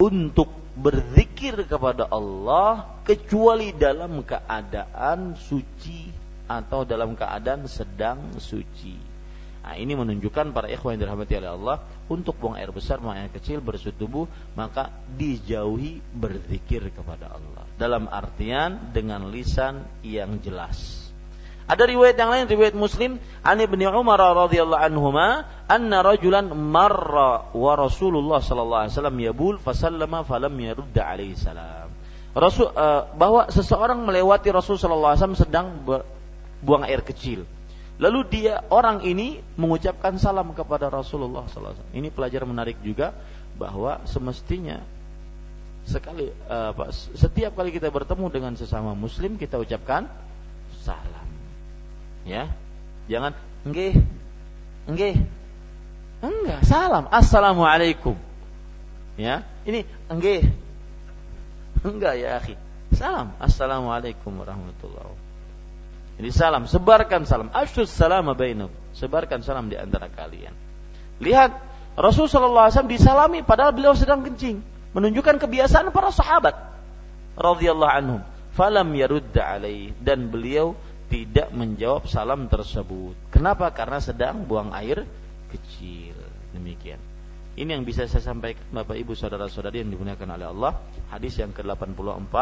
untuk 0.01 0.49
berzikir 0.81 1.69
kepada 1.69 2.09
Allah 2.09 3.03
kecuali 3.05 3.77
dalam 3.77 4.25
keadaan 4.25 5.37
suci 5.37 6.09
atau 6.49 6.89
dalam 6.89 7.15
keadaan 7.15 7.69
sedang 7.69 8.35
suci. 8.41 8.97
Nah, 9.61 9.77
ini 9.77 9.93
menunjukkan 9.95 10.57
para 10.57 10.67
ikhwan 10.73 10.97
yang 10.97 11.07
dirahmati 11.07 11.37
oleh 11.37 11.53
Allah 11.53 11.77
untuk 12.09 12.35
buang 12.41 12.59
air 12.59 12.75
besar, 12.75 12.99
buang 12.99 13.15
air 13.15 13.31
kecil, 13.31 13.63
bersut 13.63 13.95
tubuh, 13.95 14.27
maka 14.57 14.91
dijauhi 15.15 16.03
berzikir 16.11 16.91
kepada 16.91 17.39
Allah. 17.39 17.70
Dalam 17.81 18.13
artian 18.13 18.93
dengan 18.93 19.33
lisan 19.33 19.89
yang 20.05 20.37
jelas. 20.45 21.01
Ada 21.71 21.87
riwayat 21.87 22.19
yang 22.19 22.35
lain, 22.35 22.45
riwayat 22.51 22.75
Muslim, 22.75 23.23
Ani 23.47 23.65
bin 23.71 23.81
Umar 23.87 24.19
radhiyallahu 24.19 24.85
anhuma, 24.91 25.49
anna 25.71 26.03
rajulan 26.03 26.51
marra 26.51 27.47
wa 27.55 27.73
Rasulullah 27.79 28.43
sallallahu 28.43 28.81
alaihi 28.85 28.93
wasallam 28.99 29.19
yabul 29.23 29.57
fasallama 29.63 30.27
falam 30.27 30.51
yarudda 30.51 31.03
alaihi 31.07 31.39
salam. 31.39 31.89
Rasul 32.35 32.75
uh, 32.75 33.11
bahwa 33.15 33.47
seseorang 33.55 34.03
melewati 34.03 34.51
Rasul 34.51 34.83
sallallahu 34.83 35.15
alaihi 35.15 35.23
wasallam 35.23 35.39
sedang 35.39 35.67
buang 36.61 36.85
air 36.85 37.07
kecil. 37.07 37.47
Lalu 38.01 38.21
dia 38.33 38.65
orang 38.73 39.05
ini 39.05 39.39
mengucapkan 39.61 40.17
salam 40.17 40.57
kepada 40.57 40.89
Rasulullah 40.89 41.45
SAW. 41.45 41.93
Ini 41.93 42.09
pelajaran 42.09 42.49
menarik 42.49 42.81
juga 42.81 43.13
bahwa 43.61 44.01
semestinya 44.09 44.81
sekali 45.91 46.31
uh, 46.47 46.71
setiap 47.19 47.59
kali 47.59 47.75
kita 47.75 47.91
bertemu 47.91 48.31
dengan 48.31 48.53
sesama 48.55 48.95
Muslim 48.95 49.35
kita 49.35 49.59
ucapkan 49.59 50.07
salam. 50.87 51.27
Ya, 52.23 52.47
jangan 53.11 53.35
enggih, 53.67 53.99
enggih, 54.87 55.27
enggak 56.23 56.63
salam. 56.63 57.11
Assalamualaikum. 57.11 58.15
Ya, 59.19 59.43
ini 59.67 59.83
enggih, 60.07 60.47
enggak 61.83 62.15
ya 62.15 62.39
akhi. 62.39 62.55
Salam. 62.95 63.35
Assalamualaikum 63.39 64.31
warahmatullahi 64.35 65.03
wabarakatuh. 65.03 65.29
Jadi 66.21 66.31
salam, 66.37 66.69
sebarkan 66.69 67.25
salam. 67.25 67.49
Asyus 67.57 67.89
salam 67.89 68.29
bainakum. 68.37 68.77
Sebarkan 68.93 69.41
salam 69.41 69.73
di 69.73 69.81
antara 69.81 70.13
kalian. 70.13 70.53
Lihat, 71.17 71.57
Rasulullah 71.97 72.69
SAW 72.69 72.89
disalami 72.89 73.41
padahal 73.41 73.73
beliau 73.73 73.97
sedang 73.97 74.21
kencing. 74.21 74.61
Menunjukkan 74.97 75.39
kebiasaan 75.39 75.95
para 75.95 76.11
sahabat. 76.11 76.57
radhiyallahu 77.39 77.93
anhum. 77.95 78.21
Falam 78.53 78.91
yarudda 78.93 79.59
alaih. 79.59 79.95
Dan 80.03 80.29
beliau 80.29 80.75
tidak 81.11 81.51
menjawab 81.51 82.07
salam 82.07 82.47
tersebut. 82.47 83.15
Kenapa? 83.35 83.71
Karena 83.75 83.99
sedang 84.03 84.47
buang 84.47 84.71
air 84.75 85.07
kecil. 85.51 86.15
Demikian. 86.55 86.99
Ini 87.59 87.77
yang 87.77 87.83
bisa 87.83 88.07
saya 88.07 88.23
sampaikan 88.23 88.63
Bapak 88.71 88.95
Ibu 88.95 89.19
saudara-saudari 89.19 89.83
yang 89.83 89.91
dimuliakan 89.91 90.39
oleh 90.39 90.47
Allah. 90.49 90.73
Hadis 91.11 91.39
yang 91.43 91.51
ke-84. 91.51 92.37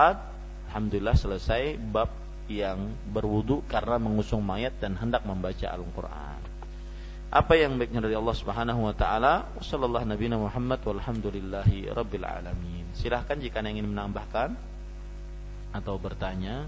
Alhamdulillah 0.69 1.17
selesai 1.17 1.81
bab 1.81 2.13
yang 2.49 2.93
berwudu 3.09 3.65
karena 3.69 3.97
mengusung 3.97 4.45
mayat 4.45 4.77
dan 4.81 4.97
hendak 4.97 5.25
membaca 5.25 5.69
Al-Qur'an. 5.69 6.38
Apa 7.29 7.61
yang 7.61 7.77
baiknya 7.77 8.01
dari 8.01 8.17
Allah 8.17 8.33
Subhanahu 8.33 8.89
wa 8.89 8.95
taala, 8.97 9.53
sallallahu 9.61 10.09
nabi 10.09 10.33
Muhammad 10.33 10.81
walhamdulillahi 10.81 11.93
rabbil 11.93 12.25
alamin. 12.25 12.89
Silahkan 12.97 13.37
jika 13.37 13.61
ingin 13.61 13.85
menambahkan 13.85 14.57
atau 15.77 16.01
bertanya. 16.01 16.65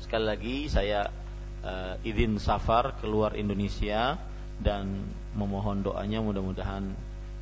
Sekali 0.00 0.24
lagi 0.24 0.56
saya 0.72 1.12
uh, 1.60 2.00
izin 2.08 2.40
safar 2.40 2.96
keluar 3.04 3.36
Indonesia 3.36 4.16
dan 4.56 5.12
memohon 5.36 5.84
doanya 5.84 6.24
mudah-mudahan 6.24 6.88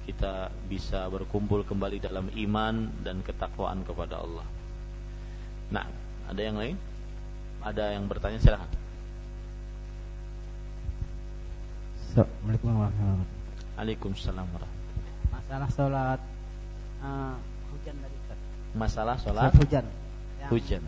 kita 0.02 0.50
bisa 0.66 1.06
berkumpul 1.06 1.62
kembali 1.62 2.02
dalam 2.02 2.34
iman 2.34 2.90
dan 3.06 3.22
ketakwaan 3.22 3.86
kepada 3.86 4.18
Allah. 4.18 4.46
Nah, 5.70 5.86
ada 6.26 6.40
yang 6.42 6.58
lain? 6.58 6.74
Ada 7.62 7.94
yang 7.94 8.10
bertanya 8.10 8.42
silahkan. 8.42 8.81
Assalamualaikum 12.12 12.76
warahmatullahi 12.76 13.24
wabarakatuh. 13.24 13.72
Waalaikumsalam 13.72 14.47
Masalah 15.32 15.68
sholat 15.72 16.20
uh, 17.01 17.34
hujan 17.72 17.94
tadi 18.05 18.16
Ustaz. 18.20 18.39
Masalah 18.76 19.16
sholat 19.16 19.52
hujan. 19.56 19.84
Hujan. 20.52 20.84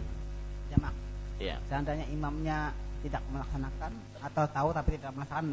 Jamak. 0.68 0.92
Iya. 1.40 1.56
Seandainya 1.72 2.04
imamnya 2.12 2.76
tidak 3.00 3.24
melaksanakan 3.32 3.92
atau 4.20 4.44
tahu 4.52 4.68
tapi 4.76 5.00
tidak 5.00 5.16
melaksanakan, 5.16 5.46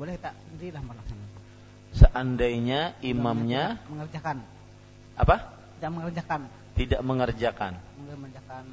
boleh 0.00 0.12
kita 0.16 0.30
sendirilah 0.40 0.82
melaksanakan. 0.88 1.40
Seandainya 1.92 2.80
imamnya 3.04 3.76
mengerjakan. 3.92 4.40
Apa? 5.20 5.36
Tidak 5.76 5.90
mengerjakan. 6.00 6.40
Tidak 6.80 7.00
mengerjakan. 7.04 7.72
Mengerjakan 8.08 8.64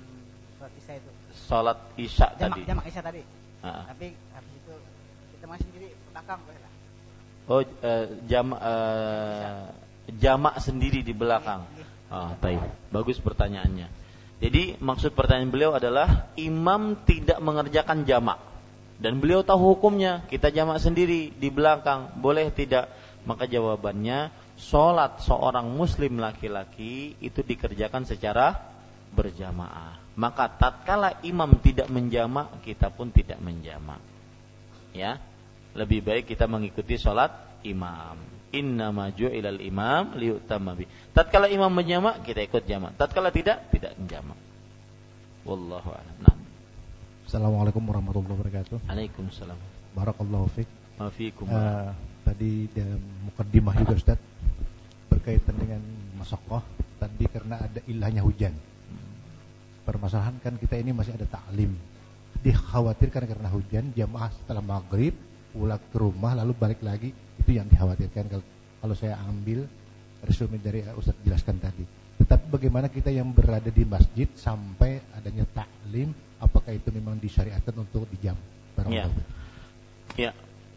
sholat 0.56 0.72
isya 0.80 0.94
itu 0.96 1.12
sholat 1.44 1.78
isya 2.00 2.28
jamak, 2.40 2.56
tadi 2.56 2.62
jamak 2.64 2.86
isya 2.88 3.02
tadi 3.04 3.22
uh. 3.68 3.84
tapi 3.92 4.16
habis 4.32 4.54
itu 4.58 4.74
kita 5.38 5.46
masih 5.46 5.66
sendiri 5.70 5.90
belakang 6.28 6.68
oh 7.48 7.64
uh, 7.64 8.06
jam 8.28 8.52
uh, 8.52 9.72
jamak 10.20 10.60
sendiri 10.64 11.04
di 11.04 11.12
belakang. 11.12 11.68
Oh, 12.08 12.32
baik. 12.40 12.64
Bagus 12.92 13.20
pertanyaannya. 13.20 13.88
Jadi 14.40 14.80
maksud 14.80 15.12
pertanyaan 15.12 15.52
beliau 15.52 15.72
adalah 15.76 16.32
imam 16.40 16.96
tidak 17.04 17.40
mengerjakan 17.44 18.08
jamak. 18.08 18.40
Dan 18.98 19.20
beliau 19.20 19.44
tahu 19.44 19.76
hukumnya. 19.76 20.24
Kita 20.32 20.48
jamak 20.48 20.80
sendiri 20.80 21.36
di 21.36 21.50
belakang. 21.52 22.16
Boleh 22.16 22.48
tidak? 22.56 22.88
Maka 23.28 23.44
jawabannya 23.44 24.32
sholat 24.56 25.20
seorang 25.28 25.68
muslim 25.68 26.24
laki-laki 26.24 27.20
itu 27.20 27.44
dikerjakan 27.44 28.08
secara 28.08 28.56
berjamaah. 29.12 30.00
Maka 30.16 30.48
tatkala 30.48 31.20
imam 31.28 31.60
tidak 31.60 31.92
menjamak 31.92 32.64
kita 32.64 32.88
pun 32.88 33.12
tidak 33.12 33.38
menjamak. 33.44 34.00
Ya 34.96 35.20
lebih 35.78 36.02
baik 36.02 36.34
kita 36.34 36.50
mengikuti 36.50 36.98
sholat 36.98 37.62
imam. 37.62 38.18
Inna 38.58 38.90
maju 38.90 39.28
ilal 39.30 39.62
imam 39.62 40.18
liutamma 40.18 40.74
bi. 40.74 40.90
Tatkala 41.14 41.46
imam 41.48 41.70
menjamak 41.70 42.26
kita 42.26 42.42
ikut 42.42 42.66
jamak. 42.66 42.98
Tatkala 42.98 43.30
tidak 43.30 43.70
tidak 43.70 43.94
menjamak 44.02 44.48
wallahu 45.48 45.90
a'lam. 45.96 46.16
Nah. 46.20 46.36
Assalamualaikum 47.24 47.80
warahmatullahi 47.88 48.36
wabarakatuh. 48.36 48.78
Waalaikumsalam. 48.84 49.60
Barakallahu 49.96 50.52
fiik 50.54 50.70
Maafikum 51.00 51.48
uh, 51.50 51.96
Tadi 52.28 52.68
dalam 52.76 53.00
mukaddimah 53.32 53.74
juga 53.80 53.94
Ustaz. 53.96 54.20
Berkaitan 55.08 55.56
dengan 55.56 55.82
masakoh. 56.20 56.60
Tadi 57.00 57.26
karena 57.32 57.64
ada 57.64 57.80
ilahnya 57.88 58.22
hujan. 58.28 58.52
Permasalahan 59.88 60.36
kan 60.44 60.60
kita 60.60 60.76
ini 60.76 60.92
masih 60.92 61.16
ada 61.16 61.24
taklim 61.24 61.72
dikhawatirkan 62.44 63.24
karena 63.24 63.50
hujan 63.50 63.90
jamaah 63.98 64.30
setelah 64.30 64.62
maghrib 64.62 65.16
pulang 65.58 65.82
ke 65.82 65.98
rumah 65.98 66.38
lalu 66.38 66.54
balik 66.54 66.86
lagi 66.86 67.10
itu 67.42 67.50
yang 67.58 67.66
dikhawatirkan 67.66 68.30
kalau, 68.30 68.46
kalau 68.78 68.96
saya 68.96 69.18
ambil 69.26 69.66
resume 70.22 70.62
dari 70.62 70.86
Ustaz 70.94 71.18
jelaskan 71.26 71.58
tadi 71.58 71.86
Tetapi 72.18 72.50
bagaimana 72.50 72.90
kita 72.90 73.14
yang 73.14 73.30
berada 73.30 73.70
di 73.70 73.86
masjid 73.86 74.26
sampai 74.34 74.98
adanya 75.14 75.46
taklim, 75.54 76.10
apakah 76.42 76.74
itu 76.74 76.90
memang 76.90 77.22
disyariatkan 77.22 77.78
untuk 77.78 78.10
di 78.10 78.18
jam? 78.18 78.34
Ya. 78.90 79.06
ya. 80.18 80.32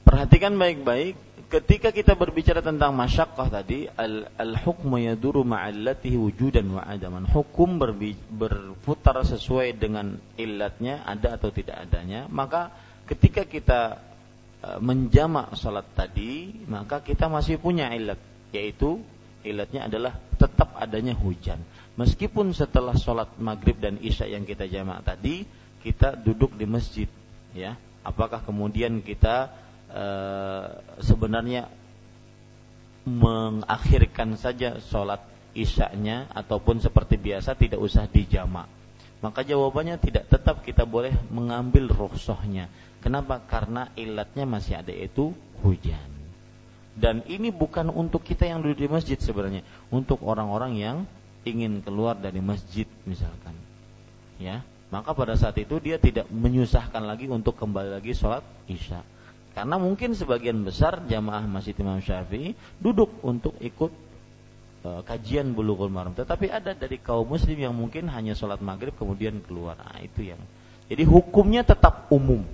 Perhatikan 0.05 0.53
baik-baik 0.61 1.17
ketika 1.51 1.91
kita 1.91 2.15
berbicara 2.15 2.63
tentang 2.63 2.95
masyakkah 2.95 3.51
tadi 3.51 3.91
al, 3.91 4.31
al 4.39 4.55
hukmu 4.55 5.03
yaduru 5.03 5.43
ma'allatihi 5.43 6.15
wujudan 6.15 6.71
wa 6.71 6.87
adaman 6.87 7.27
hukum 7.27 7.77
berbi, 7.77 8.15
berputar 8.15 9.19
sesuai 9.27 9.75
dengan 9.75 10.15
illatnya 10.39 11.03
ada 11.03 11.35
atau 11.35 11.51
tidak 11.51 11.91
adanya 11.91 12.31
maka 12.31 12.71
ketika 13.11 13.43
kita 13.43 13.99
menjamak 14.81 15.57
salat 15.57 15.89
tadi 15.97 16.65
maka 16.69 17.01
kita 17.01 17.33
masih 17.33 17.57
punya 17.57 17.89
illat 17.97 18.21
yaitu 18.53 19.01
illatnya 19.41 19.89
adalah 19.89 20.13
tetap 20.37 20.77
adanya 20.77 21.17
hujan 21.17 21.61
meskipun 21.97 22.53
setelah 22.53 22.93
salat 22.93 23.33
maghrib 23.41 23.81
dan 23.81 23.97
isya 24.01 24.29
yang 24.29 24.45
kita 24.45 24.69
jamak 24.69 25.01
tadi 25.01 25.49
kita 25.81 26.13
duduk 26.13 26.53
di 26.61 26.69
masjid 26.69 27.09
ya 27.57 27.73
apakah 28.05 28.45
kemudian 28.45 29.01
kita 29.01 29.49
Eh, 29.91 30.67
sebenarnya 31.03 31.67
mengakhirkan 33.11 34.39
saja 34.39 34.79
sholat 34.79 35.19
isyaknya 35.51 36.31
ataupun 36.31 36.79
seperti 36.79 37.19
biasa 37.19 37.59
tidak 37.59 37.83
usah 37.83 38.07
dijamak. 38.07 38.71
Maka 39.19 39.43
jawabannya 39.43 39.99
tidak 39.99 40.31
tetap 40.31 40.63
kita 40.63 40.87
boleh 40.87 41.11
mengambil 41.35 41.91
rukhsahnya. 41.91 42.71
Kenapa? 43.01 43.41
Karena 43.45 43.89
ilatnya 43.97 44.45
masih 44.45 44.81
ada 44.81 44.93
yaitu 44.93 45.33
hujan. 45.65 46.09
Dan 46.97 47.25
ini 47.25 47.49
bukan 47.49 47.89
untuk 47.89 48.21
kita 48.21 48.45
yang 48.45 48.61
duduk 48.61 48.85
di 48.85 48.89
masjid 48.91 49.17
sebenarnya, 49.17 49.65
untuk 49.89 50.21
orang-orang 50.21 50.77
yang 50.77 50.97
ingin 51.49 51.81
keluar 51.81 52.19
dari 52.19 52.45
masjid 52.45 52.85
misalkan. 53.09 53.57
Ya, 54.37 54.61
maka 54.93 55.17
pada 55.17 55.33
saat 55.37 55.57
itu 55.57 55.81
dia 55.81 55.97
tidak 55.97 56.29
menyusahkan 56.29 57.01
lagi 57.01 57.31
untuk 57.31 57.57
kembali 57.57 57.97
lagi 57.97 58.13
sholat 58.13 58.45
isya 58.69 59.01
karena 59.51 59.77
mungkin 59.83 60.15
sebagian 60.15 60.63
besar 60.63 61.03
jamaah 61.11 61.43
Masjid 61.45 61.75
Imam 61.83 61.99
Syafi'i 61.99 62.55
duduk 62.79 63.19
untuk 63.27 63.59
ikut 63.59 63.91
uh, 64.87 65.03
kajian 65.03 65.51
Bulughul 65.53 65.91
Maram. 65.91 66.15
Tetapi 66.15 66.47
ada 66.49 66.71
dari 66.73 67.03
kaum 67.03 67.27
muslim 67.27 67.59
yang 67.59 67.75
mungkin 67.75 68.07
hanya 68.15 68.39
sholat 68.39 68.63
maghrib 68.63 68.95
kemudian 68.95 69.43
keluar. 69.43 69.75
Nah, 69.75 69.99
itu 69.99 70.31
yang. 70.31 70.39
Jadi 70.87 71.03
hukumnya 71.07 71.67
tetap 71.67 72.11
umum. 72.15 72.47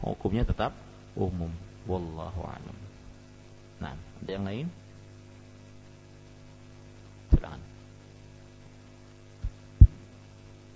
Hukumnya 0.00 0.48
tetap 0.48 0.72
umum. 1.16 1.52
Wallahu 1.84 2.40
a'lam. 2.44 2.76
Nah, 3.80 3.96
ada 3.96 4.30
yang 4.30 4.44
lain? 4.44 4.66
Silakan. 7.32 7.60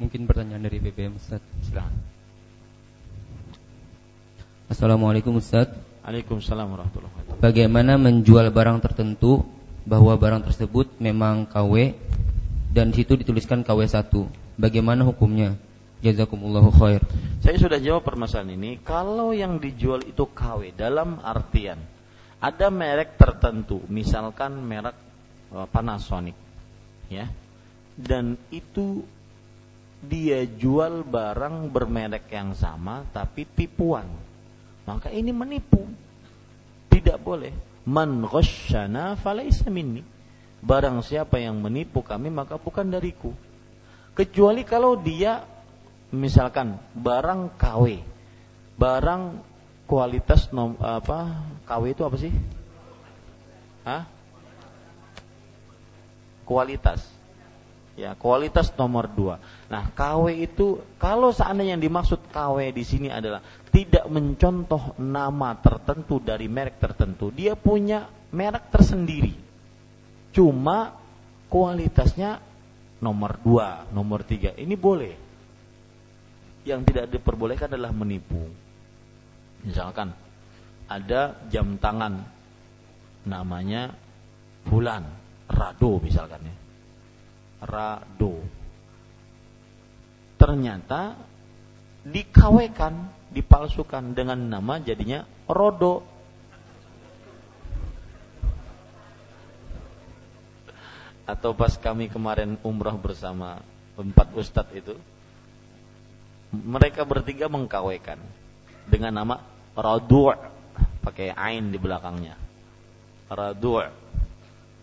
Mungkin 0.00 0.20
pertanyaan 0.28 0.64
dari 0.64 0.80
BBM 0.80 1.16
Ustaz. 1.16 1.40
Silakan. 1.64 2.14
Assalamualaikum 4.64 5.36
Ustaz 5.36 5.68
Waalaikumsalam 6.02 6.64
warahmatullahi 6.64 7.12
wabarakatuh 7.12 7.40
Bagaimana 7.44 8.00
menjual 8.00 8.48
barang 8.48 8.80
tertentu 8.80 9.44
Bahwa 9.84 10.16
barang 10.16 10.48
tersebut 10.48 10.96
memang 10.96 11.44
KW 11.44 11.92
Dan 12.72 12.88
di 12.88 13.04
situ 13.04 13.12
dituliskan 13.14 13.60
KW1 13.60 14.08
Bagaimana 14.56 15.04
hukumnya? 15.04 15.54
Jazakumullahu 16.04 16.68
khair 16.76 17.00
Saya 17.40 17.56
sudah 17.56 17.80
jawab 17.80 18.04
permasalahan 18.04 18.60
ini 18.60 18.76
Kalau 18.84 19.32
yang 19.32 19.56
dijual 19.56 20.04
itu 20.04 20.28
KW 20.28 20.76
Dalam 20.76 21.16
artian 21.24 21.80
Ada 22.44 22.68
merek 22.68 23.16
tertentu 23.16 23.80
Misalkan 23.88 24.60
merek 24.60 24.92
uh, 25.56 25.64
Panasonic 25.64 26.36
Ya 27.08 27.32
Dan 27.96 28.36
itu 28.52 29.00
dia 30.04 30.44
jual 30.44 31.00
barang 31.00 31.72
bermerek 31.72 32.28
yang 32.28 32.52
sama 32.52 33.08
tapi 33.08 33.48
tipuan 33.48 34.04
maka 34.84 35.08
ini 35.08 35.32
menipu. 35.32 35.80
Tidak 36.92 37.18
boleh. 37.20 37.52
Man 37.88 38.24
ghasyana 38.24 39.16
falaysa 39.16 39.68
minni. 39.72 40.04
Barang 40.64 41.04
siapa 41.04 41.40
yang 41.40 41.60
menipu 41.60 42.00
kami 42.00 42.32
maka 42.32 42.56
bukan 42.56 42.88
dariku. 42.88 43.32
Kecuali 44.16 44.62
kalau 44.64 44.96
dia 44.96 45.44
misalkan 46.14 46.78
barang 46.94 47.58
KW. 47.58 48.00
Barang 48.74 49.42
kualitas 49.86 50.50
nom, 50.50 50.74
apa? 50.78 51.46
KW 51.66 51.82
itu 51.94 52.02
apa 52.02 52.16
sih? 52.18 52.32
Hah? 53.84 54.02
Kualitas. 56.46 57.04
Ya, 57.94 58.18
kualitas 58.18 58.74
nomor 58.74 59.06
dua. 59.06 59.38
Nah, 59.70 59.86
KW 59.94 60.34
itu 60.34 60.82
kalau 60.98 61.30
seandainya 61.30 61.78
yang 61.78 61.84
dimaksud 61.86 62.26
KW 62.26 62.74
di 62.74 62.82
sini 62.82 63.06
adalah 63.06 63.38
tidak 63.70 64.10
mencontoh 64.10 64.98
nama 64.98 65.54
tertentu 65.62 66.18
dari 66.18 66.50
merek 66.50 66.82
tertentu, 66.82 67.30
dia 67.30 67.54
punya 67.54 68.10
merek 68.34 68.66
tersendiri. 68.74 69.38
Cuma 70.34 70.98
kualitasnya 71.46 72.42
nomor 72.98 73.38
dua, 73.38 73.86
nomor 73.94 74.26
tiga. 74.26 74.50
Ini 74.58 74.74
boleh. 74.74 75.23
Yang 76.64 76.80
tidak 76.92 77.06
diperbolehkan 77.12 77.68
adalah 77.68 77.92
menipu. 77.92 78.48
Misalkan 79.64 80.12
ada 80.88 81.40
jam 81.48 81.76
tangan 81.80 82.24
namanya 83.24 83.92
bulan, 84.68 85.04
rado 85.48 86.00
misalkan 86.00 86.44
ya 86.44 86.56
rado. 87.66 88.44
Ternyata 90.36 91.16
dikawekan, 92.04 93.08
dipalsukan 93.32 94.12
dengan 94.12 94.36
nama 94.36 94.76
jadinya 94.78 95.24
rodo. 95.48 96.04
Atau 101.24 101.56
pas 101.56 101.72
kami 101.80 102.12
kemarin 102.12 102.60
umrah 102.60 102.92
bersama 103.00 103.64
empat 103.96 104.36
ustadz 104.36 104.76
itu, 104.76 104.92
mereka 106.54 107.02
bertiga 107.02 107.50
mengkawekan 107.50 108.22
dengan 108.86 109.12
nama 109.12 109.42
Radu' 109.74 110.30
pakai 111.02 111.34
ain 111.34 111.74
di 111.74 111.78
belakangnya. 111.82 112.38
Radu'. 113.26 113.90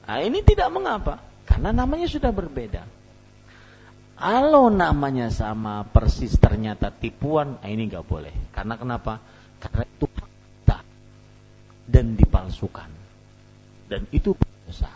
Nah, 0.05 0.19
ini 0.19 0.43
tidak 0.43 0.67
mengapa. 0.67 1.23
Karena 1.47 1.71
namanya 1.71 2.07
sudah 2.11 2.31
berbeda. 2.35 2.83
Kalau 4.21 4.69
namanya 4.69 5.33
sama 5.33 5.81
persis 5.87 6.37
ternyata 6.37 6.93
tipuan, 6.93 7.57
nah 7.57 7.69
ini 7.71 7.89
nggak 7.89 8.05
boleh. 8.05 8.53
Karena 8.53 8.77
kenapa? 8.77 9.17
Karena 9.57 9.81
itu 9.87 10.05
fakta 10.05 10.85
dan 11.89 12.13
dipalsukan. 12.13 12.89
Dan 13.89 14.05
itu 14.13 14.37
dosa. 14.37 14.93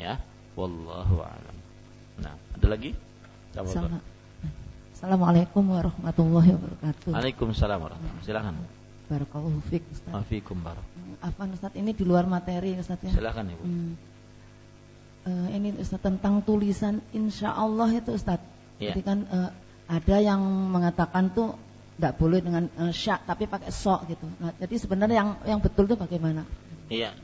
Ya, 0.00 0.16
wallahu 0.56 1.20
a'lam. 1.20 1.56
Nah, 2.22 2.34
ada 2.56 2.66
lagi? 2.66 2.96
Assalamualaikum 5.02 5.66
warahmatullahi 5.66 6.54
wabarakatuh. 6.54 7.10
Waalaikumsalam 7.10 7.78
warahmatullahi. 7.82 8.22
Silakan. 8.22 8.54
Barakallahu 9.10 9.58
fiik 9.66 9.82
Ustaz. 9.90 10.54
Barak. 10.62 10.86
Apa 11.18 11.42
Ustaz 11.50 11.74
ini 11.74 11.90
di 11.90 12.06
luar 12.06 12.30
materi 12.30 12.78
Ustaz 12.78 13.02
ya? 13.02 13.10
Silakan 13.10 13.50
Ibu. 13.50 13.64
Hmm 13.66 14.12
uh, 15.26 15.48
ini 15.50 15.74
Ustaz 15.78 16.02
tentang 16.02 16.42
tulisan 16.42 17.02
insya 17.14 17.54
Allah 17.54 17.90
itu 17.90 18.14
Ustaz. 18.14 18.42
Yeah. 18.78 18.94
Jadi 18.94 19.00
kan 19.02 19.18
uh, 19.30 19.50
ada 19.86 20.16
yang 20.18 20.40
mengatakan 20.70 21.30
tuh 21.34 21.54
tidak 21.98 22.18
boleh 22.18 22.40
dengan 22.42 22.66
uh, 22.78 22.90
syak 22.90 23.28
tapi 23.28 23.46
pakai 23.46 23.70
sok 23.70 24.10
gitu. 24.10 24.26
Nah, 24.42 24.54
jadi 24.58 24.74
sebenarnya 24.78 25.16
yang 25.16 25.30
yang 25.46 25.60
betul 25.62 25.86
itu 25.86 25.96
bagaimana? 25.98 26.46
Iya. 26.90 27.14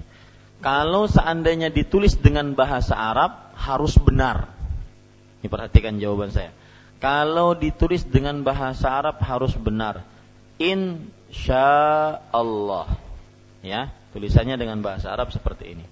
Kalau 0.58 1.06
seandainya 1.06 1.70
ditulis 1.70 2.18
dengan 2.18 2.58
bahasa 2.58 2.98
Arab 2.98 3.54
harus 3.54 3.94
benar. 3.94 4.50
Ini 5.38 5.46
perhatikan 5.46 6.02
jawaban 6.02 6.34
saya. 6.34 6.50
Kalau 6.98 7.54
ditulis 7.54 8.02
dengan 8.02 8.42
bahasa 8.42 8.90
Arab 8.90 9.22
harus 9.22 9.54
benar. 9.54 10.02
Insya 10.58 11.70
Allah. 12.34 12.98
Ya, 13.62 13.94
tulisannya 14.10 14.58
dengan 14.58 14.82
bahasa 14.82 15.14
Arab 15.14 15.30
seperti 15.30 15.78
ini. 15.78 15.86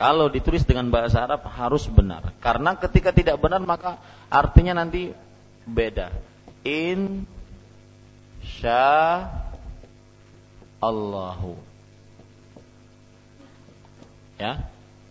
Kalau 0.00 0.32
ditulis 0.32 0.64
dengan 0.64 0.88
bahasa 0.88 1.26
Arab 1.26 1.44
harus 1.44 1.84
benar. 1.90 2.32
Karena 2.40 2.72
ketika 2.78 3.12
tidak 3.12 3.36
benar 3.36 3.60
maka 3.60 4.00
artinya 4.32 4.80
nanti 4.80 5.12
beda. 5.68 6.14
In 6.64 7.28
sya 8.40 9.28
Allahu. 10.80 11.58
Ya. 14.40 14.64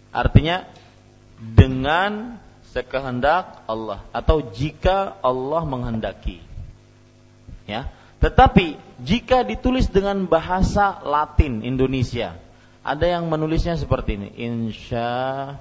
Artinya 0.10 0.66
dengan 1.38 2.42
sekehendak 2.70 3.66
Allah 3.66 4.06
atau 4.14 4.46
jika 4.46 5.18
Allah 5.26 5.66
menghendaki. 5.66 6.44
Ya. 7.66 7.90
Tetapi 8.20 8.76
jika 9.00 9.48
ditulis 9.48 9.88
dengan 9.88 10.28
bahasa 10.28 11.00
Latin 11.08 11.64
Indonesia, 11.64 12.36
ada 12.84 13.06
yang 13.08 13.32
menulisnya 13.32 13.80
seperti 13.80 14.20
ini, 14.20 14.30
insya 14.36 15.56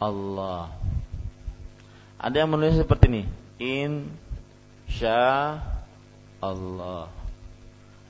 Allah. 0.00 0.72
Ada 2.20 2.44
yang 2.44 2.52
menulis 2.52 2.76
seperti 2.76 3.08
ini. 3.08 3.22
Insya 3.56 5.56
Allah. 6.40 7.08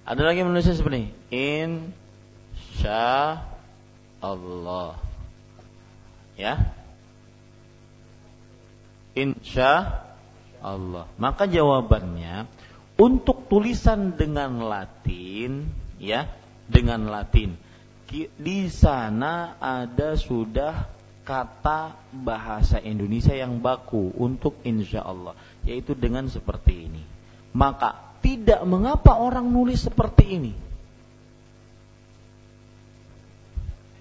Ada 0.02 0.22
lagi 0.26 0.42
yang 0.42 0.50
menulis 0.50 0.66
seperti 0.66 1.06
ini. 1.06 1.10
Insya 1.30 3.38
Allah. 4.18 4.98
Ya. 6.34 6.74
Insya 9.14 10.04
Allah. 10.60 11.08
Maka 11.16 11.48
jawabannya 11.48 12.46
untuk 13.00 13.48
tulisan 13.48 14.14
dengan 14.14 14.60
Latin, 14.60 15.66
ya, 15.96 16.28
dengan 16.68 17.08
Latin. 17.08 17.56
Di 18.10 18.66
sana 18.68 19.54
ada 19.62 20.18
sudah 20.18 20.90
kata 21.22 21.94
bahasa 22.10 22.82
Indonesia 22.82 23.30
yang 23.30 23.62
baku 23.62 24.10
untuk 24.18 24.58
insya 24.66 25.06
Allah, 25.06 25.38
yaitu 25.62 25.94
dengan 25.94 26.26
seperti 26.26 26.90
ini. 26.90 27.02
Maka 27.54 28.18
tidak 28.20 28.66
mengapa 28.66 29.14
orang 29.16 29.46
nulis 29.46 29.86
seperti 29.86 30.24
ini. 30.26 30.52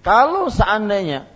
Kalau 0.02 0.50
seandainya 0.50 1.28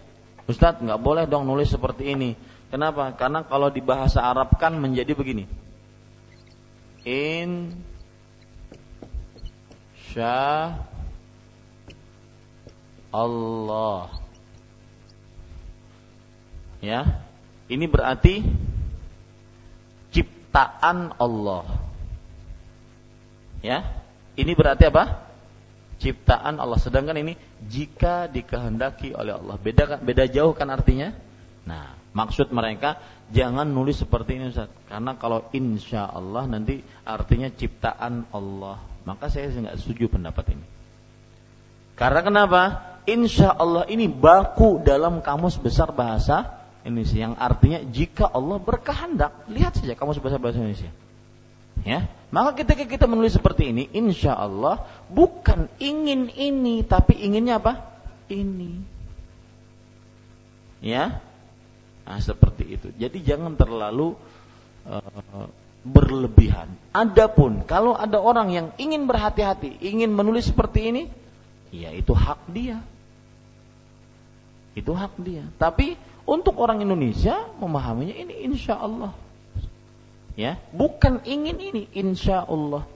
Ustadz 0.49 0.83
nggak 0.83 0.99
boleh 0.99 1.23
dong 1.29 1.47
nulis 1.47 1.71
seperti 1.71 2.15
ini. 2.15 2.35
Kenapa? 2.73 3.13
Karena 3.13 3.45
kalau 3.45 3.69
di 3.69 3.85
bahasa 3.85 4.25
Arab 4.25 4.57
kan 4.57 4.73
menjadi 4.73 5.13
begini. 5.13 5.45
In 7.05 7.77
sya 10.09 10.73
Allah 13.13 14.23
Ya. 16.83 17.23
Ini 17.71 17.87
berarti 17.87 18.43
ciptaan 20.11 21.15
Allah. 21.15 21.63
Ya. 23.63 23.87
Ini 24.35 24.51
berarti 24.51 24.91
apa? 24.91 25.29
Ciptaan 26.01 26.59
Allah. 26.59 26.75
Sedangkan 26.81 27.15
ini 27.21 27.39
jika 27.63 28.27
dikehendaki 28.27 29.15
oleh 29.15 29.37
Allah. 29.39 29.55
Beda 29.55 29.87
kan? 29.87 29.99
Beda 30.03 30.27
jauh 30.27 30.51
kan 30.51 30.67
artinya? 30.75 31.15
Nah, 31.63 32.02
maksud 32.13 32.53
mereka 32.53 33.01
jangan 33.33 33.65
nulis 33.65 33.99
seperti 33.99 34.37
ini 34.37 34.53
Ustaz. 34.53 34.69
Karena 34.87 35.17
kalau 35.17 35.49
insya 35.51 36.07
Allah 36.07 36.45
nanti 36.47 36.79
artinya 37.03 37.49
ciptaan 37.49 38.29
Allah. 38.31 38.79
Maka 39.03 39.27
saya 39.27 39.51
nggak 39.51 39.77
setuju 39.83 40.07
pendapat 40.07 40.55
ini. 40.55 40.65
Karena 41.99 42.23
kenapa? 42.23 42.61
Insya 43.03 43.51
Allah 43.51 43.83
ini 43.91 44.07
baku 44.07 44.79
dalam 44.79 45.19
kamus 45.19 45.59
besar 45.59 45.91
bahasa 45.91 46.63
Indonesia 46.83 47.17
yang 47.19 47.35
artinya 47.39 47.79
jika 47.83 48.27
Allah 48.27 48.59
berkehendak 48.59 49.47
lihat 49.47 49.79
saja 49.79 49.95
kamu 49.95 50.19
bahasa 50.19 50.37
bahasa 50.39 50.59
Indonesia 50.59 50.91
ya 51.81 52.05
maka 52.29 52.61
ketika 52.61 52.85
kita 52.85 53.05
menulis 53.09 53.33
seperti 53.33 53.71
ini 53.71 53.89
insya 53.95 54.35
Allah 54.35 54.83
bukan 55.09 55.71
ingin 55.79 56.29
ini 56.29 56.83
tapi 56.83 57.17
inginnya 57.23 57.57
apa 57.57 57.81
ini 58.27 58.83
ya 60.83 61.23
nah 62.03 62.19
seperti 62.19 62.63
itu 62.79 62.87
jadi 62.95 63.17
jangan 63.35 63.55
terlalu 63.55 64.15
uh, 64.87 65.47
berlebihan 65.83 66.71
adapun 66.95 67.63
kalau 67.67 67.95
ada 67.95 68.19
orang 68.19 68.51
yang 68.51 68.67
ingin 68.79 69.07
berhati-hati 69.07 69.83
ingin 69.83 70.11
menulis 70.11 70.47
seperti 70.51 70.91
ini 70.91 71.03
ya 71.71 71.91
itu 71.91 72.11
hak 72.15 72.47
dia 72.51 72.79
itu 74.75 74.91
hak 74.91 75.15
dia 75.19 75.47
tapi 75.59 75.95
untuk 76.23 76.55
orang 76.63 76.79
Indonesia 76.79 77.51
memahaminya 77.59 78.15
ini 78.15 78.47
insya 78.47 78.79
Allah. 78.79 79.11
Ya, 80.33 80.57
bukan 80.71 81.21
ingin 81.27 81.59
ini 81.59 81.83
insya 81.93 82.47
Allah. 82.47 82.87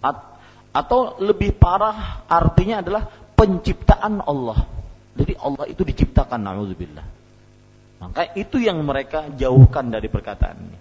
At, 0.00 0.40
atau 0.74 1.20
lebih 1.20 1.54
parah 1.54 2.24
artinya 2.26 2.80
adalah 2.80 3.12
penciptaan 3.36 4.24
Allah. 4.24 4.64
Jadi 5.14 5.38
Allah 5.38 5.70
itu 5.70 5.84
diciptakan 5.86 6.40
nauzubillah. 6.40 7.06
Maka 8.04 8.36
itu 8.36 8.60
yang 8.60 8.84
mereka 8.84 9.32
jauhkan 9.32 9.88
dari 9.88 10.12
perkataan 10.12 10.60
ini. 10.60 10.78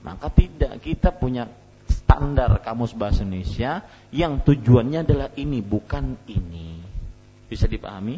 Maka 0.00 0.32
tidak 0.32 0.80
kita 0.80 1.12
punya 1.12 1.44
standar 1.84 2.64
kamus 2.64 2.96
bahasa 2.96 3.20
Indonesia 3.20 3.84
yang 4.08 4.40
tujuannya 4.40 5.04
adalah 5.04 5.28
ini 5.36 5.60
bukan 5.60 6.16
ini. 6.32 6.80
Bisa 7.44 7.68
dipahami? 7.68 8.16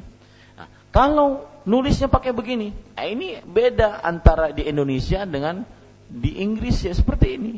Nah, 0.55 0.69
kalau 0.94 1.43
nulisnya 1.66 2.07
pakai 2.07 2.31
begini. 2.31 2.70
Nah, 2.70 3.07
ini 3.11 3.43
beda 3.43 4.07
antara 4.07 4.55
di 4.55 4.62
Indonesia 4.70 5.27
dengan 5.27 5.66
di 6.07 6.39
Inggris 6.39 6.86
ya 6.86 6.94
seperti 6.94 7.27
ini. 7.35 7.55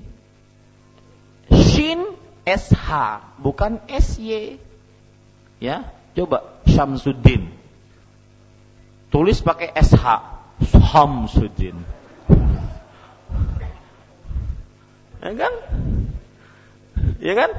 Shin 1.53 2.01
SH 2.49 2.89
bukan 3.37 3.85
SY. 3.85 4.57
Ya, 5.61 5.93
coba 6.17 6.57
Syamsuddin. 6.65 7.53
Tulis 9.13 9.45
pakai 9.45 9.71
SH. 9.77 10.35
Syamsuddin. 10.63 11.83
Ya 15.25 15.33
kan? 15.33 15.55
Ya 17.19 17.35
kan? 17.35 17.51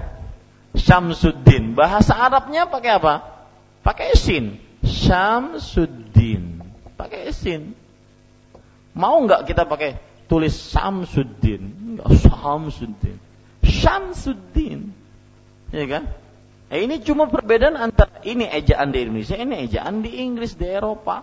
Syamsuddin. 0.77 1.73
Bahasa 1.73 2.13
Arabnya 2.15 2.69
pakai 2.69 3.01
apa? 3.01 3.25
Pakai 3.81 4.13
sin. 4.13 4.61
Syamsuddin. 4.85 6.61
Pakai 6.95 7.33
sin. 7.33 7.73
Mau 8.95 9.19
nggak 9.27 9.49
kita 9.49 9.67
pakai 9.67 9.99
tulis 10.31 10.55
Samsuddin? 10.55 11.61
Enggak, 11.99 12.09
Samsuddin. 12.23 13.17
Syamsuddin. 13.65 14.95
Ya 15.73 15.85
kan? 15.89 16.03
Eh, 16.71 16.87
ini 16.87 16.97
cuma 17.03 17.29
perbedaan 17.29 17.77
antara 17.77 18.23
ini 18.25 18.49
ejaan 18.49 18.89
di 18.89 19.05
Indonesia, 19.05 19.37
ini 19.37 19.69
ejaan 19.69 20.01
di 20.01 20.17
Inggris, 20.17 20.57
di 20.57 20.65
Eropa. 20.65 21.21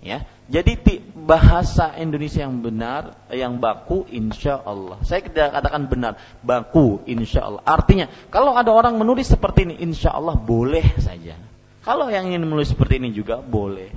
Ya, 0.00 0.24
jadi 0.44 0.76
bahasa 1.16 1.96
Indonesia 1.96 2.44
yang 2.44 2.60
benar, 2.60 3.16
yang 3.32 3.56
baku, 3.56 4.04
insya 4.12 4.60
Allah. 4.60 5.00
Saya 5.00 5.24
tidak 5.24 5.56
katakan 5.56 5.88
benar, 5.88 6.20
baku, 6.44 7.00
insya 7.08 7.48
Allah. 7.48 7.62
Artinya, 7.64 8.12
kalau 8.28 8.52
ada 8.52 8.68
orang 8.68 9.00
menulis 9.00 9.32
seperti 9.32 9.64
ini, 9.64 9.80
insya 9.80 10.12
Allah 10.12 10.36
boleh 10.36 10.84
saja. 11.00 11.40
Kalau 11.80 12.12
yang 12.12 12.28
ingin 12.28 12.44
menulis 12.44 12.68
seperti 12.76 13.00
ini 13.00 13.16
juga 13.16 13.40
boleh. 13.40 13.88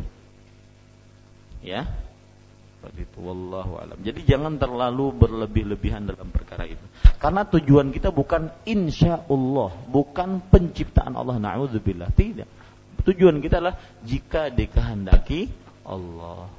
Ya. 1.59 1.83
Seperti 2.79 3.03
itu 3.03 3.19
wallahu 3.19 3.83
alam. 3.83 3.99
Jadi 3.99 4.23
jangan 4.23 4.55
terlalu 4.55 5.11
berlebih-lebihan 5.19 6.07
dalam 6.07 6.31
perkara 6.31 6.63
itu. 6.63 6.83
Karena 7.19 7.43
tujuan 7.43 7.91
kita 7.91 8.15
bukan 8.15 8.55
insya 8.63 9.27
Allah, 9.27 9.75
bukan 9.91 10.39
penciptaan 10.47 11.11
Allah 11.11 11.43
naudzubillah, 11.43 12.07
tidak. 12.15 12.47
Tujuan 13.03 13.43
kita 13.43 13.59
adalah 13.59 13.75
jika 14.07 14.47
dikehendaki 14.47 15.66
Allah. 15.87 16.51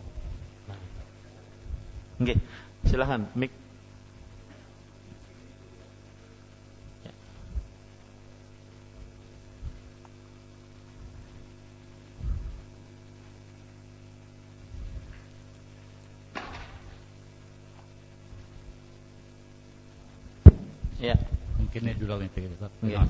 Oke, 2.19 2.35
silahkan 2.89 3.23
mik 3.37 3.53
Ya. 20.99 21.15
Mungkin 21.63 21.87
ini 21.87 21.95
dulu 21.95 22.19
yang 22.19 22.27
kita. 22.35 22.67
Ya. 22.83 23.07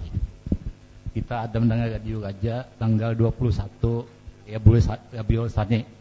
Kita 1.17 1.49
ada 1.49 1.57
mendengar 1.57 1.89
radio 1.89 2.21
Raja 2.21 2.69
tanggal 2.77 3.17
21 3.17 4.05
ya 4.45 4.61
boleh 4.61 4.81
ya 5.09 5.23
beliau 5.25 5.49
sani 5.49 5.98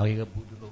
hari 0.00 0.16
Rabu 0.16 0.40
dulu. 0.48 0.68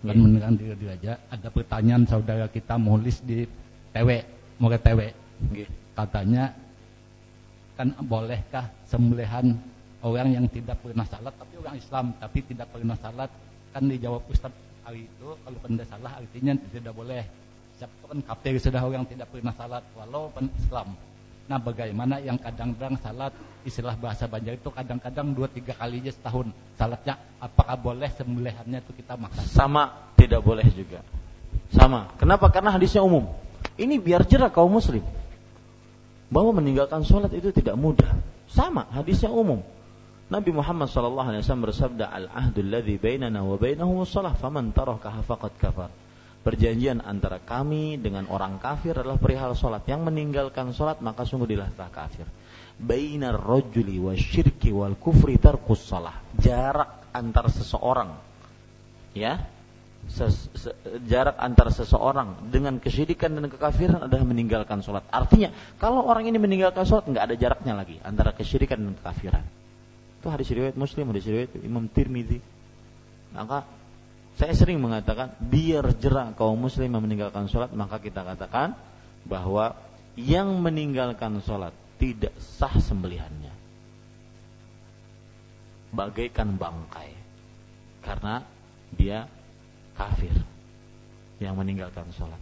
Dan 0.00 0.16
ya. 0.16 0.20
mendengar 0.24 0.50
di 0.56 0.64
radio 0.72 0.88
Raja 0.96 1.12
ada 1.28 1.48
pertanyaan 1.52 2.02
saudara 2.08 2.48
kita 2.48 2.80
nulis 2.80 3.20
di 3.20 3.44
TW, 3.92 4.08
mau 4.56 4.72
ke 4.72 4.78
TW. 4.80 5.00
Ya. 5.52 5.68
Katanya 5.92 6.44
kan 7.76 7.92
bolehkah 8.08 8.64
sembelihan 8.88 9.52
orang 10.00 10.32
yang 10.32 10.46
tidak 10.48 10.80
pernah 10.80 11.04
salat 11.04 11.32
tapi 11.36 11.54
orang 11.60 11.76
Islam 11.76 12.04
tapi 12.16 12.38
tidak 12.44 12.68
pernah 12.72 12.96
salat 12.96 13.28
kan 13.72 13.84
dijawab 13.84 14.24
Ustaz 14.28 14.52
hari 14.84 15.04
itu 15.08 15.28
kalau 15.32 15.58
tidak 15.64 15.88
salah 15.88 16.12
artinya 16.16 16.52
tidak 16.72 16.92
boleh 16.92 17.22
siapa 17.76 18.04
kan 18.04 18.18
kafir 18.24 18.60
sudah 18.60 18.82
orang 18.84 19.04
tidak 19.08 19.28
pernah 19.32 19.52
salat 19.56 19.84
walau 19.96 20.32
Islam. 20.60 20.92
Nah 21.50 21.58
bagaimana 21.58 22.22
yang 22.22 22.38
kadang-kadang 22.38 22.94
salat 23.02 23.34
istilah 23.66 23.98
bahasa 23.98 24.30
Banjar 24.30 24.54
itu 24.54 24.70
kadang-kadang 24.70 25.34
dua 25.34 25.50
tiga 25.50 25.74
kali 25.74 25.98
aja 25.98 26.14
setahun 26.14 26.54
salatnya 26.78 27.18
apakah 27.42 27.74
boleh 27.74 28.06
sembelihannya 28.14 28.78
itu 28.78 28.94
kita 28.94 29.18
makan? 29.18 29.42
Sama 29.50 30.14
tidak 30.14 30.46
boleh 30.46 30.62
juga. 30.70 31.02
Sama. 31.74 32.14
Kenapa? 32.22 32.54
Karena 32.54 32.70
hadisnya 32.70 33.02
umum. 33.02 33.26
Ini 33.74 33.98
biar 33.98 34.22
jerah 34.30 34.54
kaum 34.54 34.70
muslim 34.70 35.02
bahwa 36.30 36.62
meninggalkan 36.62 37.02
sholat 37.02 37.34
itu 37.34 37.50
tidak 37.50 37.74
mudah. 37.74 38.14
Sama 38.46 38.86
hadisnya 38.94 39.34
umum. 39.34 39.58
Nabi 40.30 40.54
Muhammad 40.54 40.86
wasallam 40.86 41.66
bersabda 41.66 42.06
al 42.06 42.30
ahdul 42.30 42.70
ladzi 42.70 42.94
bainana 43.02 43.42
wa 43.42 43.58
bainahum 43.58 44.06
shalah 44.06 44.38
faman 44.38 44.70
tarakaha 44.70 45.26
faqad 45.26 45.52
kafar. 45.58 45.90
Perjanjian 46.40 47.04
antara 47.04 47.36
kami 47.36 48.00
dengan 48.00 48.24
orang 48.32 48.56
kafir 48.56 48.96
adalah 48.96 49.20
perihal 49.20 49.52
sholat. 49.52 49.84
Yang 49.84 50.08
meninggalkan 50.08 50.72
sholat 50.72 51.04
maka 51.04 51.28
sungguh 51.28 51.44
dilah 51.44 51.68
kafir. 51.92 52.24
Bainar 52.80 53.36
rojuli 53.36 54.00
wa 54.00 54.16
syirki 54.16 54.72
wal 54.72 54.96
kufri 54.96 55.36
tarkus 55.36 55.84
salah. 55.84 56.16
Jarak 56.40 57.12
antar 57.12 57.52
seseorang. 57.52 58.16
Ya. 59.12 59.44
Jarak 61.04 61.36
antar 61.36 61.68
seseorang 61.76 62.48
dengan 62.48 62.80
kesyirikan 62.80 63.36
dan 63.36 63.52
kekafiran 63.52 64.08
adalah 64.08 64.24
meninggalkan 64.24 64.80
sholat. 64.80 65.04
Artinya, 65.12 65.52
kalau 65.76 66.08
orang 66.08 66.24
ini 66.24 66.40
meninggalkan 66.40 66.88
sholat, 66.88 67.04
nggak 67.04 67.24
ada 67.28 67.36
jaraknya 67.36 67.76
lagi 67.76 68.00
antara 68.00 68.32
kesyirikan 68.32 68.80
dan 68.80 68.96
kekafiran. 68.96 69.44
Itu 70.24 70.32
hadis 70.32 70.48
riwayat 70.48 70.72
Muslim, 70.80 71.12
hadis 71.12 71.28
riwayat 71.28 71.52
Imam 71.60 71.84
Tirmidzi. 71.84 72.40
Maka 73.36 73.68
saya 74.40 74.56
sering 74.56 74.80
mengatakan 74.80 75.36
biar 75.36 75.92
jerah 76.00 76.32
kaum 76.32 76.56
muslim 76.56 76.96
meninggalkan 76.96 77.44
sholat 77.52 77.76
maka 77.76 78.00
kita 78.00 78.24
katakan 78.24 78.72
bahwa 79.28 79.76
yang 80.16 80.48
meninggalkan 80.64 81.44
sholat 81.44 81.76
tidak 82.00 82.32
sah 82.40 82.72
sembelihannya. 82.72 83.52
Bagaikan 85.92 86.56
bangkai. 86.56 87.12
Karena 88.00 88.40
dia 88.96 89.28
kafir 89.92 90.32
yang 91.36 91.60
meninggalkan 91.60 92.08
sholat. 92.16 92.40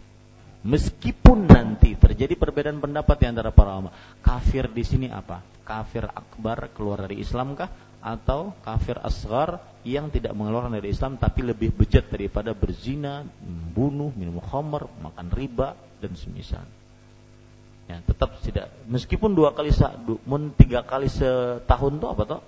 Meskipun 0.63 1.51
nanti 1.51 1.99
terjadi 1.99 2.35
perbedaan 2.39 2.79
pendapat 2.79 3.15
di 3.19 3.27
antara 3.27 3.51
para 3.51 3.75
ulama 3.75 3.91
kafir 4.23 4.71
di 4.71 4.83
sini 4.87 5.07
apa? 5.11 5.43
Kafir 5.67 6.07
akbar 6.07 6.71
keluar 6.71 7.03
dari 7.03 7.19
Islam 7.19 7.59
kah 7.59 7.67
atau 7.99 8.55
kafir 8.63 8.95
asgar 9.03 9.59
yang 9.83 10.11
tidak 10.11 10.35
mengeluarkan 10.35 10.75
dari 10.75 10.91
Islam 10.91 11.19
tapi 11.19 11.43
lebih 11.43 11.71
bejat 11.75 12.07
daripada 12.11 12.55
berzina, 12.55 13.23
membunuh, 13.43 14.11
minum 14.15 14.39
khamr, 14.39 14.87
makan 15.03 15.27
riba 15.31 15.75
dan 15.99 16.15
semisal. 16.15 16.63
Ya, 17.89 17.99
tetap 18.05 18.37
tidak 18.45 18.69
meskipun 18.85 19.33
dua 19.33 19.51
kali 19.51 19.73
mun 20.29 20.53
tiga 20.53 20.85
kali 20.85 21.09
setahun 21.09 21.93
tuh 21.97 22.09
apa 22.11 22.23
tuh? 22.27 22.41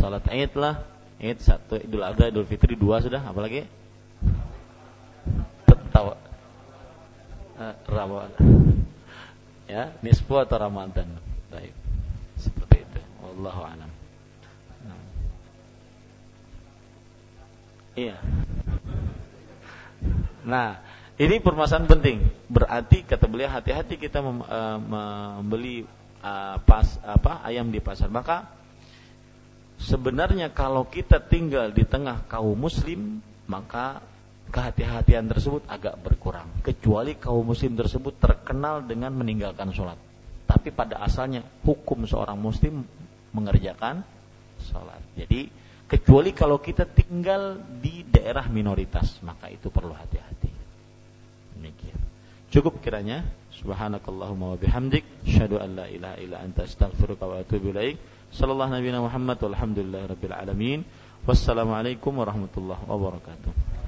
Salat 0.00 0.24
Id 0.24 0.52
lah, 0.56 0.82
Id 1.20 1.38
satu, 1.38 1.76
Idul 1.76 2.02
Adha, 2.02 2.32
Idul 2.32 2.48
Fitri 2.48 2.74
dua 2.74 3.04
sudah, 3.04 3.22
apalagi? 3.22 3.68
Tahu 5.92 6.08
eh, 7.60 7.74
Ramadan. 7.86 8.32
Ya, 9.68 9.92
nisfu 10.00 10.32
atau 10.40 10.56
Ramadan. 10.56 11.06
Baik. 11.52 11.81
Wallahu 13.32 13.62
a'lam. 13.64 13.90
Nah. 14.84 15.00
Iya. 17.96 18.16
Nah, 20.42 20.68
ini 21.20 21.38
permasalahan 21.38 21.88
penting. 21.88 22.18
Berarti 22.50 23.04
kata 23.06 23.28
beliau 23.30 23.52
hati-hati 23.52 24.00
kita 24.00 24.24
mem, 24.24 24.42
uh, 24.42 24.78
membeli 24.80 25.86
uh, 26.24 26.56
pas 26.64 26.98
apa 27.04 27.44
ayam 27.46 27.68
di 27.68 27.78
pasar. 27.78 28.08
Maka 28.08 28.48
sebenarnya 29.78 30.50
kalau 30.50 30.88
kita 30.88 31.20
tinggal 31.22 31.70
di 31.70 31.84
tengah 31.86 32.24
kaum 32.26 32.56
muslim, 32.56 33.22
maka 33.46 34.02
kehati-hatian 34.52 35.28
tersebut 35.30 35.62
agak 35.68 35.96
berkurang. 36.00 36.48
Kecuali 36.60 37.16
kaum 37.16 37.44
muslim 37.44 37.76
tersebut 37.76 38.18
terkenal 38.18 38.84
dengan 38.84 39.12
meninggalkan 39.16 39.70
sholat. 39.72 39.96
Tapi 40.44 40.68
pada 40.74 41.00
asalnya 41.00 41.40
hukum 41.64 42.04
seorang 42.04 42.36
muslim 42.36 42.84
mengerjakan 43.32 44.04
sholat. 44.62 45.00
Jadi 45.18 45.48
kecuali 45.88 46.30
kalau 46.32 46.60
kita 46.62 46.86
tinggal 46.86 47.58
di 47.80 48.06
daerah 48.06 48.46
minoritas, 48.48 49.18
maka 49.24 49.50
itu 49.50 49.68
perlu 49.68 49.92
hati-hati. 49.92 50.52
Demikian. 51.58 52.00
Cukup 52.52 52.80
kiranya. 52.80 53.24
Subhanakallahumma 53.52 54.56
wa 54.56 54.58
bihamdik, 54.58 55.04
syahadu 55.22 55.62
an 55.62 55.78
la 55.78 55.86
ilaha 55.86 56.16
illa 56.18 56.36
anta 56.42 56.66
astaghfiruka 56.66 57.24
wa 57.28 57.36
atubu 57.40 57.70
ilaik. 57.70 58.00
Sallallahu 58.32 58.74
nabi 58.74 58.88
Muhammad 58.90 59.38
walhamdulillahi 59.38 60.06
rabbil 60.08 60.34
alamin. 60.34 60.80
Wassalamualaikum 61.22 62.16
warahmatullahi 62.16 62.82
wabarakatuh. 62.88 63.81